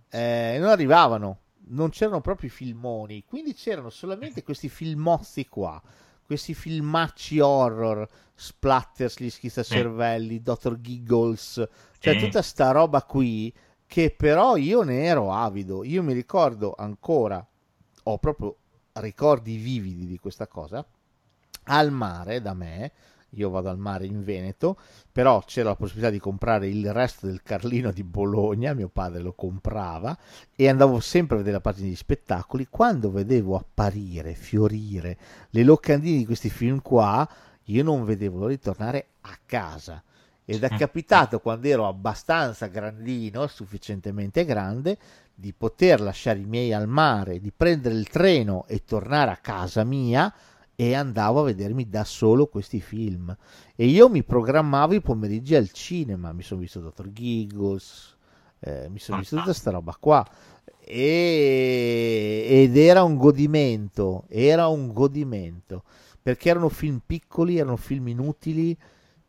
[0.09, 0.53] eh.
[0.53, 1.39] Eh, non arrivavano.
[1.71, 5.79] non c'erano proprio i filmoni, quindi c'erano solamente questi filmozzi qua,
[6.25, 10.79] questi filmacci horror, splatters, gli schizzacervelli, Dr.
[10.81, 11.63] Giggles,
[11.99, 12.19] cioè Sì.
[12.19, 13.53] tutta sta roba qui
[13.85, 15.83] che però io ne ero avido.
[15.83, 17.45] Io mi ricordo ancora,
[18.03, 18.55] ho proprio
[18.93, 20.83] ricordi vividi di questa cosa,
[21.65, 22.91] al mare da me,
[23.31, 24.77] io vado al mare in Veneto,
[25.11, 29.33] però c'era la possibilità di comprare il resto del Carlino di Bologna, mio padre lo
[29.33, 30.17] comprava
[30.55, 32.67] e andavo sempre a vedere la pagina di spettacoli.
[32.69, 35.17] Quando vedevo apparire, fiorire
[35.49, 37.27] le locandine di questi film qua,
[37.65, 40.03] io non vedevo l'ora di tornare a casa.
[40.45, 44.97] Ed è capitato quando ero abbastanza grandino, sufficientemente grande,
[45.35, 49.83] di poter lasciare i miei al mare, di prendere il treno e tornare a casa
[49.83, 50.33] mia
[50.81, 53.35] e andavo a vedermi da solo questi film.
[53.75, 57.11] E io mi programmavo i pomeriggi al cinema, mi sono visto Dr.
[57.11, 58.15] Giggles,
[58.59, 60.25] eh, mi sono visto tutta sta roba qua.
[60.79, 62.45] E...
[62.49, 65.83] Ed era un godimento, era un godimento,
[66.21, 68.77] perché erano film piccoli, erano film inutili,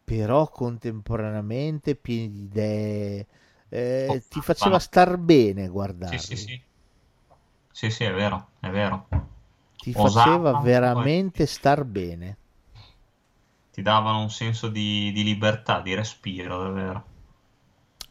[0.05, 3.27] però contemporaneamente pieni di idee.
[3.69, 6.19] Eh, Oh, ti ma- faceva star bene guardarli.
[6.21, 6.63] Sì, sì, sì.
[7.73, 9.09] Sì, sì, è vero, è vero.
[9.83, 12.37] Ti faceva poi- veramente star bene.
[13.73, 17.05] Ti davano un senso di, di libertà, di respiro, davvero.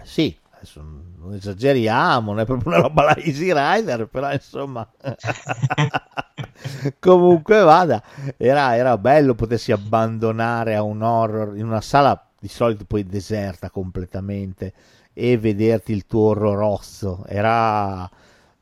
[0.04, 4.88] Sì, adesso non esageriamo, non è proprio una roba la Easy Rider, però insomma,
[7.00, 8.02] comunque vada,
[8.38, 13.70] era, era bello potersi abbandonare a un horror in una sala di solito poi deserta
[13.70, 14.74] completamente
[15.14, 18.10] e vederti il tuo orrorozzo, era,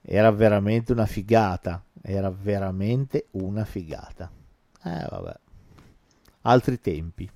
[0.01, 4.31] era veramente una figata, era veramente una figata.
[4.83, 5.35] Eh vabbè,
[6.43, 7.29] altri tempi.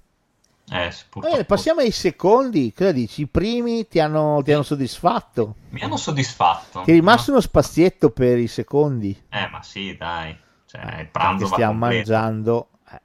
[0.73, 0.89] Eh,
[1.19, 2.73] bene, passiamo ai secondi.
[2.73, 3.23] Cosa dici?
[3.23, 5.55] I primi ti hanno, ti hanno soddisfatto?
[5.69, 6.83] Mi hanno soddisfatto.
[6.83, 9.21] Ti è rimasto uno spazietto per i secondi?
[9.27, 10.33] Eh, ma sì, dai.
[10.65, 12.11] Cioè, il pranzo va stiamo completo.
[12.11, 12.69] mangiando.
[12.89, 13.01] Eh.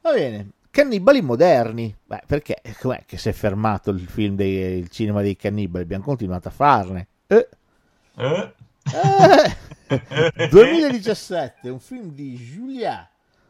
[0.00, 0.50] Va bene.
[0.70, 1.94] Cannibali moderni.
[2.02, 2.62] Beh, perché?
[2.80, 5.84] Com'è che si è fermato il film dei il cinema dei cannibali?
[5.84, 7.08] Abbiamo continuato a farne.
[7.26, 7.48] Eh.
[8.16, 8.52] Eh?
[8.92, 9.62] Eh.
[10.50, 13.08] 2017, un film di Julia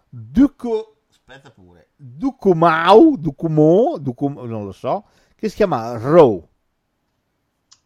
[0.09, 0.98] Duco.
[1.11, 1.89] Aspetta pure.
[1.97, 5.05] Ducumau, Ducumo, Ducum, non lo so,
[5.36, 6.48] che si chiama Raw.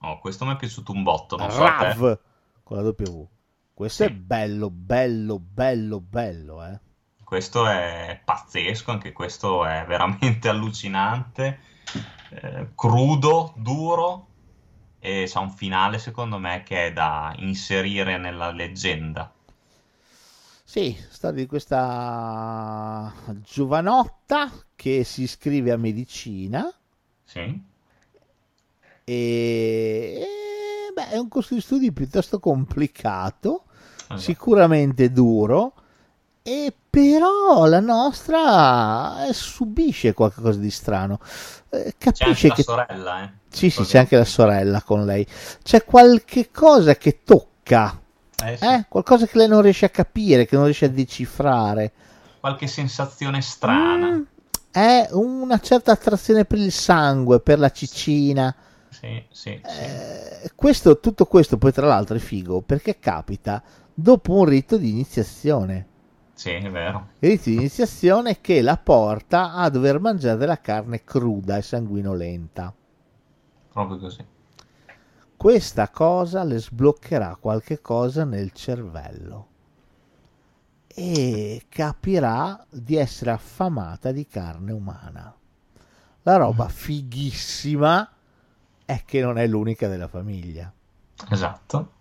[0.00, 1.64] Oh, questo mi è piaciuto un botto, non so.
[1.64, 2.18] Rav
[2.62, 3.26] con la W.
[3.74, 4.10] Questo Sì.
[4.10, 6.80] è bello, bello, bello, bello, eh.
[7.22, 11.60] Questo è pazzesco, anche questo è veramente allucinante,
[12.30, 14.27] eh, crudo, duro
[15.00, 19.32] e c'ha un finale secondo me che è da inserire nella leggenda.
[20.62, 23.12] Sì, storia di questa
[23.42, 26.72] giovanotta che si iscrive a medicina
[27.24, 27.62] Sì?
[29.04, 30.18] e,
[30.88, 33.64] e, beh, è un corso di studi piuttosto complicato,
[34.08, 34.18] Esatto.
[34.18, 35.74] sicuramente duro,
[36.42, 36.72] e
[37.02, 41.20] però la nostra eh, subisce qualcosa di strano.
[41.70, 43.32] Eh, C'è anche capisce la che sorella, eh.
[43.48, 45.26] Sì, sì, c'è anche la sorella con lei.
[45.62, 48.00] C'è qualche cosa che tocca,
[48.36, 48.66] Eh, sì.
[48.66, 48.86] eh?
[48.88, 51.92] Qualcosa che lei non riesce a capire, che non riesce a decifrare.
[52.40, 54.16] Qualche sensazione strana.
[54.16, 54.22] Mm,
[54.70, 58.54] è una certa attrazione per il sangue, per la ciccina.
[58.88, 59.84] Sì, sì, sì.
[59.84, 63.62] Eh, questo, tutto questo poi tra l'altro è figo perché capita
[63.92, 65.87] dopo un rito di iniziazione.
[66.38, 67.08] Sì, è vero.
[67.18, 72.72] Il rito di iniziazione che la porta a dover mangiare della carne cruda e sanguinolenta.
[73.72, 74.24] Proprio così.
[75.36, 79.46] questa cosa le sbloccherà qualche cosa nel cervello
[80.88, 85.34] e capirà di essere affamata di carne umana.
[86.22, 88.12] La roba fighissima
[88.84, 90.72] è che non è l'unica della famiglia.
[91.30, 91.92] Esatto.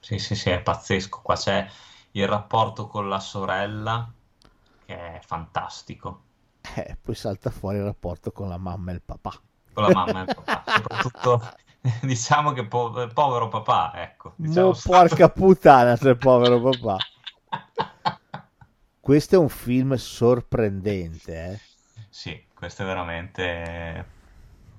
[0.00, 1.20] Sì, sì, sì, è pazzesco.
[1.22, 1.66] Qua c'è
[2.16, 4.10] il rapporto con la sorella
[4.84, 6.22] che è fantastico.
[6.74, 9.38] Eh, poi salta fuori il rapporto con la mamma e il papà.
[9.72, 10.64] Con la mamma e il papà.
[10.72, 11.52] Soprattutto,
[12.00, 14.32] diciamo che po- povero papà, ecco.
[14.36, 16.96] Diciamo Mo porca puttana, sei povero papà.
[18.98, 21.60] Questo è un film sorprendente, eh.
[22.08, 24.14] Sì, questo è veramente...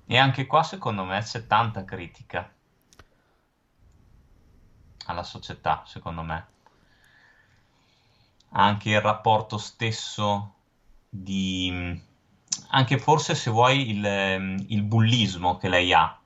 [0.10, 2.50] E anche qua secondo me c'è tanta critica
[5.06, 6.56] alla società, secondo me.
[8.60, 10.54] Anche il rapporto stesso
[11.10, 12.02] di...
[12.70, 16.20] Anche forse se vuoi il, il bullismo che lei ha.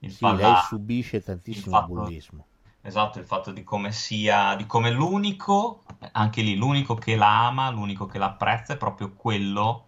[0.00, 2.46] Il Sì, lei subisce tantissimo fatto- bullismo.
[2.82, 7.70] Esatto, il fatto di come sia, di come l'unico, anche lì, l'unico che la ama,
[7.70, 9.86] l'unico che la apprezza è proprio quello,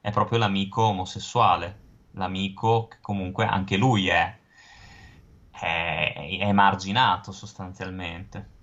[0.00, 1.78] è proprio l'amico omosessuale,
[2.12, 4.38] l'amico che comunque anche lui è,
[5.50, 8.56] è, è emarginato sostanzialmente.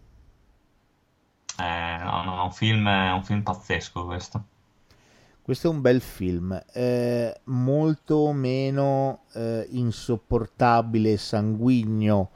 [1.58, 4.46] Eh, no, no, è un film, è un film pazzesco questo.
[5.42, 12.32] Questo è un bel film, eh, molto meno eh, insopportabile e sanguigno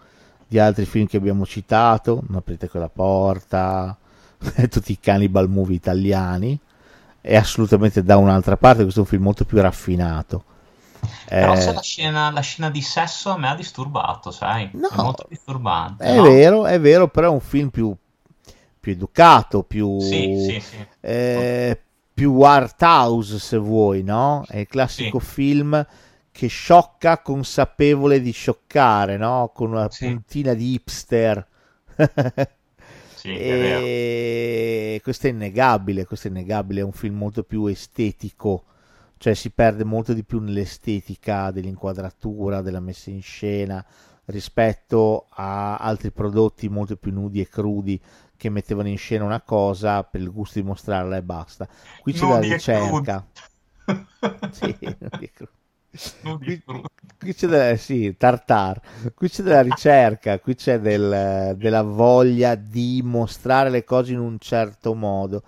[0.48, 3.98] di altri film che abbiamo citato, Non aprite quella porta,
[4.70, 6.60] tutti i cannibal movie italiani,
[7.20, 10.44] è assolutamente da un'altra parte, questo è un film molto più raffinato.
[11.38, 14.72] Però Eh, la scena, la scena di sesso a me ha disturbato, sai?
[14.74, 16.04] No, è molto disturbante.
[16.04, 16.24] È no?
[16.24, 17.96] vero, è vero, però è un film più,
[18.90, 20.88] più educato, più, Sì, sì, sì.
[21.02, 21.80] eh,
[22.14, 24.44] più art house se vuoi, no?
[24.48, 25.86] È il classico film
[26.32, 29.52] che sciocca consapevole di scioccare, no?
[29.54, 31.46] Con una puntina di hipster.
[33.14, 38.64] Sì, e questo è innegabile, questo è innegabile, è un film molto più estetico,
[39.18, 43.86] cioè si perde molto di più nell'estetica dell'inquadratura, della messa in scena
[44.26, 48.00] rispetto a altri prodotti molto più nudi e crudi
[48.40, 51.68] che mettevano in scena una cosa per il gusto di mostrarla e basta.
[52.00, 53.28] Qui c'è la Nudi e ricerca.
[54.50, 54.78] Sì,
[56.44, 56.64] Qui,
[57.20, 58.80] qui c'è della, sì, tartar.
[59.14, 64.38] Qui c'è della ricerca, qui c'è del- della voglia di mostrare le cose in un
[64.40, 65.44] certo modo.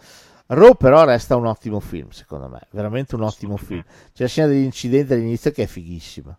[0.47, 3.83] Raw però resta un ottimo film, secondo me, veramente un ottimo film.
[4.13, 6.37] C'è la scena dell'incidente all'inizio che è fighissima.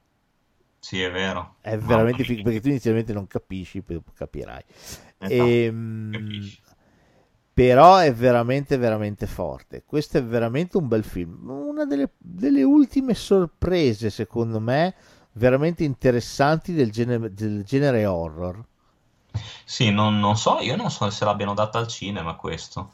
[0.83, 1.57] Sì, è vero.
[1.61, 4.65] È veramente figo perché tu inizialmente non capisci, poi capirai.
[5.19, 6.61] Esatto, Ehm, capisci.
[7.53, 9.85] però è veramente veramente forte.
[9.85, 11.49] Questo è veramente un bel film.
[11.51, 14.95] Una delle, delle ultime sorprese, secondo me,
[15.33, 18.65] veramente interessanti del genere, del genere horror.
[19.67, 22.93] Sì, non, non so, io non so se l'abbiano data al cinema questo.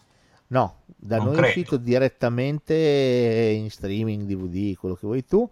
[0.51, 1.43] No, da Non noi è credo.
[1.43, 2.75] uscito direttamente
[3.55, 5.49] in streaming, DVD, quello che vuoi tu.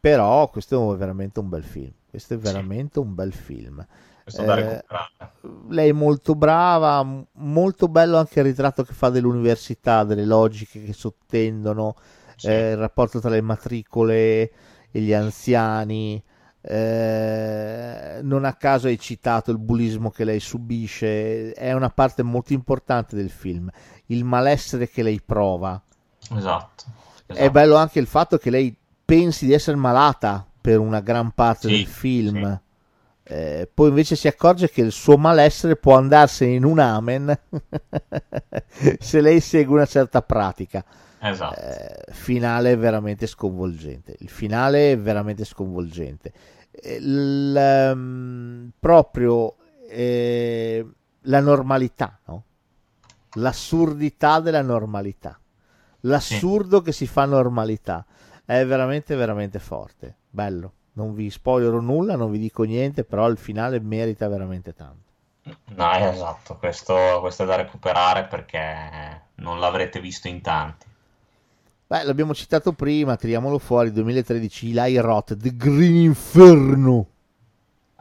[0.00, 1.92] Però questo è veramente un bel film.
[2.08, 3.86] Questo è veramente un bel film.
[4.32, 4.84] Eh,
[5.68, 10.92] lei è molto brava, molto bello anche il ritratto che fa dell'università, delle logiche che
[10.92, 11.96] sottendono,
[12.36, 12.48] Sì.
[12.48, 14.50] eh, il rapporto tra le matricole
[14.90, 16.22] e gli anziani.
[16.62, 22.52] eh, non a caso hai citato il bullismo che lei subisce, è una parte molto
[22.52, 23.70] importante del film,
[24.06, 25.82] il malessere che lei prova.
[26.36, 26.84] Esatto.
[27.32, 27.50] È esatto.
[27.50, 28.76] bello anche il fatto che lei
[29.10, 32.52] pensi di essere malata per una gran parte Sì, del film.
[32.52, 32.68] sì.
[33.32, 37.38] Eh, poi invece si accorge che il suo malessere può andarsene in un amen
[38.98, 40.84] se lei segue una certa pratica.
[41.22, 41.60] Esatto.
[41.60, 44.16] Eh, finale veramente sconvolgente.
[44.20, 46.32] Il finale è veramente sconvolgente.
[46.70, 49.56] Eh, Il, ehm, proprio
[49.88, 50.86] eh,
[51.22, 52.44] la normalità, no?
[53.34, 55.38] L'assurdità della normalità.
[56.00, 58.04] L'assurdo che si fa normalità.
[58.50, 60.16] È veramente, veramente forte.
[60.28, 60.72] Bello.
[60.94, 65.08] Non vi spoilerò nulla, non vi dico niente, però il finale merita veramente tanto.
[65.76, 70.84] No, esatto, questo, questo è da recuperare perché non l'avrete visto in tanti.
[71.86, 77.06] Beh, l'abbiamo citato prima, tiriamolo fuori, 2013, Eli Roth, The Green Inferno.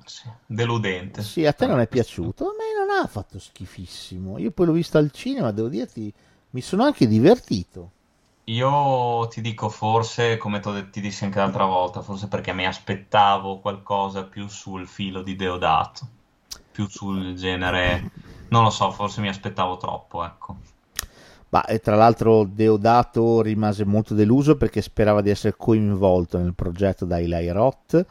[0.03, 1.21] Sì, Deludente.
[1.21, 2.45] Sì, a te non è piaciuto?
[2.45, 4.39] A me non ha fatto schifissimo.
[4.39, 6.11] Io poi l'ho visto al cinema, devo dirti,
[6.49, 7.91] mi sono anche divertito.
[8.49, 13.59] Io ti dico forse, come t'ho ti dissi anche l'altra volta, forse perché mi aspettavo
[13.59, 16.07] qualcosa più sul filo di Deodato,
[16.71, 18.09] più sul genere,
[18.49, 20.57] non lo so, forse mi aspettavo troppo, ecco.
[21.49, 27.19] Ma tra l'altro Deodato rimase molto deluso perché sperava di essere coinvolto nel progetto da
[27.19, 28.03] Eli Roth,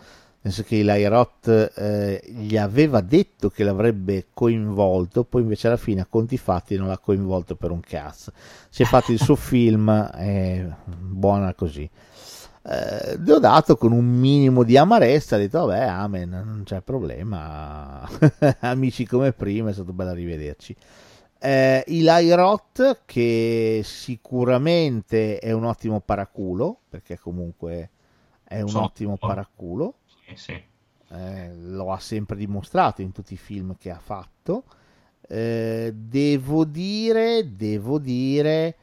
[0.50, 6.02] senso che Eli Roth eh, gli aveva detto che l'avrebbe coinvolto, poi invece alla fine
[6.02, 8.32] a conti fatti non l'ha coinvolto per un cazzo.
[8.68, 11.88] Si è fatto il suo film, è buona così.
[12.62, 18.06] Eh, Deodato con un minimo di amarezza ha detto vabbè amen non c'è problema
[18.60, 20.76] amici come prima è stato bello rivederci
[21.38, 27.90] eh, Eli Roth che sicuramente è un ottimo paraculo perché comunque
[28.48, 29.94] è un Sono ottimo paraculo
[30.28, 30.62] Sì, sì.
[31.10, 34.64] eh, lo ha sempre dimostrato in tutti i film che ha fatto.
[35.30, 38.76] Eh, devo dire devo dire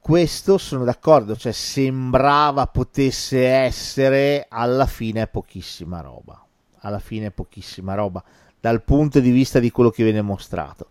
[0.00, 6.44] questo sono d'accordo cioè sembrava potesse essere alla fine pochissima roba.
[6.82, 8.24] Alla fine pochissima roba
[8.58, 10.88] dal punto di vista di quello che viene mostrato.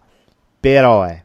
[0.59, 1.23] Però è.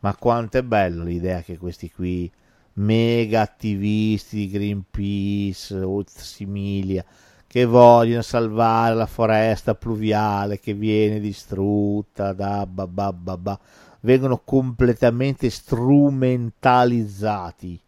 [0.00, 2.30] Ma quanto è bello l'idea che questi qui
[2.76, 7.04] mega attivisti di Greenpeace o similia
[7.46, 13.58] che vogliono salvare la foresta pluviale che viene distrutta da babà
[14.00, 17.80] vengono completamente strumentalizzati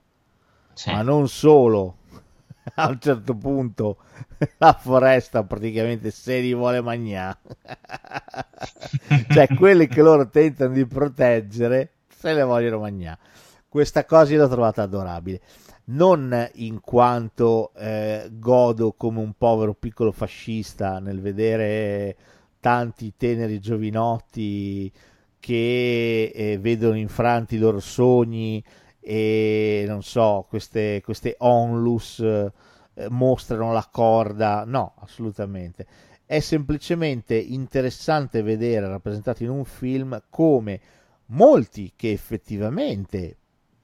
[0.75, 0.91] Sì.
[0.91, 1.97] ma non solo
[2.75, 3.99] a un certo punto
[4.59, 7.39] la foresta praticamente se li vuole mangiare.
[9.29, 13.19] cioè, quelli che loro tentano di proteggere se le vogliono mangiare.
[13.71, 15.43] Questa cosa l'ho trovata adorabile.
[15.91, 22.17] Non in quanto eh, godo come un povero piccolo fascista nel vedere
[22.61, 24.91] tanti teneri giovinotti
[25.39, 28.65] che eh, vedono infranti i loro sogni
[29.01, 32.51] e non so, queste, queste onlus eh,
[33.11, 34.65] mostrano la corda.
[34.67, 35.87] No, assolutamente.
[36.25, 40.81] È semplicemente interessante vedere rappresentato in un film come
[41.27, 43.37] molti che effettivamente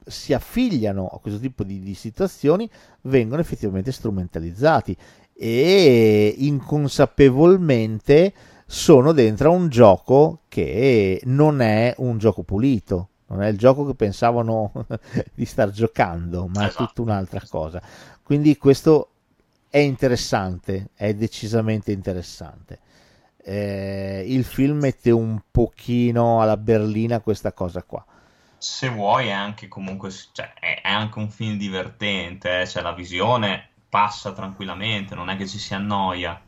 [0.06, 2.68] si affiliano a questo tipo di, di situazioni
[3.02, 4.96] vengono effettivamente strumentalizzati
[5.32, 8.32] e inconsapevolmente
[8.66, 13.84] sono dentro a un gioco che non è un gioco pulito, non è il gioco
[13.84, 14.72] che pensavano
[15.34, 16.82] di star giocando, ma esatto.
[16.82, 17.82] è tutta un'altra cosa.
[18.22, 19.10] Quindi questo
[19.68, 22.78] è interessante, è decisamente interessante.
[23.36, 28.04] Eh, il film mette un pochino alla berlina questa cosa qua.
[28.64, 32.66] Se vuoi è anche comunque cioè, è anche un film divertente, eh?
[32.66, 36.40] cioè la visione passa tranquillamente, non è che ci si annoia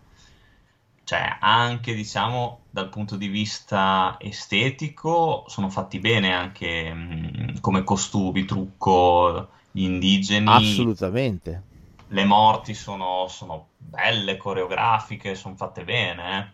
[1.06, 8.44] cioè anche diciamo dal punto di vista estetico sono fatti bene anche mh, come costumi,
[8.44, 10.48] trucco, gli indigeni.
[10.48, 11.62] Assolutamente.
[12.08, 16.38] Le morti sono, sono belle, coreografiche, sono fatte bene.
[16.38, 16.46] Eh?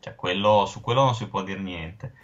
[0.00, 2.14] Cioè, quello, su quello non si può dire niente.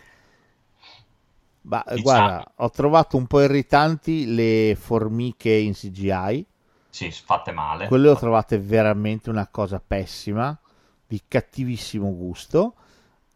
[1.66, 2.02] Ma diciamo.
[2.02, 6.46] guarda, ho trovato un po' irritanti le formiche in CGI.
[6.88, 7.88] Sì, fatte male.
[7.88, 10.58] Quelle ho trovate veramente una cosa pessima
[11.06, 12.74] di cattivissimo gusto,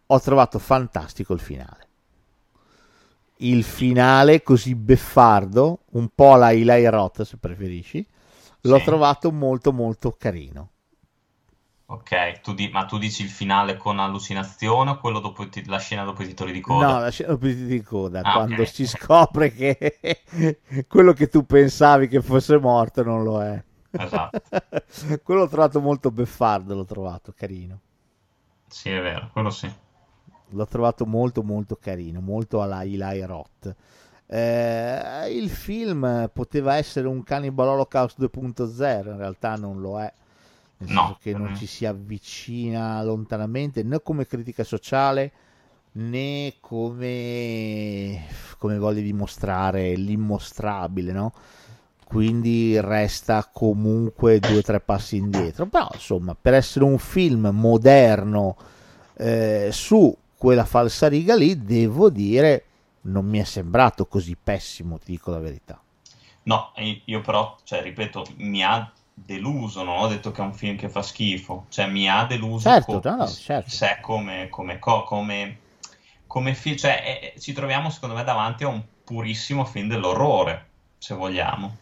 [0.06, 1.88] ho trovato fantastico il finale.
[3.36, 8.06] Il finale così beffardo, un po' la Eli Roth se preferisci,
[8.62, 8.84] l'ho sì.
[8.84, 10.70] trovato molto molto carino.
[11.92, 15.78] Ok, tu di- ma tu dici il finale con allucinazione o quello dopo ti- la
[15.78, 16.86] scena dopo i titoli di coda?
[16.86, 18.66] No, la scena dopo i titoli di coda, ah, quando okay.
[18.66, 20.22] si scopre che
[20.86, 23.60] quello che tu pensavi che fosse morto non lo è.
[23.90, 24.40] Esatto.
[25.24, 27.80] quello l'ho trovato molto beffardo, l'ho trovato carino.
[28.68, 29.68] Sì, è vero, quello sì.
[30.50, 33.74] L'ho trovato molto molto carino, molto alla Eli Roth.
[34.26, 40.12] Eh, il film poteva essere un Cannibal Holocaust 2.0, in realtà non lo è,
[40.80, 41.00] nel no.
[41.00, 45.32] senso che non ci si avvicina lontanamente né come critica sociale
[45.92, 48.26] né come,
[48.58, 51.32] come voglia dimostrare l'immostrabile, no?
[52.10, 55.66] quindi resta comunque due o tre passi indietro.
[55.66, 58.56] Però insomma, per essere un film moderno
[59.16, 62.64] eh, su quella falsa riga lì, devo dire,
[63.02, 65.80] non mi è sembrato così pessimo, ti dico la verità.
[66.42, 66.72] No,
[67.04, 68.90] io però, cioè, ripeto, mi ha
[69.24, 72.68] deluso, non ho detto che è un film che fa schifo, cioè mi ha deluso
[72.68, 73.70] certo, come, no, certo.
[73.70, 75.58] sé come, come, come,
[76.26, 80.68] come film, cioè è, ci troviamo secondo me davanti a un purissimo film dell'orrore,
[80.98, 81.76] se vogliamo.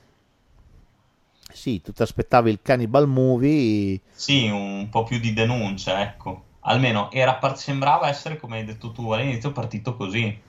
[1.51, 4.01] Sì, tu ti aspettavi il Cannibal Movie.
[4.11, 6.45] Sì, un po' più di denuncia, ecco.
[6.61, 10.41] Almeno era, sembrava essere, come hai detto tu all'inizio, partito così.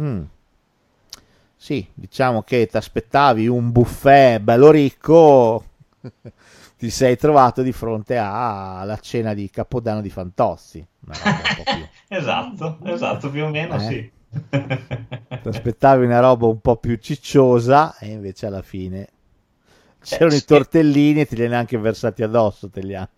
[0.00, 0.22] Mm.
[1.56, 5.64] Sì, diciamo che ti aspettavi un buffet bello ricco,
[6.76, 10.86] ti sei trovato di fronte alla cena di Capodanno di Fantozzi.
[12.08, 13.80] esatto, esatto, più o meno eh?
[13.80, 14.12] sì.
[14.48, 19.08] ti aspettavi una roba un po' più cicciosa e invece alla fine
[20.04, 23.08] C'erano eh, i tortellini e te li hanno anche versati addosso, te li hanno.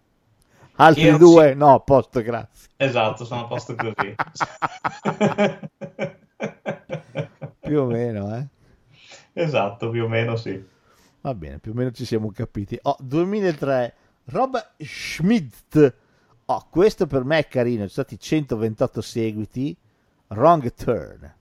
[0.76, 1.50] Altri Io due?
[1.50, 1.56] Sì.
[1.56, 2.68] No, a posto, grazie.
[2.76, 4.14] Esatto, sono a posto così.
[7.60, 8.46] più o meno, eh?
[9.32, 10.64] Esatto, più o meno sì.
[11.26, 12.78] Va bene, più o meno ci siamo capiti.
[12.82, 13.94] Oh, 2003,
[14.26, 15.94] Rob Schmidt.
[16.44, 19.76] Oh, questo per me è carino, ci sono stati 128 seguiti.
[20.28, 21.34] Wrong Turn.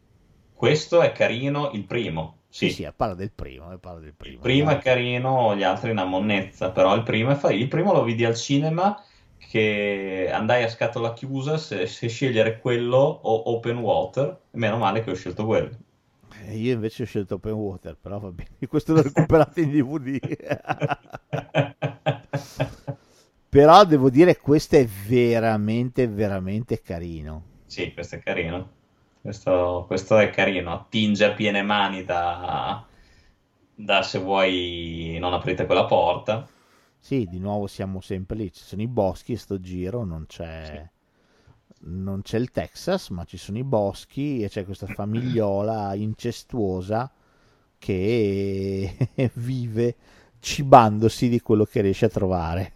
[0.56, 2.38] Questo è carino, il primo.
[2.50, 3.78] Sì, sì, parla del primo.
[3.78, 4.34] Parla del primo.
[4.34, 7.52] Il primo è carino, gli altri una monnezza, però il primo è fa...
[7.52, 9.00] Il primo lo vidi al cinema
[9.38, 15.12] che andai a scatola chiusa se, se scegliere quello o Open Water, meno male che
[15.12, 15.70] ho scelto quello.
[16.48, 20.20] Eh, io invece ho scelto Open Water, però va bene, questo l'ho recuperato in DVD.
[23.50, 27.54] però devo dire questo è veramente, veramente carino.
[27.66, 28.74] Sì, questo è carino.
[29.22, 32.86] Questo, questo è carino, attinge a piene mani da,
[33.74, 36.48] da se vuoi non aprite quella porta.
[37.00, 40.90] Sì, di nuovo siamo sempre lì, ci sono i boschi, sto giro non c'è, sì.
[41.86, 47.12] Non c'è il Texas, ma ci sono i boschi e c'è questa famigliola incestuosa
[47.78, 48.98] che
[49.34, 49.96] vive
[50.40, 52.74] cibandosi di quello che riesce a trovare.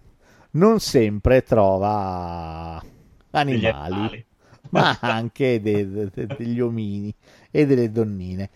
[0.52, 2.84] Non sempre trova
[3.32, 4.26] animali, animali.
[4.70, 7.14] ma anche de- de- degli omini
[7.52, 8.50] e delle donnine.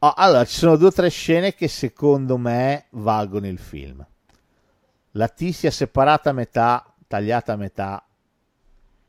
[0.00, 4.04] Oh, allora, ci sono due o tre scene che secondo me valgono il film.
[5.12, 8.07] La tizia separata a metà, tagliata a metà,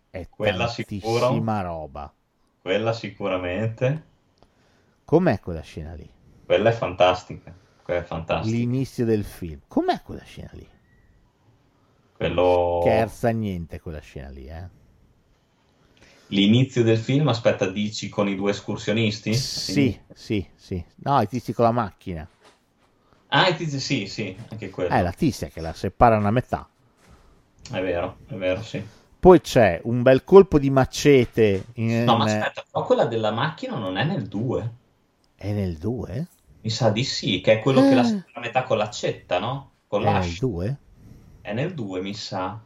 [0.10, 2.14] è Quella tantissima roba.
[2.61, 4.07] Quella sicuramente.
[5.06, 6.10] Com'è quella scena lì?
[6.45, 7.53] Quella è fantastica.
[7.84, 8.56] Quella è fantastica.
[8.56, 9.61] L'inizio del film.
[9.68, 10.68] Com'è quella scena lì?
[12.15, 12.80] Quello...
[12.81, 14.68] Scherza niente quella scena lì, eh?
[16.27, 19.34] L'inizio del film, aspetta, dici con i due escursionisti?
[19.34, 20.84] Sì, sì, sì.
[20.98, 22.30] No, i tizi con la macchina.
[23.30, 24.94] Ah, i tizi, sì, sì, anche quello.
[24.94, 26.69] Eh, la tizia che la separano a metà.
[27.72, 28.84] È vero, è vero, sì.
[29.19, 31.65] Poi c'è un bel colpo di macete.
[31.75, 32.03] In...
[32.03, 34.75] No, ma aspetta, però quella della macchina non è nel 2.
[35.33, 36.27] È nel 2?
[36.61, 38.05] Mi sa di sì, che è quello che la Eh.
[38.05, 39.79] separa a metà con l'accetta, no?
[39.87, 40.39] Con È nel l'ascia.
[40.39, 40.77] 2?
[41.41, 42.65] È nel 2, mi sa.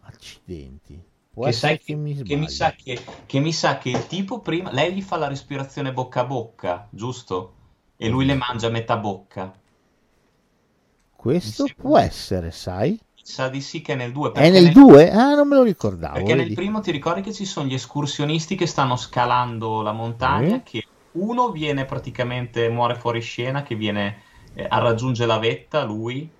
[0.00, 1.00] Accidenti.
[1.30, 2.96] Può Che, essere sai che, che, mi che mi sa che,
[3.26, 6.86] che mi sa che il tipo prima, lei gli fa la respirazione bocca a bocca,
[6.92, 7.54] giusto?
[7.96, 9.52] E lui le mangia a metà bocca.
[11.14, 12.98] Questo può essere, sai?
[13.32, 14.32] Sa di sì che è nel 2.
[14.32, 15.10] È nel 2?
[15.10, 16.16] Ah, non me lo ricordavo.
[16.16, 16.54] Perché nel vedi?
[16.54, 20.62] primo ti ricordi che ci sono gli escursionisti che stanno scalando la montagna, Sì.
[20.62, 20.82] che
[21.12, 24.22] uno viene praticamente, muore fuori scena, che viene
[24.54, 26.34] eh, a raggiunge la vetta, lui,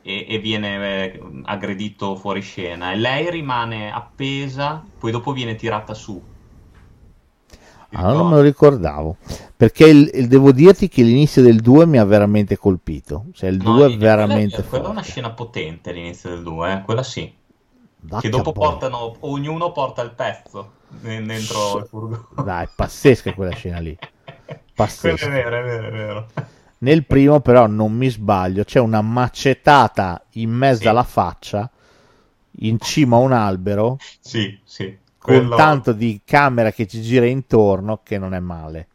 [0.00, 2.92] e, e viene eh, aggredito fuori scena.
[2.92, 6.31] E lei rimane appesa, poi dopo viene tirata su.
[7.92, 9.16] Ti Ah, non me lo ricordavo.
[9.54, 13.26] Perché il- il- devo dirti che l'inizio del 2 mi ha veramente colpito.
[13.32, 16.72] Cioè, il No, 2 è quella veramente quella è una scena potente all'inizio del 2,
[16.72, 17.30] eh, quella sì.
[18.04, 18.70] Vacca Che dopo boia.
[18.70, 22.26] portano, ognuno porta il pezzo de- dentro il furgone.
[22.44, 23.96] Dai, pazzesca quella scena lì.
[24.74, 25.26] Pazzesca.
[25.26, 26.26] è vero, è vero, è vero.
[26.78, 30.88] Nel primo, però, non mi sbaglio, c'è una macetata in mezzo Sì.
[30.88, 31.70] alla faccia,
[32.60, 34.98] in cima a un albero, Sì, sì.
[35.22, 38.88] Con Quello, tanto di camera che ci gira intorno, che non è male.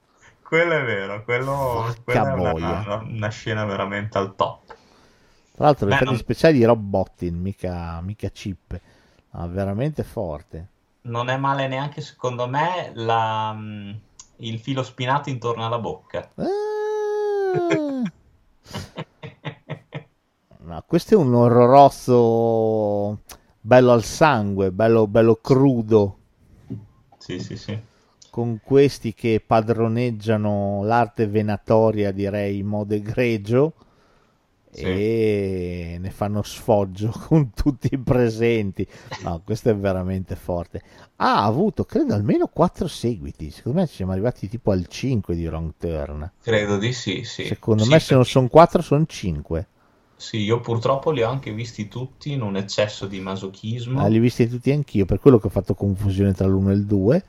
[0.44, 4.76] quello è vero, quello, è una, una- scena veramente al top.
[5.56, 8.80] Tra l'altro, gli effetti non- speciali di Rob Bottin, mica, mica chip.
[9.32, 10.68] Ah, veramente forte.
[11.02, 13.92] Non è male neanche secondo me la- mm,
[14.38, 16.30] il filo spinato intorno alla bocca.
[16.36, 16.46] Ah.
[20.60, 23.22] No, questo è un orrorozzo
[23.62, 26.17] bello al sangue, bello, bello crudo,
[27.28, 27.80] Sì, sì, sì.
[28.30, 33.74] con questi che padroneggiano l'arte venatoria, direi in modo egregio,
[34.72, 34.86] Sì.
[34.90, 38.88] e ne fanno sfoggio con tutti i presenti.
[39.24, 40.82] No, questo è veramente forte.
[41.18, 43.50] Ha avuto, credo, almeno quattro seguiti.
[43.52, 46.32] Secondo me siamo arrivati tipo al 5 di Wrong Turn.
[46.42, 47.44] Credo di sì, sì.
[47.44, 49.68] Secondo Sì, me se non sono 4 sono 5.
[50.18, 54.02] Sì, io purtroppo li ho anche visti tutti in un eccesso di masochismo.
[54.02, 56.74] Ah, li ho visti tutti anch'io, per quello che ho fatto confusione tra l'1 e
[56.74, 57.24] il 2.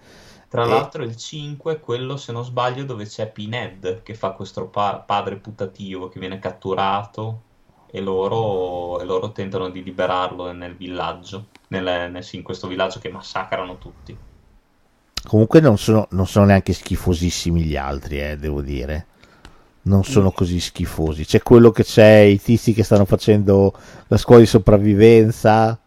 [0.48, 4.32] Tra E- l'altro il 5 è quello, se non sbaglio, dove c'è Pinhead che fa
[4.32, 7.44] questo pa- padre putativo che viene catturato
[7.86, 13.10] e loro, e loro tentano di liberarlo nel villaggio, nel, nel- in questo villaggio che
[13.10, 14.18] massacrano tutti.
[15.22, 19.06] Comunque non sono, non sono neanche schifosissimi gli altri, eh, devo dire.
[19.82, 21.24] Non sono così schifosi.
[21.24, 23.72] C'è quello che c'è, i tizi che stanno facendo
[24.08, 25.78] la scuola di sopravvivenza.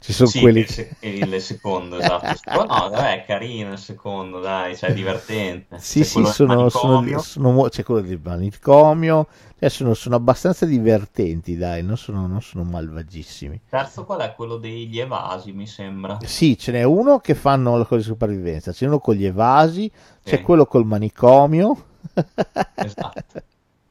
[0.00, 2.38] Ci sono Sì, quelli il, se- il secondo, esatto.
[2.66, 5.76] No, dai, è carino il secondo, dai, cioè, è divertente.
[5.78, 9.26] Sì, C'è sì, sono, sono, sono c'è quello del manicomio.
[9.58, 13.60] Cioè, sono, sono abbastanza divertenti, dai, non sono, non sono malvagissimi.
[13.68, 14.34] Terzo qual è?
[14.34, 16.18] Quello degli evasi, mi sembra.
[16.24, 19.90] Sì, ce n'è uno che fanno la cosa di sopravvivenza, c'è uno con gli evasi,
[20.24, 20.42] c'è Sì.
[20.42, 21.90] quello col manicomio.
[22.74, 23.42] Esatto.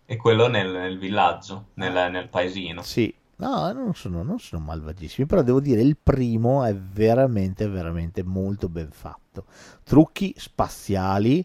[0.06, 2.82] E quello nel, nel villaggio, nel, nel paesino.
[2.82, 8.24] Sì, no, non sono, non sono malvagissimi, però devo dire il primo è veramente, veramente
[8.24, 9.46] molto ben fatto.
[9.84, 11.44] Trucchi spaziali,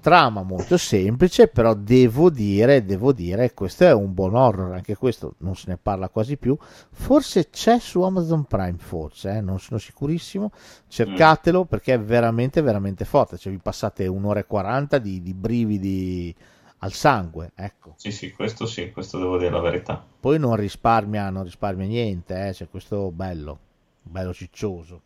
[0.00, 5.34] trama molto semplice, però devo dire, devo dire, questo è un buon horror, anche questo
[5.38, 6.56] non se ne parla quasi più.
[6.90, 10.50] Forse c'è su Amazon Prime, forse, eh, non sono sicurissimo.
[10.88, 13.38] Cercatelo perché è veramente, veramente forte.
[13.38, 16.34] Cioè, vi passate un'ora e 40 di, di brividi
[16.80, 17.94] al sangue, ecco.
[17.96, 20.04] Sì, sì, questo sì, questo devo dire la verità.
[20.20, 23.58] Poi non risparmia, non risparmia niente, eh, cioè questo bello,
[24.02, 25.02] bello ciccioso,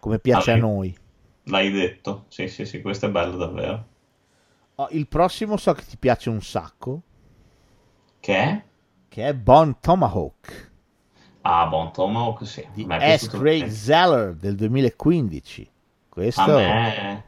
[0.00, 0.96] come piace Ah, a noi.
[1.44, 2.24] L'hai detto.
[2.28, 3.86] Sì, sì, sì, questo è bello davvero.
[4.76, 7.02] Oh, il prossimo so che ti piace un sacco,
[8.20, 8.64] Che è?
[9.08, 10.70] che è Bon Tomahawk
[11.42, 12.66] Ah, Bon Tomahawk, sì.
[12.72, 13.28] di S.
[13.28, 13.66] Craig.
[13.68, 15.68] Zeller del 2015.
[16.08, 17.24] Questo A me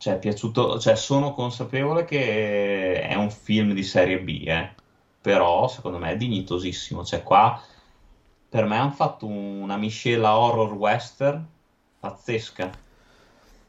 [0.00, 4.74] cioè, è piaciuto, cioè, sono consapevole che è un film di serie B, eh.
[5.20, 7.04] però secondo me è dignitosissimo.
[7.04, 7.60] Cioè, qua
[8.48, 11.46] per me hanno fatto una miscela horror western
[12.00, 12.78] pazzesca.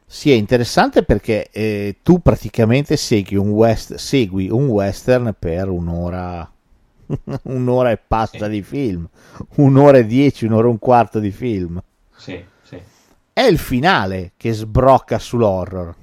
[0.05, 6.49] Sì, è interessante perché eh, tu praticamente segui un, west, segui un western per un'ora,
[7.43, 8.49] un'ora e passa Sì.
[8.49, 9.07] di film,
[9.55, 11.81] un'ora e dieci, un'ora e un quarto di film.
[12.15, 12.81] Sì, sì.
[13.33, 15.95] È il finale che sbrocca sull'horror.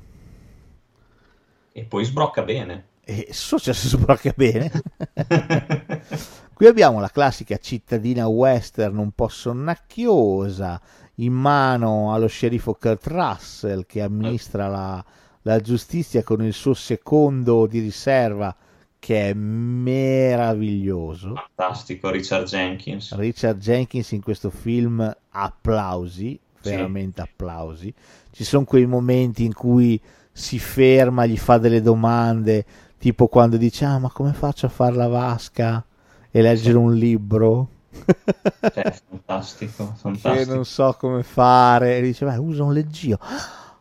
[1.78, 2.86] E poi sbrocca bene.
[3.04, 4.70] E so se si sbrocca bene.
[6.52, 10.80] Qui abbiamo la classica cittadina western un po' sonnacchiosa,
[11.16, 15.02] in mano allo sceriffo Kurt Russell che amministra la,
[15.42, 18.54] la giustizia con il suo secondo di riserva
[18.98, 21.34] che è meraviglioso.
[21.54, 23.14] Fantastico, Richard Jenkins.
[23.14, 26.70] Richard Jenkins in questo film applausi, Sì.
[26.70, 27.94] veramente applausi.
[28.32, 30.00] Ci sono quei momenti in cui
[30.38, 32.64] si ferma, gli fa delle domande,
[32.98, 35.84] tipo quando dice "Ah, ma come faccio a fare la vasca
[36.30, 37.68] e leggere un libro?"
[38.72, 40.54] Cioè, fantastico, che fantastico.
[40.54, 43.18] non so come fare e dice "Beh, usa un leggio."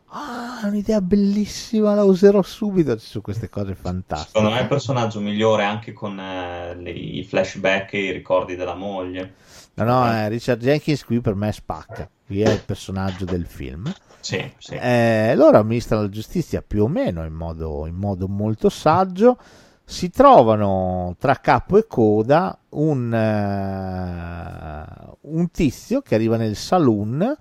[0.10, 2.98] Ah, un'idea bellissima, la userò subito.
[2.98, 4.32] Ci sono queste cose fantastiche.
[4.32, 8.56] Secondo me è il personaggio migliore anche con eh, le- i flashback e i ricordi
[8.56, 9.36] della moglie.
[9.76, 12.10] No, no, eh, Richard Jenkins qui per me spacca.
[12.26, 13.94] Qui è il personaggio del film.
[14.20, 14.76] Sì, sì.
[14.76, 19.38] Eh, loro amministrano la giustizia più o meno in modo, in modo molto saggio.
[19.86, 24.86] Si trovano tra capo e coda un, eh,
[25.22, 27.38] un tizio che arriva nel saloon,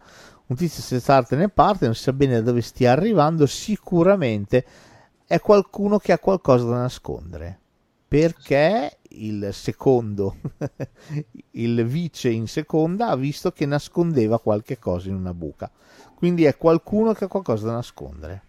[0.47, 3.47] un tizio senza arte né parte, non sa bene da dove stia arrivando.
[3.47, 4.65] Sicuramente
[5.27, 7.61] è qualcuno che ha qualcosa da nascondere.
[8.07, 10.37] Perché il secondo,
[11.53, 15.69] il vice in seconda, ha visto che nascondeva qualche cosa in una buca.
[16.17, 18.43] Quindi è qualcuno che ha qualcosa da nascondere.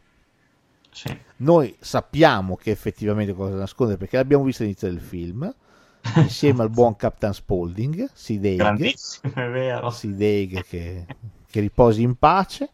[0.89, 1.15] sì.
[1.39, 5.53] Noi sappiamo che effettivamente ha qualcosa da nascondere perché l'abbiamo visto all'inizio del film,
[6.15, 9.89] insieme al buon Captain Spaulding, Sid Haig, Grandissimo, è vero.
[9.89, 11.05] Sid Haig che,
[11.45, 12.69] che riposi in pace.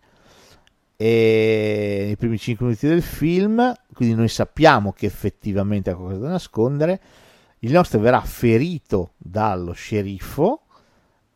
[0.95, 6.29] E nei primi 5 minuti del film, quindi noi sappiamo che effettivamente ha qualcosa da
[6.29, 7.01] nascondere.
[7.59, 10.65] Il nostro verrà ferito dallo sceriffo,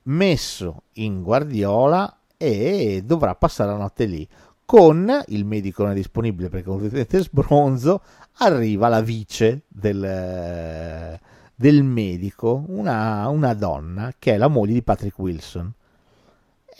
[0.03, 4.27] messo in guardiola e dovrà passare la notte lì.
[4.63, 8.01] Con il medico non è disponibile perché completamente sbronzo,
[8.39, 11.19] arriva la vice del,
[11.55, 15.73] del medico, una, una donna che è la moglie di Patrick Wilson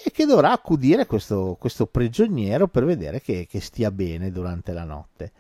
[0.04, 4.84] e che dovrà accudire questo, questo prigioniero per vedere che, che stia bene durante la
[4.84, 5.32] notte.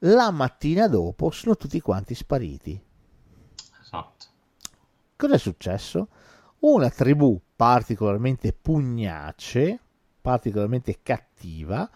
[0.00, 2.78] La mattina dopo sono tutti quanti spariti.
[3.80, 4.26] Esatto.
[5.16, 6.08] Cosa è successo?
[6.58, 9.80] Una tribù particolarmente pugnace,
[10.20, 11.90] particolarmente cattiva,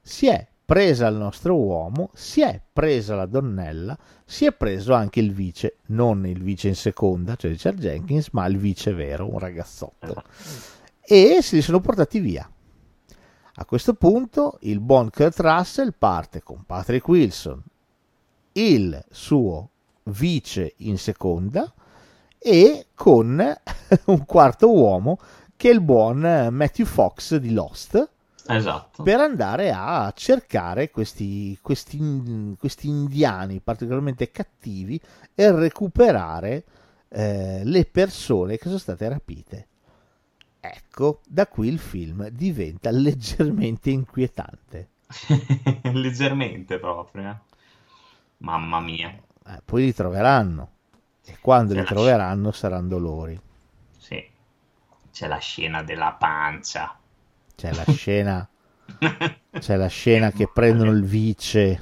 [0.00, 5.20] si è presa il nostro uomo, si è presa la donnella, si è preso anche
[5.20, 9.38] il vice, non il vice in seconda, cioè Richard Jenkins, ma il vice vero, un
[9.38, 10.24] ragazzotto.
[11.00, 12.48] E se li sono portati via.
[13.56, 17.62] A questo punto il buon Kurt Russell parte con Patrick Wilson,
[18.52, 19.70] il suo
[20.04, 21.72] vice in seconda,
[22.46, 23.40] e con
[24.04, 25.18] un quarto uomo
[25.56, 26.18] che è il buon
[26.50, 28.10] Matthew Fox di Lost
[28.46, 29.02] Esatto.
[29.02, 35.00] per andare a cercare questi, questi, questi indiani particolarmente cattivi
[35.34, 36.64] e recuperare
[37.08, 39.66] eh, le persone che sono state rapite.
[40.60, 44.88] Ecco, da qui il film diventa leggermente inquietante.
[45.92, 47.30] Leggermente proprio.
[47.30, 47.36] eh.
[48.38, 49.08] Mamma mia.
[49.46, 50.73] Eh, poi li troveranno
[51.24, 53.40] e quando li troveranno saranno dolori.
[53.98, 54.22] Sì.
[55.10, 56.96] C'è la scena della pancia.
[57.54, 58.48] C'è la scena,
[59.58, 61.80] c'è la scena che prendono il vice,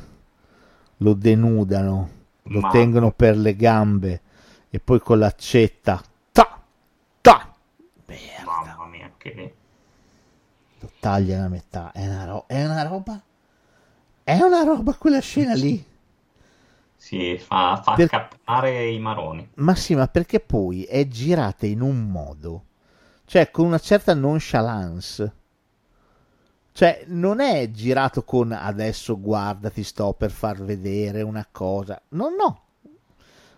[0.99, 2.11] lo denudano,
[2.45, 4.21] lo Ma- tengono per le gambe
[4.69, 6.01] e poi con l'accetta,
[6.31, 6.63] ta,
[7.21, 7.55] ta,
[8.07, 9.55] merda, Mamma mia, che...
[10.79, 11.91] lo tagliano a metà.
[11.93, 13.21] È una, ro- è una roba,
[14.23, 15.91] è una roba quella scena lì.
[17.07, 19.47] Sì, fa, fa Per- cappare i maroni.
[19.55, 22.67] Ma sì, ma perché poi è girata in un modo,
[23.25, 25.33] cioè con una certa nonchalance.
[26.75, 32.01] Cioè, non è girato con adesso guarda, ti sto per far vedere una cosa.
[32.11, 32.61] No, no.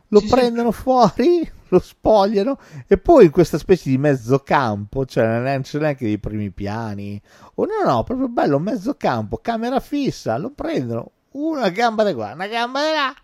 [0.08, 0.34] Lo Sì, sì.
[0.36, 6.04] prendono fuori, lo spogliano e poi in questa specie di mezzocampo, cioè non c'è neanche
[6.04, 7.20] dei primi piani.
[7.54, 12.46] O no, no, proprio bello, mezzocampo, camera fissa, lo prendono, una gamba di qua, una
[12.46, 13.14] gamba di là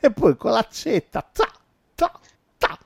[0.00, 1.50] e poi con l'accetta, ta,
[1.94, 2.20] ta,
[2.58, 2.78] ta.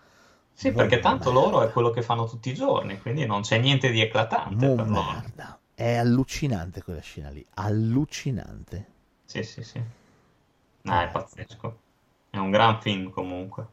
[0.53, 3.91] Sì, perché tanto loro è quello che fanno tutti i giorni, quindi non c'è niente
[3.91, 5.13] di eclatante Mo per loro.
[5.13, 5.59] merda.
[5.75, 8.87] È allucinante quella scena lì, allucinante.
[9.25, 9.81] Sì, sì, sì.
[10.85, 11.79] Ah, è pazzesco.
[12.31, 13.67] È un gran film comunque.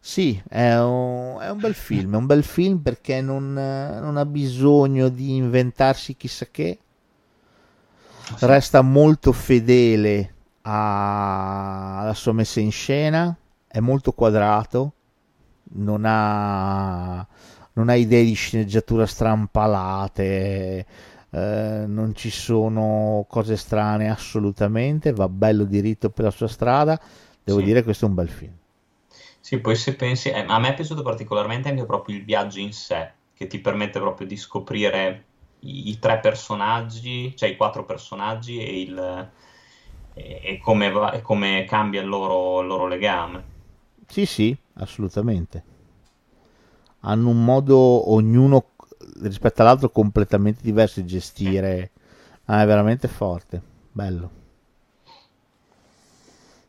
[0.00, 4.24] Sì, è un, è un bel film, è un bel film perché non, non ha
[4.24, 6.78] bisogno di inventarsi chissà che,
[8.40, 10.34] resta molto fedele
[10.66, 13.36] a- alla sua messa in scena,
[13.66, 14.92] è molto quadrato,
[15.74, 17.26] non ha,
[17.74, 20.86] non ha idee di sceneggiatura strampalate,
[21.30, 26.98] eh, non ci sono cose strane assolutamente, va bello diritto per la sua strada,
[27.42, 27.62] devo Sì.
[27.62, 28.54] dire questo è un bel film.
[29.40, 32.72] Sì, poi se pensi, eh, a me è piaciuto particolarmente anche proprio il viaggio in
[32.72, 35.28] sé, che ti permette proprio di scoprire
[35.60, 39.32] i, i tre personaggi, cioè i quattro personaggi e, il,
[40.16, 43.44] e, e come, va- e come cambia il loro, il loro legame.
[44.08, 45.62] Sì, sì, assolutamente.
[47.00, 48.72] Hanno un modo, ognuno
[49.22, 51.90] rispetto all'altro, completamente diverso di gestire.
[52.46, 53.62] Ah, è veramente forte.
[53.92, 54.30] Bello.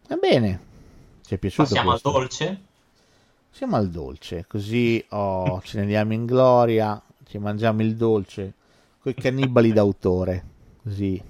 [0.08, 0.60] Va bene.
[1.22, 2.12] Ci è piaciuto Passiamo al questo?
[2.12, 2.62] dolce.
[3.50, 8.54] Siamo al dolce, così oh, ce ne andiamo in gloria, ci mangiamo il dolce
[9.00, 10.46] con i cannibali d'autore.
[10.84, 11.22] Così.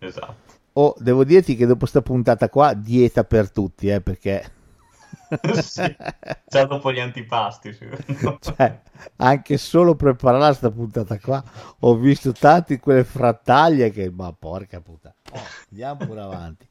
[0.00, 0.39] Esatto.
[0.74, 4.52] Oh, devo dirti che dopo sta puntata qua, dieta per tutti, eh, perché...
[5.62, 5.96] Sì,
[6.48, 7.76] già dopo gli antipasti.
[7.80, 8.38] me.
[8.40, 8.80] Cioè,
[9.16, 11.42] anche solo preparare sta puntata qua,
[11.80, 14.10] ho visto tanti quelle frattaglie che...
[14.10, 15.14] Ma porca puttana.
[15.32, 15.40] Oh,
[15.70, 16.68] andiamo pure avanti.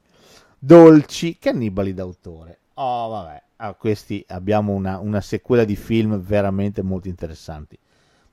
[0.58, 2.58] Dolci, cannibali d'autore.
[2.74, 3.42] Oh, vabbè.
[3.56, 7.78] Ah, questi abbiamo una, una sequela di film veramente molto interessanti.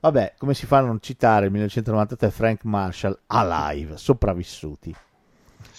[0.00, 4.94] Vabbè, come si fa a non citare il 1993 Frank Marshall Alive, sopravvissuti.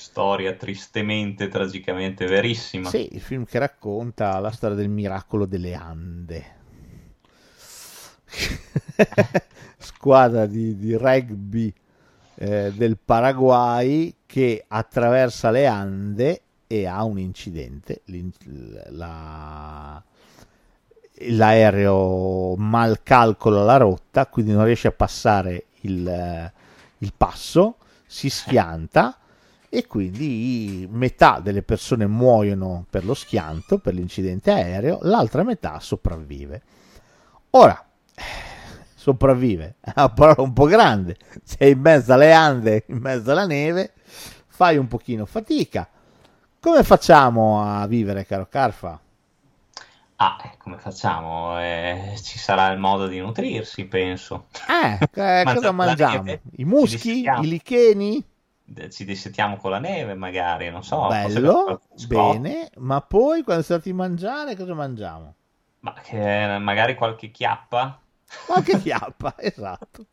[0.09, 2.89] Storia tristemente, tragicamente verissima.
[2.89, 6.57] Sì, il film che racconta la storia del miracolo delle Ande.
[9.77, 11.71] Squadra di, di rugby
[12.35, 18.01] eh, del Paraguay che attraversa le Ande e ha un incidente.
[18.89, 20.03] La-
[21.27, 26.51] l'aereo mal calcola la rotta, quindi non riesce a passare il, eh,
[26.97, 27.75] il passo,
[28.07, 29.18] si schianta
[29.69, 36.61] e quindi metà delle persone muoiono per lo schianto, per l'incidente aereo, l'altra metà sopravvive.
[37.51, 37.85] Ora,
[38.95, 43.45] sopravvive, è una parola un po' grande, sei in mezzo alle Ande, in mezzo alla
[43.45, 43.93] neve,
[44.47, 45.87] fai un pochino fatica.
[46.59, 48.99] Come facciamo a vivere, caro Carfa?
[50.21, 51.57] Ah, eh, come facciamo?
[51.61, 54.47] Eh, ci sarà il modo di nutrirsi, penso.
[54.67, 56.37] Eh, eh, cosa mangiamo?
[56.57, 57.21] I muschi?
[57.21, 58.21] I licheni?
[58.89, 61.07] Ci dissettiamo con la neve, magari, non so.
[61.07, 65.33] Bello, bene, ma poi quando siamo stati a mangiare cosa mangiamo?
[65.81, 67.99] Ma che magari qualche chiappa?
[68.45, 70.05] Qualche chiappa, esatto.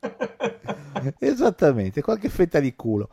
[1.19, 3.11] Esattamente, qualche fetta di culo.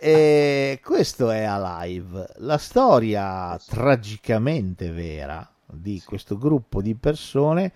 [0.00, 7.72] E questo è Alive, la storia tragicamente vera di questo gruppo di persone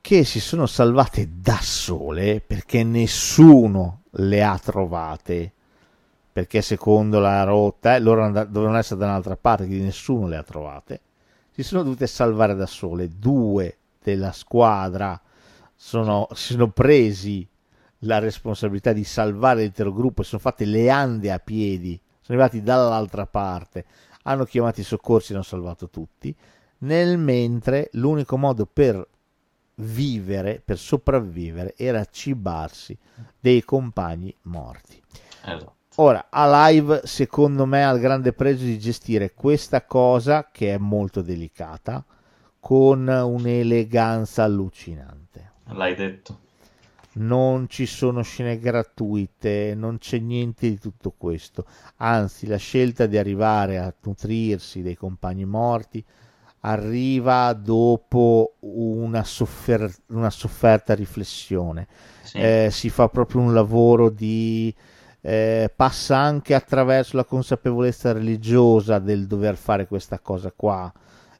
[0.00, 5.52] che si sono salvate da sole perché nessuno le ha trovate.
[6.36, 10.36] Perché secondo la rotta, eh, loro and- dovevano essere da un'altra parte, quindi nessuno le
[10.36, 11.00] ha trovate.
[11.50, 13.08] Si sono dovute salvare da sole.
[13.08, 15.18] Due della squadra
[15.74, 17.48] sono, si sono presi
[18.00, 22.62] la responsabilità di salvare l'intero gruppo, si sono fatte le ande a piedi, sono arrivati
[22.62, 23.86] dall'altra parte,
[24.24, 26.36] hanno chiamato i soccorsi e hanno salvato tutti,
[26.80, 29.08] nel mentre l'unico modo per
[29.76, 32.94] vivere, per sopravvivere, era cibarsi
[33.40, 35.02] dei compagni morti.
[35.42, 35.75] Esatto.
[35.98, 41.22] Ora, Alive secondo me ha il grande pregio di gestire questa cosa che è molto
[41.22, 42.04] delicata
[42.60, 45.52] con un'eleganza allucinante.
[45.68, 46.40] L'hai detto.
[47.12, 51.64] Non ci sono scene gratuite, non c'è niente di tutto questo.
[51.96, 56.04] Anzi, la scelta di arrivare a nutrirsi dei compagni morti
[56.60, 61.86] arriva dopo una, soffer- una sofferta riflessione.
[62.22, 62.36] Sì.
[62.36, 64.74] Eh, si fa proprio un lavoro di
[65.28, 70.92] eh, passa anche attraverso la consapevolezza religiosa del dover fare questa cosa qua.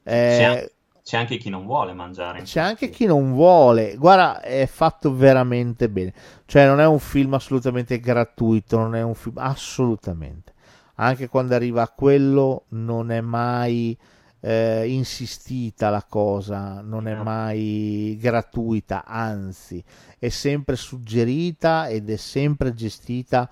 [0.02, 0.72] Eh,
[1.04, 2.42] C'è, anche chi non vuole mangiare.
[2.42, 3.94] c'è anche chi non vuole.
[3.94, 6.12] Guarda, è fatto veramente bene.
[6.46, 10.54] Cioè, non è un film assolutamente gratuito, non è un film assolutamente.
[10.96, 13.96] Anche quando arriva a quello, non è mai
[14.40, 19.80] eh, insistita la cosa, non è mai gratuita, anzi,
[20.18, 23.48] è sempre suggerita ed è sempre gestita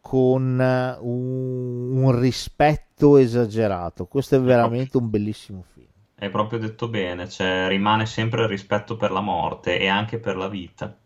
[0.00, 4.06] con eh, un, un rispetto esagerato.
[4.06, 5.88] Questo è veramente un bellissimo film.
[6.20, 10.36] Hai proprio detto bene, cioè rimane sempre il rispetto per la morte e anche per
[10.36, 10.96] la vita.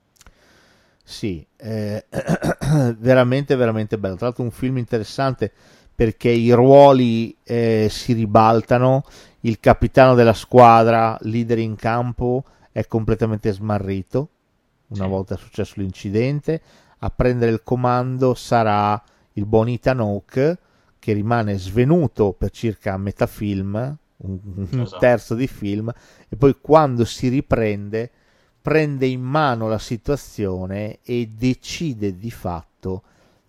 [1.07, 2.07] Sì, eh,
[2.99, 4.17] veramente, veramente bello.
[4.17, 5.53] Tra l'altro, un film interessante
[5.95, 9.05] perché i ruoli eh, si ribaltano,
[9.41, 14.31] il capitano della squadra, leader in campo, è completamente smarrito
[14.89, 15.07] una Sì.
[15.07, 16.61] volta successo l'incidente,
[17.05, 19.01] a prendere il comando sarà
[19.35, 20.59] il buon Ethan Hawke
[20.99, 23.75] che rimane svenuto per circa metà film,
[24.17, 24.99] un, un Esatto.
[24.99, 25.93] terzo di film,
[26.29, 28.11] e poi quando si riprende
[28.63, 33.03] prende in mano la situazione e decide di fatto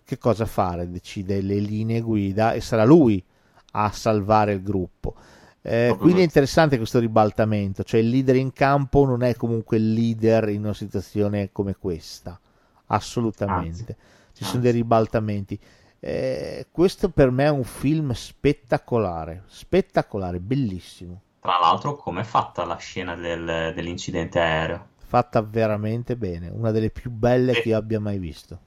[0.04, 3.24] che cosa fare, decide le linee guida e sarà lui
[3.72, 5.14] a salvare il gruppo.
[5.62, 9.94] Eh, quindi è interessante questo ribaltamento, cioè il leader in campo non è comunque il
[9.94, 12.38] leader in una situazione come questa,
[12.86, 13.96] assolutamente.
[14.32, 14.60] Ci sono anzi.
[14.60, 15.58] dei ribaltamenti.
[15.98, 22.76] Eh, questo per me è un film spettacolare, spettacolare, bellissimo, Tra l'altro, com'è fatta la
[22.76, 24.88] scena del- dell'incidente aereo?
[25.06, 27.62] fatta veramente bene, una delle più belle Sì.
[27.62, 28.58] che io abbia mai visto.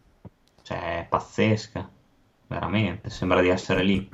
[0.64, 1.90] Cioè, è pazzesca.
[2.48, 4.10] Veramente, sembra di essere lì.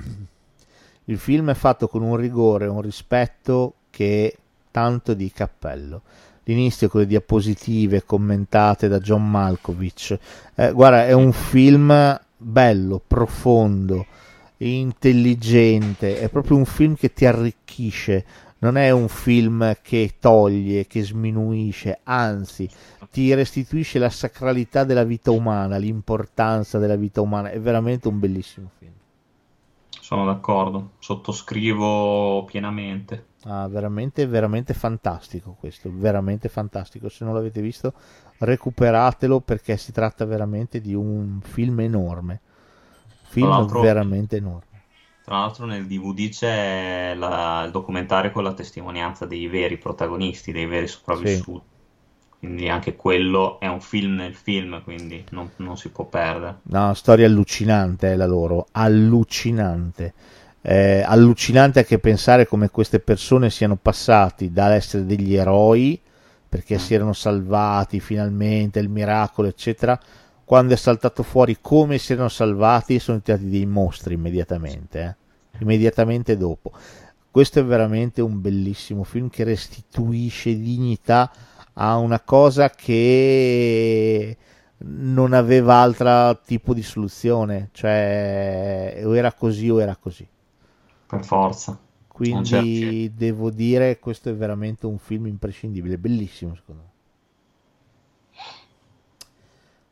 [1.04, 4.36] Il film è fatto con un rigore, un rispetto che
[4.70, 6.02] tanto di cappello.
[6.48, 10.16] L'inizio con le diapositive commentate da John Malkovich.
[10.54, 14.06] Eh, guarda, è un film bello, profondo,
[14.58, 18.24] intelligente, è proprio un film che ti arricchisce.
[18.58, 22.68] Non è un film che toglie, che sminuisce, anzi,
[23.10, 27.50] ti restituisce la sacralità della vita umana, l'importanza della vita umana.
[27.50, 28.92] È veramente un bellissimo film.
[29.88, 33.25] Sono d'accordo, sottoscrivo pienamente.
[33.44, 37.08] Ah, veramente, veramente fantastico questo, veramente fantastico.
[37.08, 37.94] Se non l'avete visto,
[38.38, 42.40] recuperatelo perché si tratta veramente di un film enorme.
[43.22, 44.82] Film veramente enorme.
[45.20, 50.64] Tra l'altro nel DVD c'è la- il documentario con la testimonianza dei veri protagonisti, dei
[50.64, 51.66] veri sopravvissuti.
[52.38, 56.62] Quindi anche quello è un film nel film, quindi non, non si può perdere.
[56.68, 60.12] No, storia allucinante è la loro, allucinante.
[60.62, 66.00] Eh, allucinante anche pensare come queste persone siano passati dall'essere degli eroi,
[66.48, 66.78] perché Mm.
[66.78, 69.98] si erano salvati finalmente, il miracolo, eccetera.
[70.44, 75.16] Quando è saltato fuori come si erano salvati, sono diventati dei mostri immediatamente,
[75.52, 75.58] eh.
[75.62, 76.72] immediatamente dopo.
[77.30, 81.30] Questo è veramente un bellissimo film che restituisce dignità
[81.74, 84.36] a una cosa che
[84.78, 90.26] non aveva altro tipo di soluzione, cioè o era così o era così.
[91.06, 91.78] Per forza.
[92.08, 96.88] Quindi devo dire questo è veramente un film imprescindibile, bellissimo secondo me.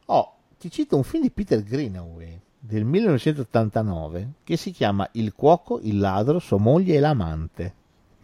[0.06, 5.78] Oh, ti cito un film di Peter Greenaway del 1989 che si chiama Il cuoco,
[5.80, 7.74] il ladro, sua moglie e l'amante.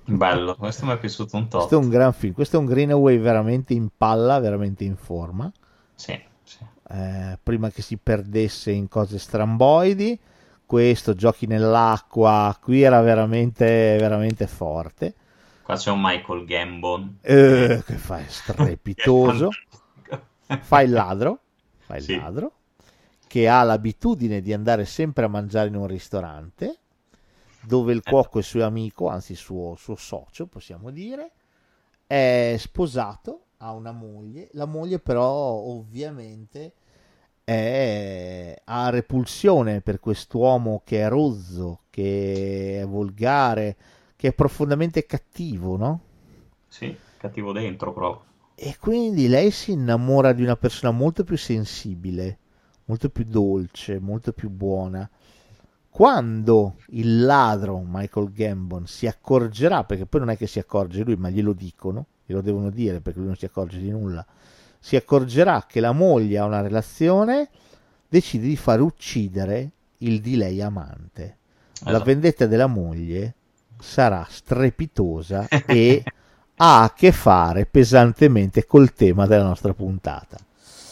[0.05, 1.83] Bello, questo mi è piaciuto un Questo è tot.
[1.83, 5.51] un gran film, questo è un Greenaway veramente in palla, veramente in forma.
[5.95, 6.67] Sì, sì.
[6.89, 10.19] eh, prima che si perdesse in cose stramboidi.
[10.71, 15.15] Questo, giochi nell'acqua, qui era veramente, veramente forte.
[15.65, 17.19] Qua c'è un Michael Gambon.
[17.23, 19.49] Eh, che fa, strepitoso.
[20.47, 21.41] Fa il ladro,
[21.81, 22.15] fa il Sì.
[22.15, 22.53] ladro,
[23.27, 26.79] che ha l'abitudine di andare sempre a mangiare in un ristorante,
[27.63, 31.33] dove il cuoco è suo amico, anzi suo, suo socio, possiamo dire,
[32.07, 36.75] è sposato, ha una moglie, la moglie però ovviamente
[37.55, 43.77] è- ha repulsione per quest'uomo che è rozzo, che è volgare,
[44.17, 46.01] che è profondamente cattivo, no?
[46.67, 48.25] Sì, cattivo dentro proprio.
[48.55, 52.39] E quindi lei si innamora di una persona molto più sensibile,
[52.85, 55.09] molto più dolce, molto più buona.
[55.89, 61.17] Quando il ladro Michael Gambon si accorgerà, perché poi non è che si accorge lui,
[61.17, 64.25] ma glielo dicono, glielo devono dire perché lui non si accorge di nulla,
[64.81, 67.49] si accorgerà che la moglie ha una relazione,
[68.09, 71.37] decide di fare uccidere il di lei amante.
[71.85, 73.35] La vendetta della moglie
[73.79, 76.03] sarà strepitosa e
[76.57, 80.39] ha a che fare pesantemente col tema della nostra puntata.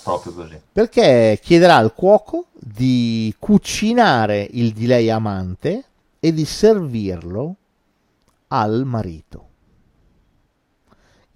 [0.02, 0.60] Proprio così.
[0.72, 5.84] Perché chiederà al cuoco di cucinare il di lei amante
[6.20, 7.56] e di servirlo
[8.48, 9.47] al marito.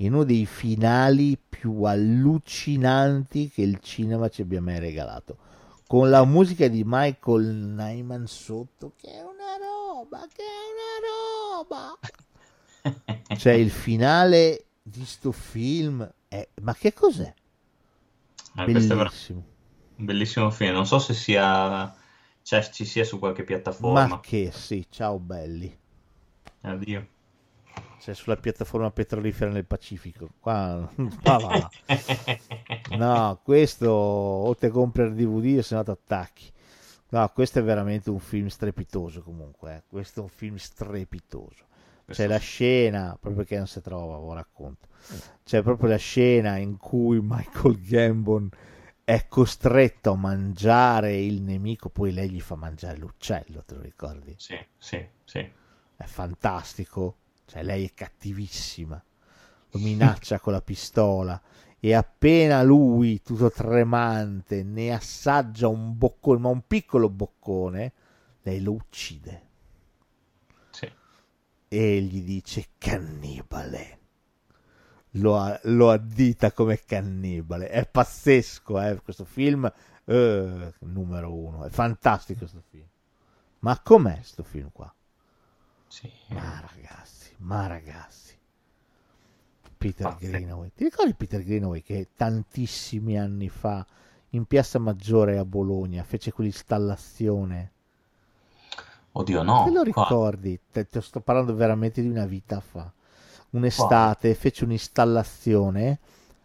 [0.02, 5.38] In uno dei finali più allucinanti che il cinema ci abbia mai regalato.
[5.86, 11.98] Con la musica di Michael Nyman sotto, che è una roba, che è una roba.
[13.36, 16.48] Cioè il finale di sto film è...
[16.62, 17.32] Ma che cos'è?
[18.56, 19.44] Eh, Bellissimo.
[19.96, 20.72] un bellissimo film.
[20.72, 21.94] Non so se sia,
[22.42, 24.06] cioè, ci sia su qualche piattaforma.
[24.08, 25.78] Ma che sì, ciao belli.
[26.62, 27.06] Addio.
[27.98, 30.30] C'è sulla piattaforma petrolifera nel Pacifico.
[30.40, 30.90] Qua,
[31.22, 31.70] qua va.
[32.96, 36.52] No, questo o te compri il DVD o se no ti attacchi.
[37.10, 39.82] No, questo è veramente un film strepitoso comunque, eh.
[39.86, 41.66] questo è un film strepitoso.
[42.06, 44.88] C'è la scena, proprio che non si trova, lo racconto.
[45.44, 48.48] C'è proprio la scena in cui Michael Gambon
[49.04, 54.34] è costretto a mangiare il nemico, poi lei gli fa mangiare l'uccello, te lo ricordi?
[54.38, 55.50] Sì, sì, sì.
[55.96, 57.16] È fantastico,
[57.52, 59.04] cioè lei è cattivissima,
[59.72, 61.38] lo minaccia con la pistola
[61.78, 67.92] e appena lui, tutto tremante, ne assaggia un boccone, ma un piccolo boccone,
[68.40, 69.48] lei lo uccide.
[70.70, 70.90] Sì.
[71.68, 73.98] E gli dice cannibale.
[75.16, 77.68] Lo, lo addita come cannibale.
[77.68, 79.70] È pazzesco, eh, questo film.
[80.06, 81.66] eh, numero uno.
[81.66, 82.88] È fantastico questo film.
[83.58, 84.92] Ma com'è questo film qua?
[85.92, 86.10] Sì.
[86.28, 88.38] Ma ragazzi, ma ragazzi.
[89.76, 90.30] Peter Pazzesco.
[90.30, 90.70] Greenaway.
[90.74, 93.84] Ti ricordi Peter Greenaway che tantissimi anni fa
[94.30, 97.70] in Piazza Maggiore a Bologna fece quell'installazione?
[99.12, 99.64] Oddio, no.
[99.64, 100.58] Te lo ricordi?
[100.70, 102.90] Te, te sto parlando veramente di una vita fa.
[103.50, 105.98] Un'estate fece un'installazione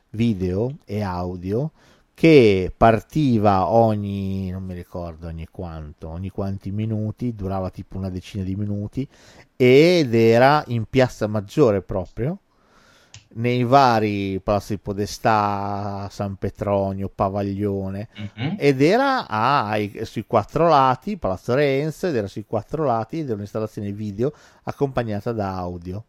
[0.10, 1.72] video e audio
[2.18, 8.44] che partiva ogni, non mi ricordo ogni quanto, ogni quanti minuti, durava tipo una decina
[8.44, 9.08] di minuti
[9.56, 12.40] ed era in Piazza Maggiore proprio,
[13.36, 18.56] nei vari Palazzo di Podestà, San Petronio, Pavaglione, Mhm.
[18.58, 23.36] ed era ai- sui quattro lati, Palazzo Renzi, ed era sui quattro lati ed era
[23.36, 24.34] un'installazione video
[24.64, 26.04] accompagnata da audio.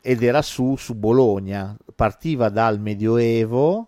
[0.00, 3.86] Ed era su, su Bologna, partiva dal Medioevo,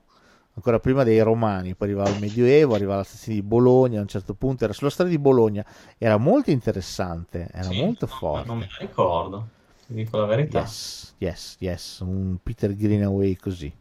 [0.55, 4.09] ancora prima dei Romani, poi arrivava al Medioevo, arrivava alla stazione di Bologna, a un
[4.09, 5.65] certo punto era sulla strada di Bologna,
[5.99, 8.47] era molto interessante, era Sì, molto forte.
[8.47, 9.49] Non me la ricordo,
[9.87, 10.61] ti dico la verità.
[10.61, 13.73] Yes, yes, yes, un Peter Greenaway così.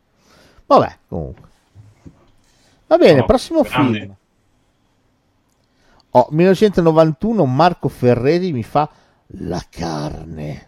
[0.66, 1.50] Vabbè, comunque.
[2.88, 4.00] Va bene, No, prossimo grande.
[4.00, 4.16] film.
[6.12, 8.90] Oh, 1991 Marco Ferreri mi fa
[9.40, 10.68] La carne.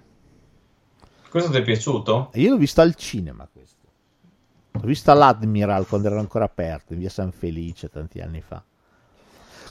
[1.30, 2.32] Questo ti è piaciuto?
[2.36, 3.75] Io l'ho visto al cinema questo.
[4.82, 8.64] L'ho visto all'Admiral quando era ancora aperto, in via San Felice, tanti anni fa.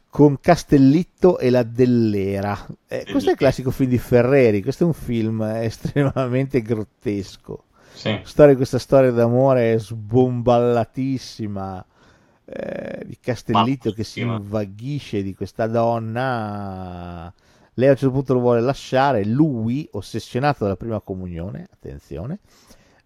[0.08, 2.66] Con Castellitto e la Dell'Era.
[2.86, 7.64] Eh, questo è il classico film di Ferreri, questo è un film estremamente grottesco.
[7.92, 8.20] Sì.
[8.24, 11.84] Storia, questa storia d'amore sbomballatissima
[12.46, 17.32] eh, di Castellitto che si invaghisce di questa donna.
[17.74, 22.38] Lei a un certo punto lo vuole lasciare, lui, ossessionato dalla prima comunione, attenzione,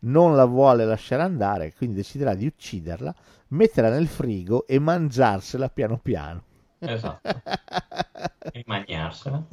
[0.01, 3.15] non la vuole lasciare andare, quindi deciderà di ucciderla,
[3.49, 6.43] metterla nel frigo e mangiarsela piano piano.
[6.79, 7.21] Esatto.
[8.51, 9.47] E mangiarsela.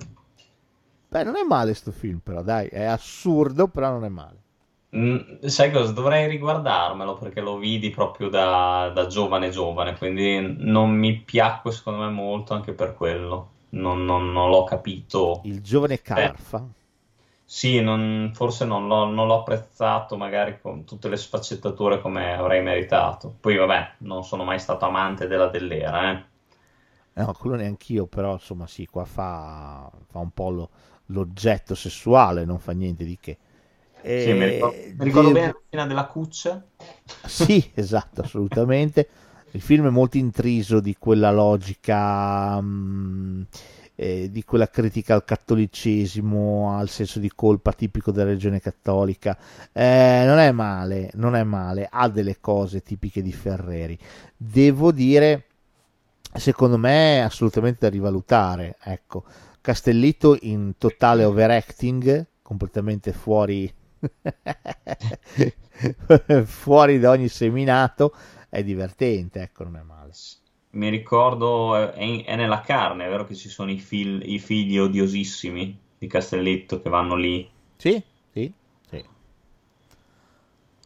[1.09, 4.43] Beh, non è male sto film, però, dai, è assurdo, però non è male.
[4.95, 5.91] Mm, sai cosa?
[5.91, 12.01] Dovrei riguardarmelo perché lo vidi proprio da, da giovane giovane, quindi non mi piacque secondo
[12.03, 13.51] me molto anche per quello.
[13.69, 15.41] Non, non- non l'ho capito.
[15.43, 16.67] Il giovane Carfa.
[17.45, 22.61] Sì, non- forse non l'ho non l'ho apprezzato magari con tutte le sfaccettature come avrei
[22.61, 23.33] meritato.
[23.39, 26.25] Poi vabbè, non sono mai stato amante della Dell'Era, eh.
[27.13, 30.69] Eh, No, quello neanch'io, però insomma sì, qua fa, fa un po' lo-
[31.07, 33.37] l'oggetto sessuale, non fa niente di che.
[34.13, 36.65] Sì, mi E ricordo, mi ricordo devo- bene la scena della cuccia.
[37.23, 39.09] Sì, esatto, assolutamente.
[39.51, 43.41] Il film è molto intriso di quella logica, mm,
[43.95, 49.37] eh, di quella critica al cattolicesimo, al senso di colpa tipico della religione cattolica.
[49.71, 53.97] Eh, non è male, non è male, ha delle cose tipiche di Ferreri.
[54.35, 55.45] Devo dire,
[56.33, 58.77] secondo me, è assolutamente da rivalutare.
[58.83, 59.23] Ecco,
[59.61, 63.73] Castellitto in totale overacting, completamente fuori,
[66.45, 68.13] fuori da ogni seminato,
[68.49, 70.11] è divertente, ecco, non è male.
[70.75, 74.77] Mi ricordo, è, è nella carne, è vero che ci sono i, fil- i figli
[74.77, 77.49] odiosissimi di Castelletto che vanno lì.
[77.77, 78.01] Sì,
[78.33, 78.51] sì,
[78.89, 79.03] sì.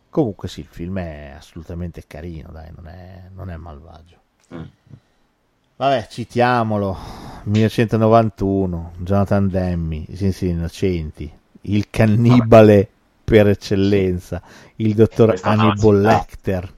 [0.09, 4.17] Comunque sì, il film è assolutamente carino, dai, non è, non è malvagio.
[4.53, 4.63] Mm.
[5.75, 6.97] Vabbè, citiamolo.
[7.45, 12.87] 1991, Jonathan Demme, I Sensi Innocenti, il cannibale
[13.23, 14.41] per eccellenza,
[14.75, 16.01] il dottor Hannibal.
[16.01, 16.77] Lecter.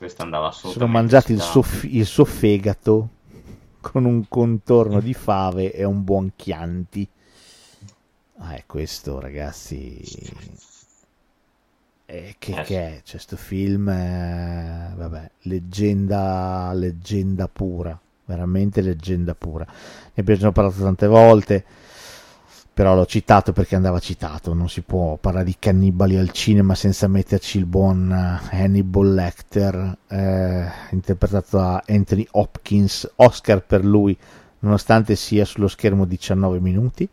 [0.00, 3.08] Questo andava Si sono assolutamente mangiati il suo, il suo fegato
[3.82, 7.06] con un contorno di fave e un buon Chianti.
[8.38, 10.00] Ah, è questo, ragazzi.
[12.06, 13.00] Eh, che, Eh, che è?
[13.04, 19.66] Cioè, sto film, è, vabbè, leggenda, leggenda pura, veramente leggenda pura.
[19.66, 21.64] Ne abbiamo già parlato tante volte.
[22.80, 27.08] Però l'ho citato perché andava citato, non si può parlare di cannibali al cinema senza
[27.08, 34.16] metterci il buon eh, Hannibal Lecter, eh, interpretato da Anthony Hopkins, Oscar per lui,
[34.60, 37.06] nonostante sia sullo schermo 19 minuti.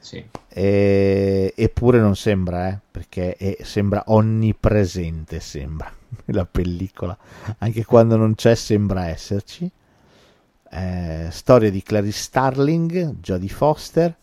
[0.00, 0.24] Sì.
[0.48, 5.88] E, eppure non sembra, eh, perché è, sembra onnipresente, sembra,
[6.34, 7.16] la pellicola,
[7.58, 9.70] anche quando non c'è sembra esserci.
[10.68, 14.16] Eh, storia di Clarice Starling, Jodie Foster,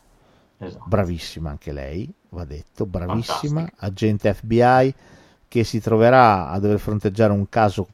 [0.65, 0.85] Esatto.
[0.87, 3.85] bravissima anche lei, va detto, bravissima, Fantastica.
[3.85, 4.93] agente FBI
[5.47, 7.87] che si troverà a dover fronteggiare un caso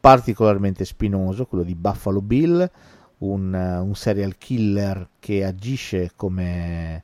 [0.00, 2.70] particolarmente spinoso, quello di Buffalo Bill,
[3.18, 7.02] un, un serial killer che agisce come,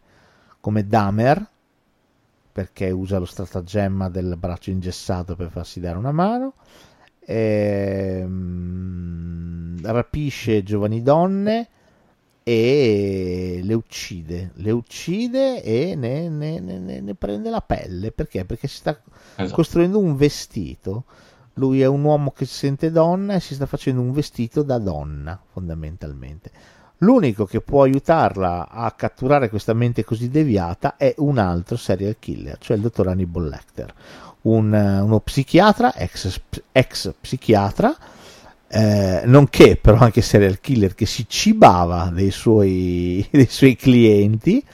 [0.61, 1.47] come Dahmer,
[2.53, 6.55] perché usa lo stratagemma del braccio ingessato per farsi dare una mano,
[7.21, 8.63] ehm,
[9.83, 11.69] rapisce giovani donne
[12.43, 18.11] e le uccide, le uccide e ne, ne- ne- ne- prende la pelle.
[18.13, 18.45] Perché?
[18.45, 18.99] Perché si sta
[19.37, 19.55] Esatto.
[19.55, 21.05] costruendo un vestito.
[21.55, 24.79] Lui è un uomo che si sente donna e si sta facendo un vestito da
[24.79, 26.51] donna, fondamentalmente.
[26.99, 32.59] L'unico che può aiutarla a catturare questa mente così deviata è un altro serial killer,
[32.59, 33.93] cioè il dottor Hannibal Lecter,
[34.43, 36.41] un, uno psichiatra, ex,
[36.71, 37.97] ex psichiatra,
[38.75, 44.65] eh, nonché però anche serial killer che si cibava dei suoi, dei suoi clienti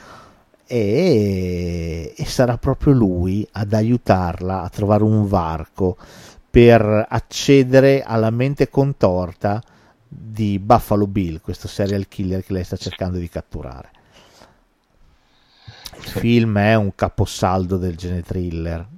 [0.67, 5.97] e, e sarà proprio lui ad aiutarla a trovare un varco
[6.51, 9.63] per accedere alla mente contorta
[10.07, 13.91] di Buffalo Bill, questo serial killer che lei sta cercando di catturare.
[15.93, 16.21] Il Sì.
[16.21, 18.89] film è un caposaldo del genere thriller,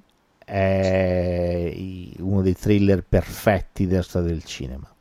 [0.51, 1.73] è
[2.19, 4.93] uno dei thriller perfetti della storia del cinema.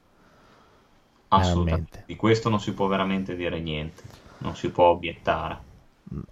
[1.30, 1.90] Assolutamente.
[1.90, 2.04] veramente.
[2.06, 4.04] Di questo non si può veramente dire niente,
[4.40, 5.58] non si può obiettare.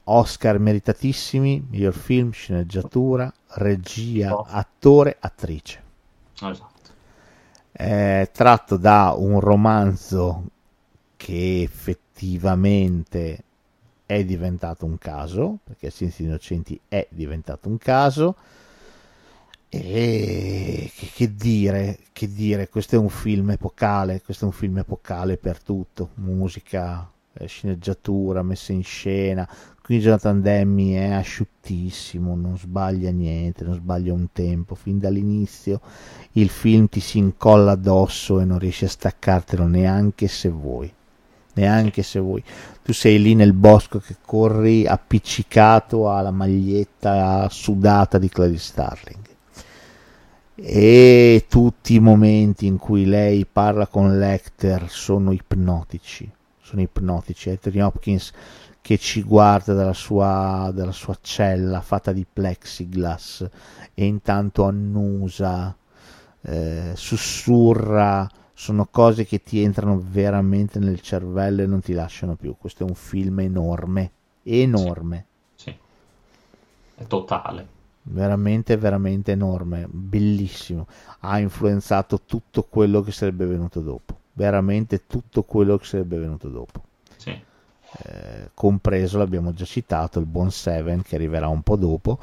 [0.06, 4.46] Oscar meritatissimi, miglior film, sceneggiatura, regia, Oh.
[4.48, 5.84] attore, attrice.
[6.42, 6.94] Esatto.
[7.72, 10.44] È tratto da un romanzo
[11.16, 13.44] che effettivamente
[14.06, 18.36] è diventato un caso, perché degli Innocenti è diventato un caso.
[19.70, 25.38] E che, dire, che dire, questo è un film epocale, questo è un film epocale
[25.38, 29.48] per tutto, musica, eh, sceneggiatura, messa in scena.
[29.82, 35.82] Qui Jonathan Demme è asciuttissimo, non sbaglia niente, non sbaglia un tempo, fin dall'inizio
[36.34, 40.94] il film ti si incolla addosso e non riesci a staccartelo neanche se vuoi.
[41.54, 42.44] Neanche se vuoi.
[42.84, 49.36] Tu sei lì nel bosco che corri appiccicato alla maglietta sudata di Clarice Starling.
[50.60, 56.30] E tutti i momenti in cui lei parla con Lecter sono ipnotici.
[56.60, 57.52] Sono ipnotici.
[57.52, 58.34] Anthony Hopkins
[58.82, 63.48] che ci guarda dalla sua, dalla sua cella fatta di plexiglass
[63.94, 65.76] e intanto annusa
[66.42, 72.56] eh, sussurra, sono cose che ti entrano veramente nel cervello e non ti lasciano più.
[72.58, 74.12] Questo è un film enorme,
[74.44, 75.26] enorme,
[75.56, 75.76] Sì.
[76.96, 77.77] È totale.
[78.10, 80.88] Veramente, veramente enorme, bellissimo.
[81.20, 86.84] Ha influenzato tutto quello che sarebbe venuto dopo, veramente tutto quello che sarebbe venuto dopo.
[87.16, 87.30] Sì.
[87.30, 92.20] Eh, compreso, l'abbiamo già citato, il buon Seven che arriverà un po' dopo,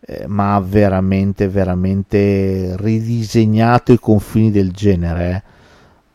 [0.00, 5.30] eh, ma ha veramente, veramente ridisegnato i confini del genere.
[5.30, 5.58] eh.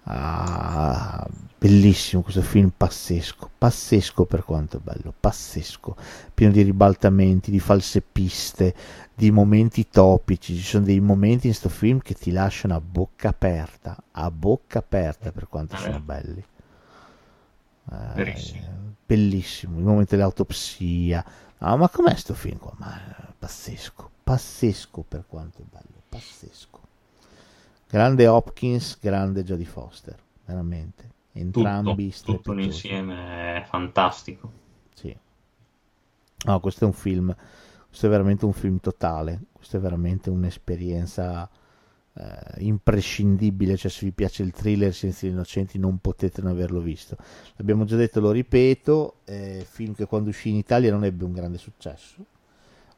[0.07, 1.27] Ah,
[1.57, 5.95] bellissimo questo film, pazzesco, pazzesco per quanto è bello, pazzesco,
[6.33, 8.75] pieno di ribaltamenti, di false piste,
[9.15, 10.55] di momenti topici.
[10.55, 14.79] Ci sono dei momenti in questo film che ti lasciano a bocca aperta, a bocca
[14.79, 15.99] aperta per quanto Ah, sono beh.
[15.99, 16.45] belli.
[17.91, 18.95] Eh, Verissimo.
[19.05, 21.23] bellissimo, il momento dell'autopsia.
[21.59, 22.73] Ah, ma com'è sto film qua?
[22.77, 22.99] Ma
[23.37, 26.79] pazzesco, pazzesco per quanto è bello, pazzesco.
[27.87, 31.13] Grande Hopkins, grande Jodie Foster, veramente.
[31.33, 34.51] Entrambi Tutto, tutto l'insieme è fantastico.
[34.93, 35.15] Sì.
[36.45, 37.35] No, questo è un film,
[37.95, 41.49] questo è veramente un film totale, questo è veramente un'esperienza
[42.13, 42.23] eh,
[42.57, 47.15] imprescindibile, cioè se vi piace il thriller senza gli innocenti non potete non averlo visto.
[47.55, 51.31] L'abbiamo già detto, lo ripeto, è film che quando uscì in Italia non ebbe un
[51.31, 52.17] grande successo,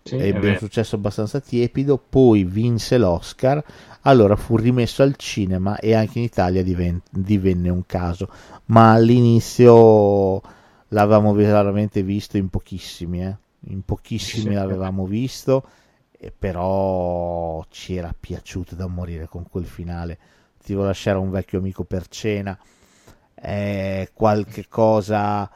[0.01, 3.63] Sì, ebbe un successo abbastanza tiepido, poi vinse l'Oscar,
[4.01, 8.31] allora fu rimesso al cinema e anche in Italia diven- divenne un caso,
[8.65, 10.41] ma all'inizio
[10.87, 13.45] l'avevamo veramente visto in pochissimi, eh?
[13.61, 14.53] In pochissimi Sì.
[14.53, 15.63] l'avevamo visto,
[16.11, 20.17] e però ci era piaciuto da morire con quel finale.
[20.57, 22.57] Ti devo lasciare un vecchio amico per cena,
[23.33, 25.49] è qualche cosa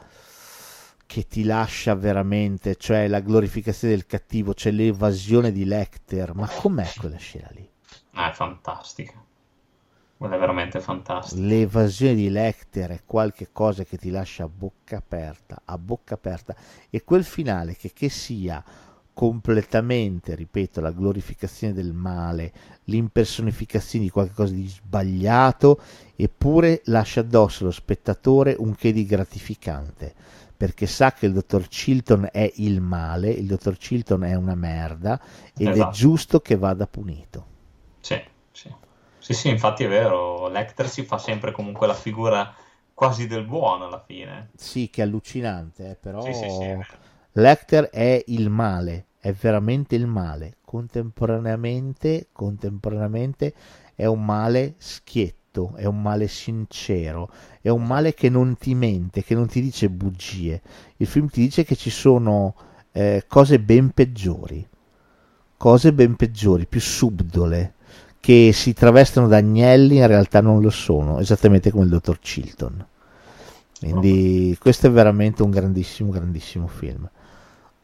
[1.06, 6.94] che ti lascia veramente, cioè la glorificazione del cattivo, c'è l'evasione di Lecter, ma com'è
[6.96, 7.68] quella scena lì?
[8.14, 9.21] Ah, è fantastica.
[10.22, 11.42] Quella è veramente fantastica.
[11.42, 16.54] L'evasione di Lecter è qualche cosa che ti lascia a bocca aperta, a bocca aperta.
[16.90, 18.62] E quel finale che, che sia
[19.12, 22.52] completamente, ripeto, la glorificazione del male,
[22.84, 25.80] l'impersonificazione di qualcosa di sbagliato,
[26.14, 30.14] eppure lascia addosso allo spettatore un che di gratificante
[30.56, 35.20] perché sa che il dottor Chilton è il male, il dottor Chilton è una merda
[35.56, 35.88] ed esatto.
[35.88, 37.46] è giusto che vada punito.
[37.98, 38.22] Sì,
[38.52, 38.72] sì.
[39.22, 42.52] Sì, sì, infatti è vero, Lecter si fa sempre comunque la figura
[42.92, 44.50] quasi del buono alla fine.
[44.56, 46.76] Sì, che è allucinante, eh, però sì, sì, sì,
[47.32, 50.56] Lecter è il male, è veramente il male.
[50.64, 53.54] Contemporaneamente, contemporaneamente
[53.94, 55.40] è un male schietto
[55.76, 57.30] è un male sincero,
[57.60, 60.62] è un male che non ti mente, che non ti dice bugie.
[60.96, 62.54] Il film ti dice che ci sono
[62.92, 64.66] eh, cose ben peggiori,
[65.56, 67.74] cose ben peggiori, più subdole,
[68.22, 72.86] che si travestono da agnelli, in realtà non lo sono, esattamente come il dottor Chilton.
[73.80, 77.10] Quindi questo è veramente un grandissimo, grandissimo film.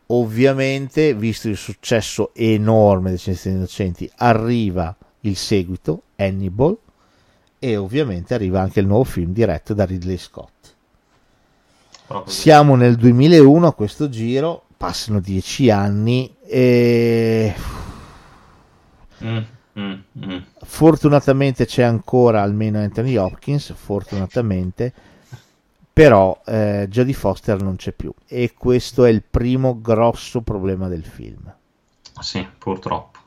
[0.06, 6.78] Ovviamente, visto il successo enorme dei Cienziati Innocenti, arriva il seguito, Hannibal,
[7.58, 10.76] e ovviamente arriva anche il nuovo film diretto da Ridley Scott.
[12.26, 17.52] Siamo nel 2001 a questo giro, passano dieci anni e...
[19.24, 19.38] Mm,
[19.78, 19.92] mm,
[20.24, 20.38] mm.
[20.62, 24.92] Fortunatamente c'è ancora almeno Anthony Hopkins, fortunatamente,
[25.92, 31.04] però eh, Jodie Foster non c'è più e questo è il primo grosso problema del
[31.04, 31.52] film.
[32.20, 33.18] Sì, purtroppo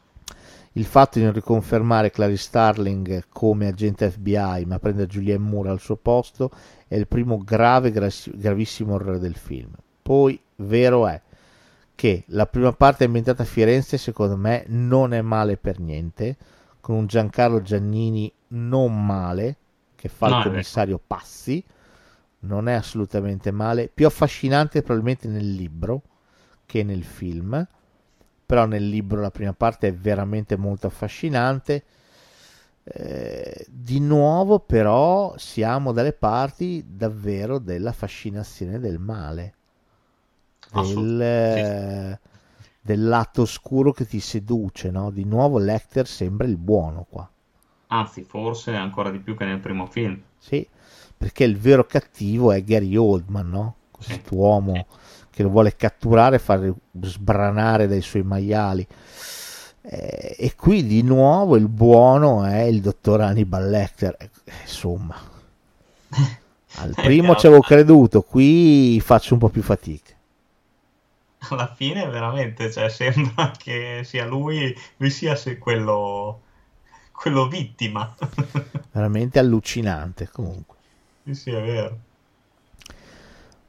[0.73, 5.81] il fatto di non riconfermare Clary Starling come agente FBI ma prendere Julianne Moore al
[5.81, 6.49] suo posto
[6.87, 9.71] è il primo grave, gravissimo errore del film.
[10.01, 11.21] Poi, vero è
[12.01, 16.35] che la prima parte ambientata a Firenze secondo me non è male per niente,
[16.79, 19.57] con un Giancarlo Giannini non male,
[19.93, 21.63] che fa no, il commissario Passi,
[22.39, 26.01] non è assolutamente male, più affascinante probabilmente nel libro
[26.65, 27.67] che nel film
[28.47, 31.83] però nel libro la prima parte è veramente molto affascinante.
[32.83, 39.53] Eh, di nuovo però siamo dalle parti davvero della fascinazione del male,
[40.71, 42.19] del, eh,
[42.81, 45.11] del lato oscuro che ti seduce, no?
[45.11, 47.29] Di nuovo Lecter sembra il buono qua.
[47.87, 50.19] Anzi, forse ancora di più che nel primo film.
[50.37, 50.65] Sì,
[51.17, 53.75] perché il vero cattivo è Gary Oldman, no?
[53.91, 56.71] Quest'uomo sì che lo vuole catturare e far
[57.01, 58.85] sbranare dai suoi maiali.
[59.83, 64.15] Eh, e qui di nuovo il buono è il dottor Hannibal Lecter.
[64.19, 64.29] Eh,
[64.61, 65.15] insomma,
[66.75, 70.13] al primo ci avevo creduto, qui faccio un po' più fatica.
[71.49, 76.41] Alla fine veramente cioè, sembra che sia lui, lui sia quello,
[77.11, 78.15] quello vittima.
[78.91, 80.77] veramente allucinante comunque.
[81.23, 81.97] Sì, sì, è vero.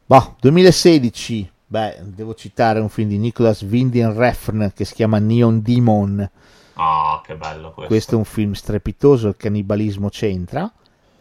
[0.05, 5.63] Boh, 2016, beh, devo citare un film di Nicholas Winding Refn che si chiama Neon
[5.63, 6.31] Demon.
[6.75, 7.91] Ah, oh, che bello questo.
[7.91, 10.71] Questo è un film strepitoso, il cannibalismo c'entra.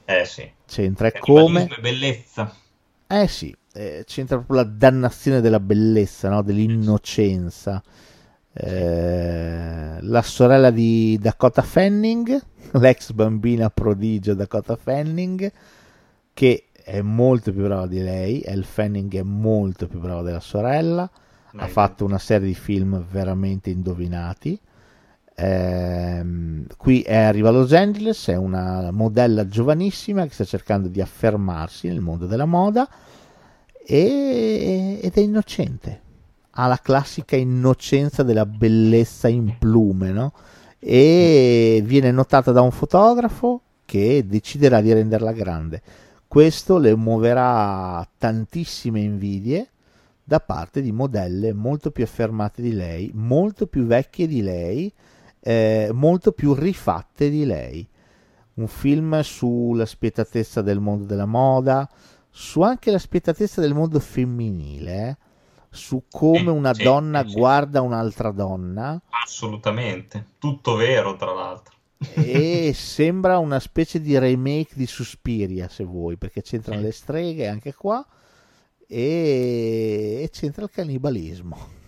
[0.03, 0.49] Eh sì.
[0.67, 1.69] C'entra come...
[1.79, 2.53] bellezza.
[3.13, 6.41] Eh sì, eh, c'entra proprio la dannazione della bellezza, no?
[6.41, 7.83] dell'innocenza.
[8.53, 12.41] Eh, la sorella di Dakota Fanning,
[12.79, 15.51] l'ex bambina prodigio Dakota Fanning,
[16.33, 21.09] che è molto più brava di lei, Elle Fanning è molto più brava della sorella,
[21.51, 24.57] Dai, ha fatto una serie di film veramente indovinati.
[25.35, 31.01] Ehm, qui è, arriva a Los Angeles, è una modella giovanissima che sta cercando di
[31.01, 32.87] affermarsi nel mondo della moda
[33.85, 36.01] e, ed è innocente.
[36.51, 40.33] Ha la classica innocenza della bellezza in plume, no?
[40.79, 45.81] E viene notata da un fotografo che deciderà di renderla grande
[46.31, 49.67] questo le muoverà tantissime invidie
[50.23, 54.89] da parte di modelle molto più affermate di lei, molto più vecchie di lei,
[55.41, 57.87] eh, molto più rifatte di lei.
[58.53, 61.89] Un film sulla spietatezza del mondo della moda,
[62.29, 65.17] su anche la spietatezza del mondo femminile, eh?
[65.69, 67.33] su come una sì, donna sì.
[67.33, 69.01] guarda un'altra donna.
[69.23, 71.79] Assolutamente, tutto vero tra l'altro
[72.13, 77.75] e sembra una specie di remake di Suspiria se vuoi perché c'entrano le streghe anche
[77.75, 78.03] qua
[78.87, 81.79] e, e c'entra il cannibalismo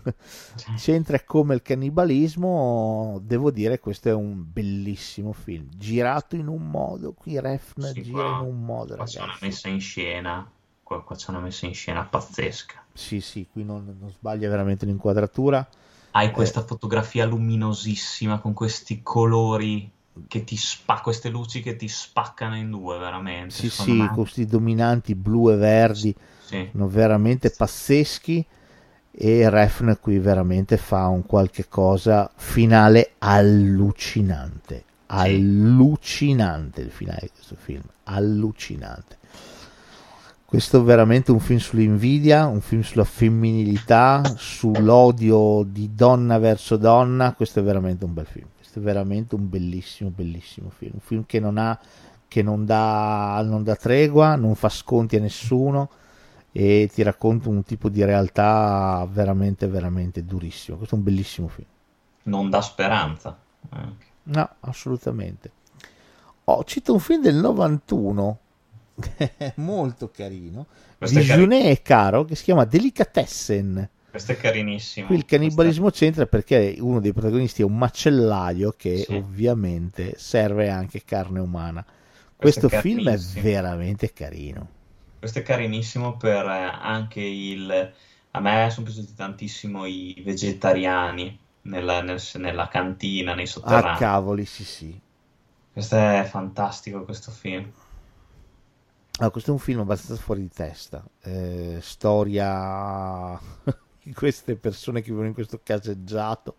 [0.75, 7.13] c'entra come il cannibalismo devo dire questo è un bellissimo film girato in un modo
[7.13, 9.17] qui Refn gira in un modo ragazzi.
[9.17, 10.49] una messa in scena
[10.83, 12.83] qua, qua c'è una messa in scena pazzesca.
[12.93, 15.67] Sì, sì, qui non, non sbaglia veramente l'inquadratura.
[16.11, 16.65] Hai questa eh.
[16.65, 19.89] fotografia luminosissima con questi colori
[20.27, 23.55] che ti spa queste luci che ti spaccano in due veramente.
[23.55, 24.09] Sì, sì, me.
[24.09, 26.69] questi dominanti blu e verdi sì.
[26.71, 28.45] sono veramente pazzeschi
[29.15, 34.83] e Refn qui veramente fa un qualche cosa finale allucinante.
[35.05, 39.17] Allucinante il finale di questo film, allucinante.
[40.43, 47.33] Questo è veramente un film sull'invidia, un film sulla femminilità, sull'odio di donna verso donna.
[47.33, 48.47] Questo è veramente un bel film.
[48.55, 50.93] Questo è veramente un bellissimo, bellissimo film.
[50.95, 51.79] Un film che non ha,
[52.27, 55.89] che non dà, non dà tregua, non fa sconti a nessuno
[56.55, 60.77] e ti racconta un tipo di realtà veramente, veramente durissimo.
[60.77, 61.67] Questo è un bellissimo film.
[62.23, 63.37] Non dà speranza.
[63.69, 64.05] Anche.
[64.23, 65.51] No, assolutamente.
[66.45, 68.39] Oh, cito un film del 91
[69.55, 70.67] molto carino
[70.97, 75.87] Questo di Junet e Caro che si chiama Delicatessen questo è carinissimo qui il cannibalismo
[75.87, 76.05] Questa...
[76.05, 79.15] c'entra perché uno dei protagonisti è un macellaio che sì.
[79.15, 81.83] ovviamente serve anche carne umana
[82.35, 84.72] questo, questo è film è veramente carino
[85.23, 87.93] questo è carinissimo per eh, anche il
[88.31, 94.43] a me sono piaciuti tantissimo i vegetariani nella, nel, nella cantina nei sotterranei ah cavoli
[94.43, 94.99] sì sì
[95.71, 97.71] questo è fantastico questo film
[99.15, 101.03] allora, questo è un film abbastanza fuori di testa.
[101.21, 103.39] Eh, storia
[104.01, 106.55] di queste persone che vivono in questo caseggiato,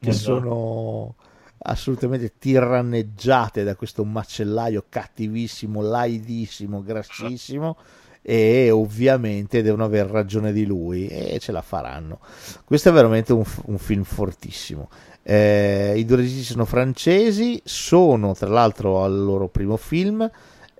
[0.00, 0.40] che esatto.
[0.40, 1.14] sono
[1.58, 7.76] assolutamente tiranneggiate da questo macellaio cattivissimo, laidissimo, grassissimo
[8.22, 12.20] e ovviamente devono aver ragione di lui e ce la faranno.
[12.64, 14.88] Questo è veramente un, un film fortissimo.
[15.24, 20.28] Eh, I due registi sono francesi, sono tra l'altro al loro primo film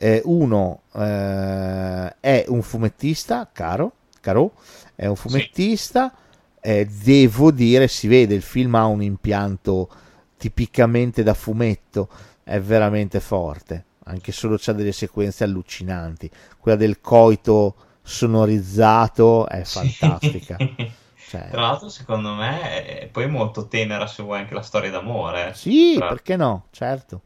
[0.02, 4.54] eh, uno eh, è un fumettista, caro, caro,
[4.96, 6.12] è un fumettista,
[6.60, 6.68] sì.
[6.68, 9.88] eh, devo dire, si vede, il film ha un impianto
[10.36, 12.08] tipicamente da fumetto,
[12.42, 20.56] è veramente forte, anche solo c'ha delle sequenze allucinanti, quella del coito sonorizzato è fantastica.
[21.32, 21.48] Cioè...
[21.48, 25.54] Tra l'altro, secondo me, è poi molto tenera se vuoi anche la storia d'amore.
[25.54, 26.08] Sì, Tra...
[26.08, 26.66] perché no?
[26.70, 27.22] Certo.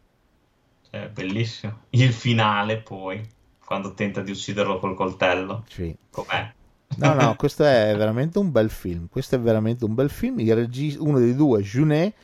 [0.88, 1.80] Cioè, bellissimo.
[1.90, 3.28] Il finale poi,
[3.64, 5.64] quando tenta di ucciderlo col coltello.
[5.68, 5.92] Sì.
[6.08, 6.52] Com'è?
[6.98, 9.08] No, no, questo è veramente un bel film.
[9.10, 10.38] Questo è veramente un bel film.
[10.38, 12.14] Il regista, uno dei due, Junet,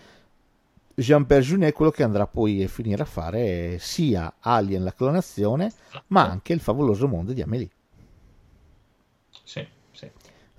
[0.94, 5.72] Jean-Pierre Junet, è quello che andrà poi a finire a fare sia Alien la clonazione,
[6.08, 7.70] ma anche il favoloso mondo di Amélie.
[9.44, 9.66] Sì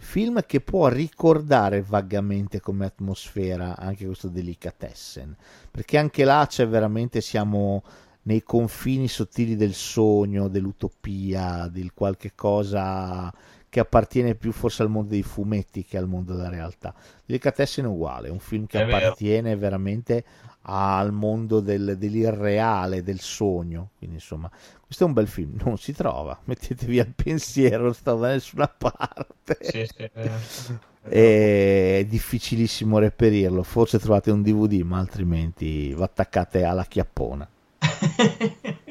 [0.03, 5.35] film che può ricordare vagamente come atmosfera anche questo Delicatessen,
[5.71, 7.81] perché anche là c'è veramente, siamo
[8.23, 13.33] nei confini sottili del sogno, dell'utopia, di qualche cosa
[13.73, 16.93] che appartiene più forse al mondo dei fumetti che al mondo della realtà.
[17.25, 19.59] Delicatessen è uguale, è un film che è appartiene vero.
[19.61, 20.23] veramente
[20.61, 23.89] al mondo del, dell'irreale, del sogno.
[23.97, 24.47] Quindi insomma,
[24.85, 28.67] questo è un bel film, non si trova, mettetevi al pensiero, non sta da nessuna
[28.67, 29.57] parte.
[29.61, 30.07] Sì, sì,
[31.09, 37.49] è difficilissimo reperirlo, forse trovate un DVD, ma altrimenti vi attaccate alla chiappona.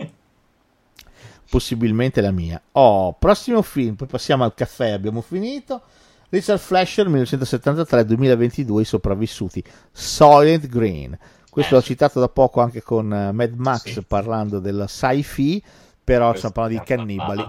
[1.52, 2.58] Possibilmente la mia.
[2.72, 5.82] Oh, prossimo film, poi passiamo al caffè, abbiamo finito.
[6.31, 11.18] Richard Flasher 1973-2022 I sopravvissuti Silent Green
[11.52, 14.02] questo l'ho citato da poco anche con uh, Mad Max sì.
[14.05, 15.62] parlando della sci-fi,
[16.02, 17.47] però stiamo parlando di cannibali.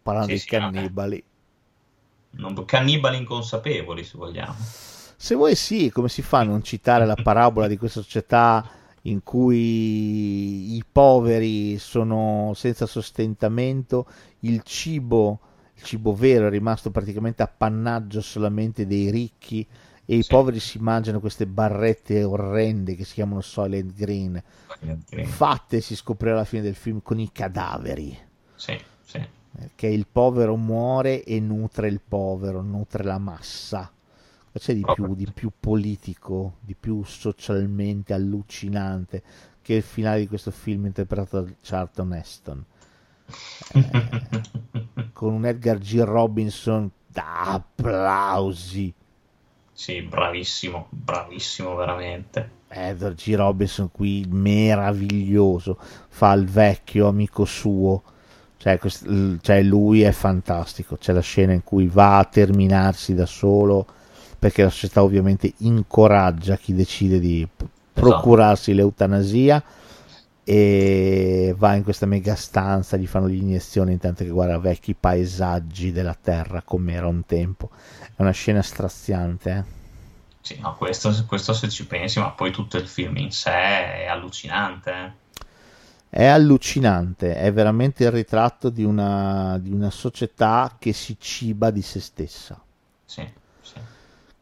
[0.00, 1.24] Parlando sì, di cannibali.
[2.34, 4.54] Non, cannibali inconsapevoli, se vogliamo.
[5.16, 8.64] Se vuoi sì, come si fa a non citare la parabola di questa società
[9.02, 14.06] in cui i poveri sono senza sostentamento,
[14.40, 15.40] il cibo,
[15.74, 19.66] il cibo vero è rimasto praticamente appannaggio solamente dei ricchi
[20.04, 24.42] e i poveri si mangiano queste barrette orrende che si chiamano Soylent Green,
[25.08, 25.26] Green.
[25.26, 28.16] fatte si scoprirà alla fine del film con i cadaveri
[28.54, 29.20] sì, sì.
[29.74, 33.90] che il povero muore e nutre il povero nutre la massa
[34.58, 39.22] c'è di più, di più politico di più socialmente allucinante
[39.62, 42.64] che il finale di questo film interpretato da Charlton Heston
[43.72, 46.00] eh, con un Edgar G.
[46.00, 48.94] Robinson da applausi
[49.74, 52.60] sì, bravissimo, bravissimo veramente.
[52.68, 53.34] Edward G.
[53.34, 58.02] Robinson qui meraviglioso, fa il vecchio amico suo,
[58.58, 63.26] cioè, quest- cioè, lui è fantastico, c'è la scena in cui va a terminarsi da
[63.26, 63.86] solo
[64.42, 67.70] perché la società ovviamente incoraggia chi decide di esatto.
[67.92, 69.62] procurarsi l'eutanasia
[70.42, 76.18] e va in questa mega stanza, gli fanno l'iniezione intanto che guarda vecchi paesaggi della
[76.20, 77.70] terra come era un tempo.
[78.16, 79.64] È una scena straziante, eh?
[80.40, 84.06] Sì, no, questo, questo se ci pensi, ma poi tutto il film in sé è
[84.06, 84.90] allucinante.
[84.90, 85.12] eh.
[86.08, 91.80] È allucinante, è veramente il ritratto di una, di una società che si ciba di
[91.80, 92.60] se stessa,
[93.04, 93.40] sì.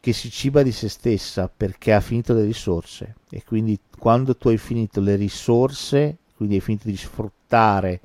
[0.00, 4.48] Che si ciba di se stessa perché ha finito le risorse e quindi quando tu
[4.48, 8.00] hai finito le risorse, quindi hai finito di sfruttare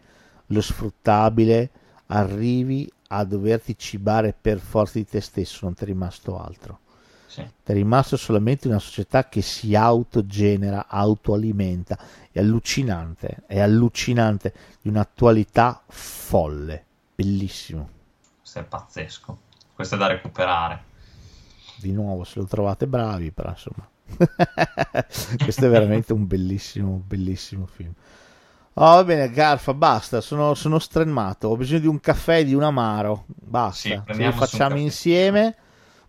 [0.48, 1.70] lo sfruttabile,
[2.08, 6.80] arrivi a doverti cibare per forza di te stesso, non ti è rimasto altro.
[7.28, 7.42] sì.
[7.64, 11.98] È rimasto solamente una società che si autogenera, autoalimenta.
[12.32, 16.86] È allucinante, è allucinante di un'attualità folle.
[17.16, 17.90] Bellissimo.
[18.40, 19.40] Questo è pazzesco.
[19.74, 20.94] Questo è da recuperare.
[21.78, 23.88] Di nuovo, se lo trovate bravi, però insomma.
[25.44, 27.94] Questo è veramente un bellissimo, bellissimo film.
[28.78, 32.54] Oh, va bene, Garfa, basta, sono, sono stremato, ho bisogno di un caffè e di
[32.54, 35.56] un amaro, basta, Sì, ce lo facciamo insieme,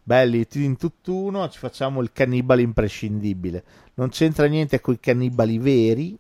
[0.03, 3.65] belli, in tutt'uno, ci facciamo il cannibale imprescindibile.
[3.95, 6.19] Non c'entra niente con i cannibali veri,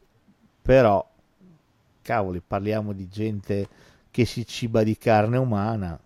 [0.62, 1.04] però,
[2.02, 3.68] cavoli, parliamo di gente
[4.12, 5.98] che si ciba di carne umana.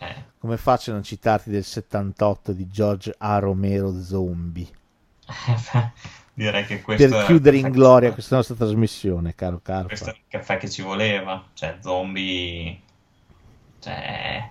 [0.00, 3.38] Eh, Come faccio a non citarti del 78 di George A.
[3.38, 4.68] Romero Zombie?
[6.32, 9.88] direi che questo per chiudere in gloria questa nostra trasmissione, caro Carpa.
[9.88, 11.44] questo è il caffè che ci voleva.
[11.52, 12.80] Cioè, zombie.
[13.78, 14.50] Cioè,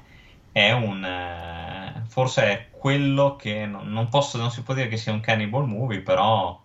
[0.51, 1.03] è un.
[1.03, 5.67] eh, forse è quello che non posso, non si può dire che sia un cannibal
[5.67, 6.61] movie, però.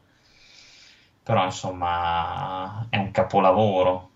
[1.23, 4.11] Però, insomma, è un capolavoro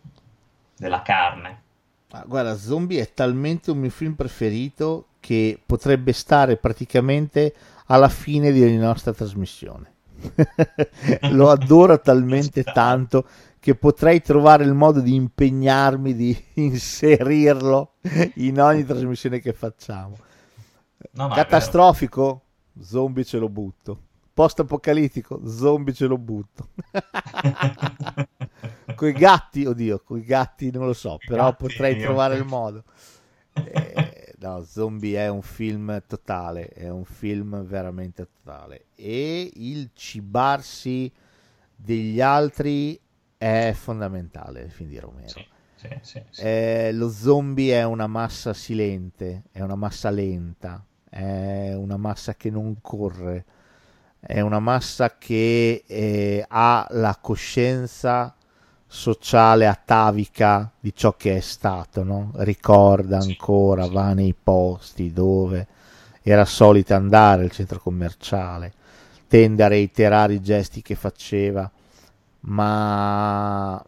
[0.77, 1.63] della carne.
[2.11, 7.55] Ma guarda, Zombie è talmente un mio film preferito che potrebbe stare praticamente
[7.87, 9.93] alla fine di ogni nostra trasmissione.
[11.31, 13.27] Lo adoro talmente tanto
[13.61, 17.95] che potrei trovare il modo di impegnarmi di inserirlo
[18.37, 20.17] in ogni trasmissione che facciamo.
[21.13, 22.43] No, no, Catastrofico?
[22.81, 24.03] Zombie ce lo butto.
[24.39, 25.41] Post apocalittico?
[25.49, 26.69] Zombie ce lo butto.
[28.95, 32.85] coi gatti, oddio, coi gatti non lo so, però gatti, potrei trovare il modo.
[33.53, 38.85] Eh, no, Zombie è un film totale, è un film veramente totale.
[38.95, 41.13] E il cibarsi
[41.75, 42.97] degli altri
[43.37, 45.27] è fondamentale nel film di Romero.
[45.27, 45.45] Sì,
[45.75, 46.43] sì, sì, sì.
[46.43, 52.51] Eh, lo zombie è una massa silente, è una massa lenta, è una massa che
[52.51, 53.45] non corre,
[54.21, 58.35] è una massa che eh, ha la coscienza
[58.87, 62.33] sociale atavica di ciò che è stato, no?
[62.37, 63.93] ricorda Sì, ancora, sì.
[63.93, 65.67] va nei posti dove
[66.23, 68.73] era solita andare, il centro commerciale,
[69.29, 71.71] tende a reiterare i gesti che faceva,
[72.41, 73.83] ma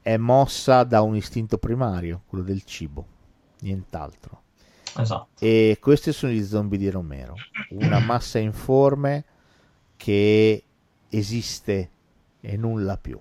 [0.00, 3.04] è mossa da un istinto primario, quello del cibo,
[3.60, 4.42] nient'altro.
[4.96, 5.28] Esatto.
[5.40, 7.34] E questi sono gli zombie di Romero,
[7.70, 9.24] una massa informe
[10.04, 10.62] che
[11.08, 11.90] esiste
[12.42, 13.18] e nulla più.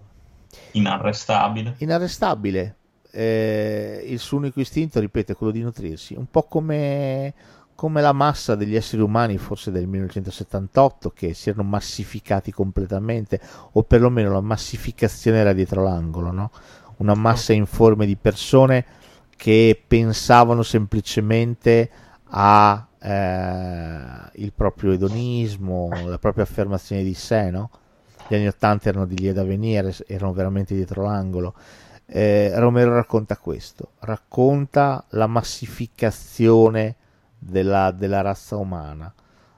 [0.72, 1.76] Inarrestabile.
[1.78, 2.76] Inarrestabile,
[3.10, 7.34] eh, il suo unico istinto, ripeto, è quello di nutrirsi, un po' come,
[7.74, 13.40] come la massa degli esseri umani, forse del 1978, che si erano massificati completamente,
[13.72, 16.52] o perlomeno la massificazione era dietro l'angolo, no?
[16.98, 18.86] Una massa informe di persone
[19.38, 21.90] che pensavano semplicemente
[22.32, 27.70] a eh, il proprio edonismo, la propria affermazione di sé, no?
[28.28, 31.54] Gli anni 80 erano di lì da venire, erano veramente dietro l'angolo.
[32.06, 36.96] Eh, Romero racconta questo, racconta la massificazione
[37.38, 39.14] della, della razza umana,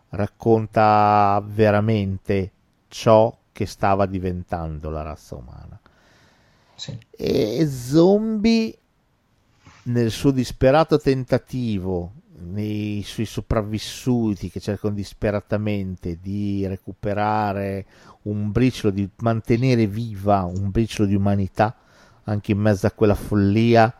[0.10, 2.52] racconta veramente
[2.88, 5.80] ciò che stava diventando la razza umana.
[6.74, 6.98] Sì.
[7.12, 8.76] E Zombie,
[9.84, 12.12] nel suo disperato tentativo,
[12.46, 17.86] nei suoi sopravvissuti che cercano disperatamente di recuperare
[18.24, 21.76] un briciolo, di mantenere viva un briciolo di umanità
[22.26, 23.94] anche in mezzo a quella follia,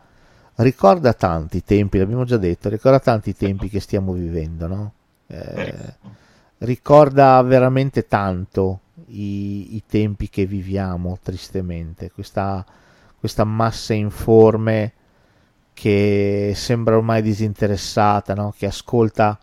[0.56, 4.92] ricorda tanti tempi, l'abbiamo già detto, ricorda tanti tempi che stiamo vivendo, no?
[5.26, 5.94] Eh,
[6.58, 12.64] ricorda veramente tanto i, i tempi che viviamo, tristemente, questa,
[13.18, 14.92] questa massa informe
[15.78, 18.54] che sembra ormai disinteressata, no?
[18.56, 19.38] che, ascolta,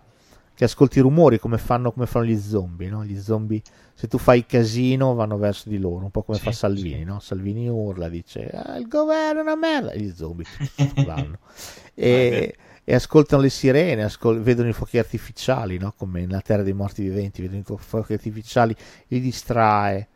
[0.55, 2.89] che ascolta i rumori come fanno, come fanno gli zombie.
[2.89, 3.05] No?
[3.05, 3.61] Gli zombie,
[3.93, 6.97] se tu fai casino, vanno verso di loro, un po' come Sì, fa Salvini.
[6.97, 7.03] sì.
[7.03, 7.19] No?
[7.19, 10.47] Salvini urla, dice ah, il governo è una merda, e gli zombie
[10.95, 11.37] vanno.
[11.93, 15.93] e, e ascoltano le sirene, ascol- vedono i fuochi artificiali, no?
[15.95, 18.75] come nella terra dei morti viventi, vedono i fuochi artificiali,
[19.07, 20.07] li distrae,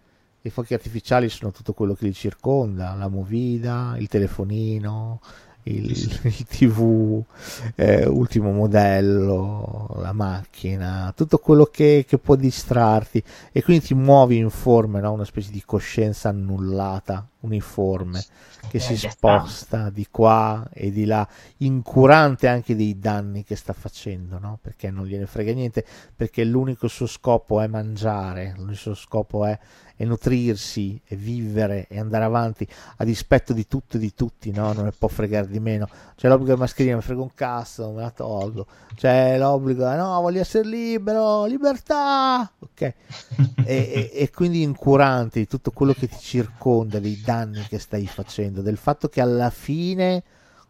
[0.42, 5.20] I fuochi artificiali sono tutto quello che li circonda, la movida, il telefonino,
[5.68, 5.92] il,
[6.24, 7.22] il TV,
[7.76, 13.22] eh, ultimo modello, la macchina, tutto quello che, che, può distrarti
[13.52, 15.12] e quindi ti muovi in forme, no?
[15.12, 18.24] una specie di coscienza annullata, uniforme,
[18.70, 24.40] che si sposta di qua e di là, incurante anche dei danni che sta facendo,
[24.40, 24.60] no?
[24.62, 29.58] perché non gliene frega niente, perché l'unico suo scopo è mangiare, l'unico suo scopo è
[29.98, 32.66] e nutrirsi e vivere e andare avanti
[32.98, 34.72] a dispetto di tutto e di tutti, no?
[34.72, 35.90] Non ne può fregare di meno.
[36.16, 38.68] C'è l'obbligo della mascherina, mi frega un cazzo, me la tolgo.
[38.96, 42.82] C'è l'obbligo, no, voglio essere libero, libertà, ok?
[42.82, 42.94] e,
[43.66, 48.62] e, e quindi incurante di tutto quello che ti circonda, dei danni che stai facendo,
[48.62, 50.24] del fatto che alla fine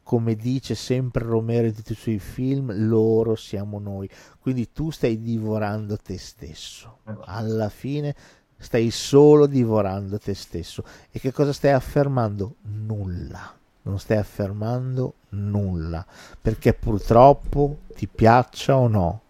[0.07, 4.09] come dice sempre Romero in tutti i suoi film, loro siamo noi.
[4.39, 6.99] Quindi tu stai divorando te stesso.
[7.25, 8.15] Alla fine
[8.57, 10.83] stai solo divorando te stesso.
[11.11, 12.55] E che cosa stai affermando?
[12.61, 13.55] Nulla.
[13.83, 16.05] Non stai affermando nulla.
[16.41, 19.21] Perché purtroppo, ti piaccia o no,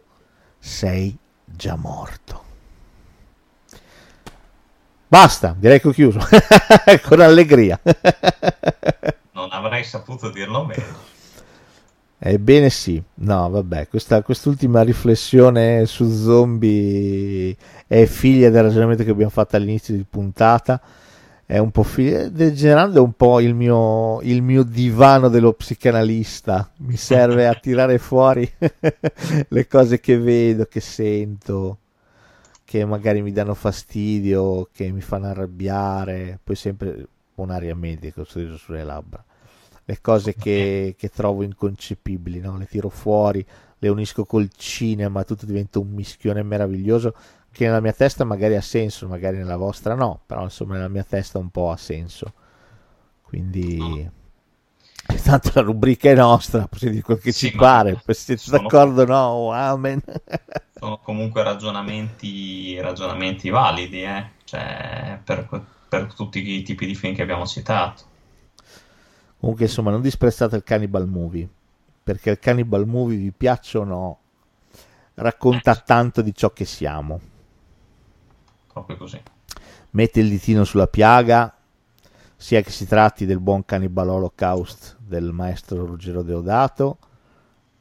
[0.58, 2.44] sei già morto.
[5.08, 6.20] Basta, direi che ho chiuso.
[7.08, 7.80] Con allegria.
[9.32, 11.16] non avrei saputo dirlo meglio.
[12.20, 17.56] Ebbene sì, no vabbè, questa, quest'ultima riflessione su zombie
[17.86, 20.82] è figlia del ragionamento che abbiamo fatto all'inizio di puntata,
[21.46, 26.96] è un po' figlia, degenerando un po' il mio, il mio divano dello psicanalista, mi
[26.98, 28.52] serve a tirare fuori
[29.50, 31.78] le cose che vedo, che sento,
[32.66, 38.58] che magari mi danno fastidio, che mi fanno arrabbiare, poi sempre un'aria media con sorriso
[38.58, 39.24] sulle labbra
[39.90, 42.58] le cose che, che trovo inconcepibili, no?
[42.58, 43.46] le tiro fuori,
[43.78, 47.16] le unisco col cinema, tutto diventa un mischione meraviglioso
[47.50, 51.06] che nella mia testa magari ha senso, magari nella vostra no, però insomma nella mia
[51.06, 52.34] testa un po' ha senso.
[53.22, 54.12] Quindi
[55.24, 59.06] tanto la rubrica è nostra, possiamo dire quel che sì, ci pare, siete sono, d'accordo
[59.06, 60.02] no, amen.
[60.78, 64.32] sono comunque ragionamenti, ragionamenti validi, eh?
[64.44, 65.48] cioè, per,
[65.88, 68.07] per tutti i tipi di film che abbiamo citato.
[69.40, 71.48] Comunque, insomma, non disprezzate il Cannibal Movie,
[72.04, 74.20] perché il Cannibal Movie, vi piaccia o no,
[75.16, 77.20] racconta tanto di ciò che siamo.
[78.72, 79.22] Proprio così.
[79.92, 81.56] Mette il ditino sulla piaga,
[82.36, 86.98] sia che si tratti del buon Cannibal Holocaust del maestro Ruggero Deodato,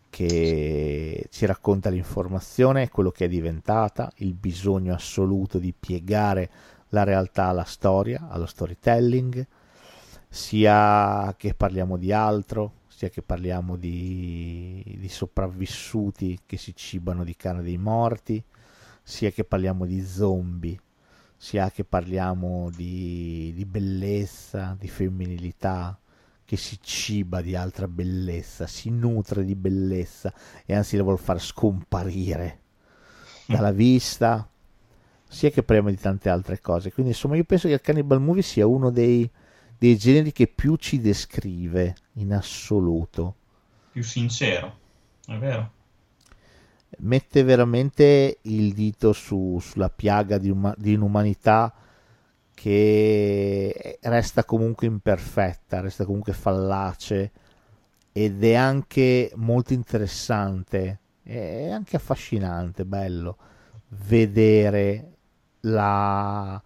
[0.09, 6.51] che ci racconta l'informazione, quello che è diventata, il bisogno assoluto di piegare
[6.91, 9.47] la realtà alla storia, allo storytelling,
[10.37, 17.35] sia che parliamo di altro, sia che parliamo di, di sopravvissuti che si cibano di
[17.35, 18.45] carne dei morti,
[19.03, 20.79] sia che parliamo di zombie,
[21.39, 25.99] sia che parliamo di, di bellezza, di femminilità,
[26.45, 30.33] che si ciba di altra bellezza, si nutre di bellezza
[30.67, 32.61] e anzi la vuole far scomparire
[33.47, 34.47] dalla vista,
[35.27, 36.93] sia che parliamo di tante altre cose.
[36.93, 39.29] Quindi insomma io penso che il Cannibal Movie sia uno dei
[39.79, 43.35] dei generi che più ci descrive in assoluto.
[43.93, 44.79] Più sincero,
[45.27, 45.73] è vero.
[46.99, 51.73] Mette veramente il dito su, sulla piaga di, uma, di inumanità
[52.55, 57.33] che resta comunque imperfetta, resta comunque fallace
[58.13, 63.37] ed è anche molto interessante, è anche affascinante, bello
[63.89, 65.17] vedere
[65.61, 66.61] la,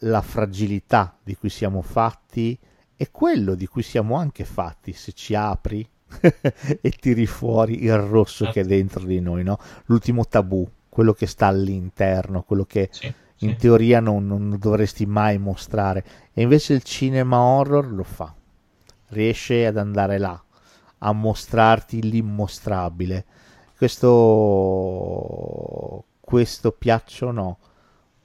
[0.00, 2.58] la fragilità di cui siamo fatti
[2.96, 5.88] e quello di cui siamo anche fatti se ci apri
[6.80, 9.58] e tiri fuori il rosso che è dentro di noi, no?
[9.86, 13.56] l'ultimo tabù, quello che sta all'interno, quello che sì, in sì.
[13.56, 16.04] teoria non, non, dovresti mai mostrare.
[16.32, 18.32] E invece il cinema horror lo fa,
[19.08, 20.40] riesce ad andare là,
[20.98, 23.24] a mostrarti l'immostrabile.
[23.76, 24.14] Questo,
[26.20, 27.58] questo piaccia o no?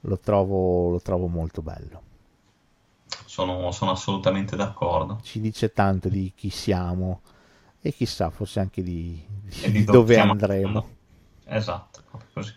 [0.00, 2.02] Lo trovo, lo trovo molto bello.
[3.26, 5.20] Sono, sono, assolutamente d'accordo.
[5.22, 7.20] Ci dice tanto di chi siamo
[7.80, 10.88] e chissà, forse anche di, di, di dove andremo.
[11.44, 12.54] Esatto, così.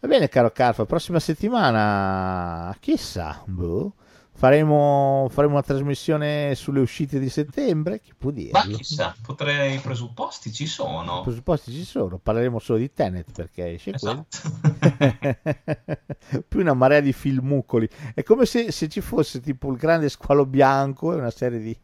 [0.00, 3.92] Va bene, caro Carfa, prossima settimana, chissà, boh
[4.36, 8.58] Faremo, faremo, una trasmissione sulle uscite di settembre, chi può dirlo?
[8.58, 11.20] Ma chissà, potrei, i presupposti ci sono.
[11.20, 14.26] I presupposti ci sono, parleremo solo di Tenet perché esce esatto.
[16.46, 17.88] Più una marea di filmucoli.
[18.12, 21.74] È come se, se, ci fosse tipo il grande squalo bianco e una serie di,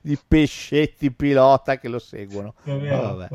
[0.00, 2.54] di pescetti pilota che lo seguono.
[2.64, 3.28] Vero,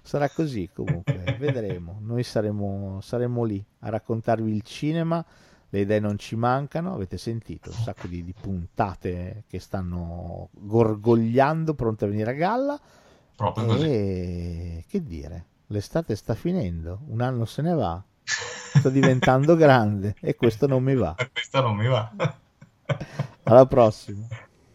[0.00, 1.98] Sarà così comunque, vedremo.
[2.02, 5.26] Noi saremo, saremo lì a raccontarvi il cinema
[5.70, 11.74] le idee non ci mancano, avete sentito un sacco di, di puntate che stanno gorgogliando,
[11.74, 12.80] pronte a venire a galla.
[13.36, 13.86] Proprio così.
[13.86, 20.34] E che dire, l'estate sta finendo, un anno se ne va, sto diventando grande e
[20.34, 21.14] questo non mi va.
[21.32, 22.10] Questa non mi va.
[23.44, 24.26] Alla prossima.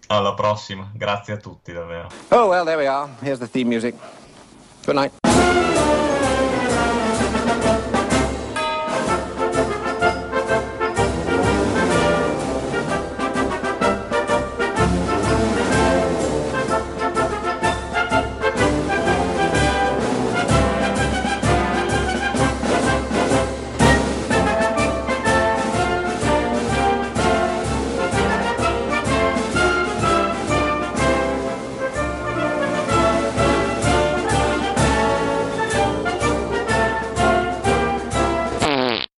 [0.08, 2.10] Alla prossima, grazie a tutti davvero.
[2.30, 3.10] Oh, well, there we are.
[3.22, 3.96] Here's the theme music.
[4.86, 6.15] Good night.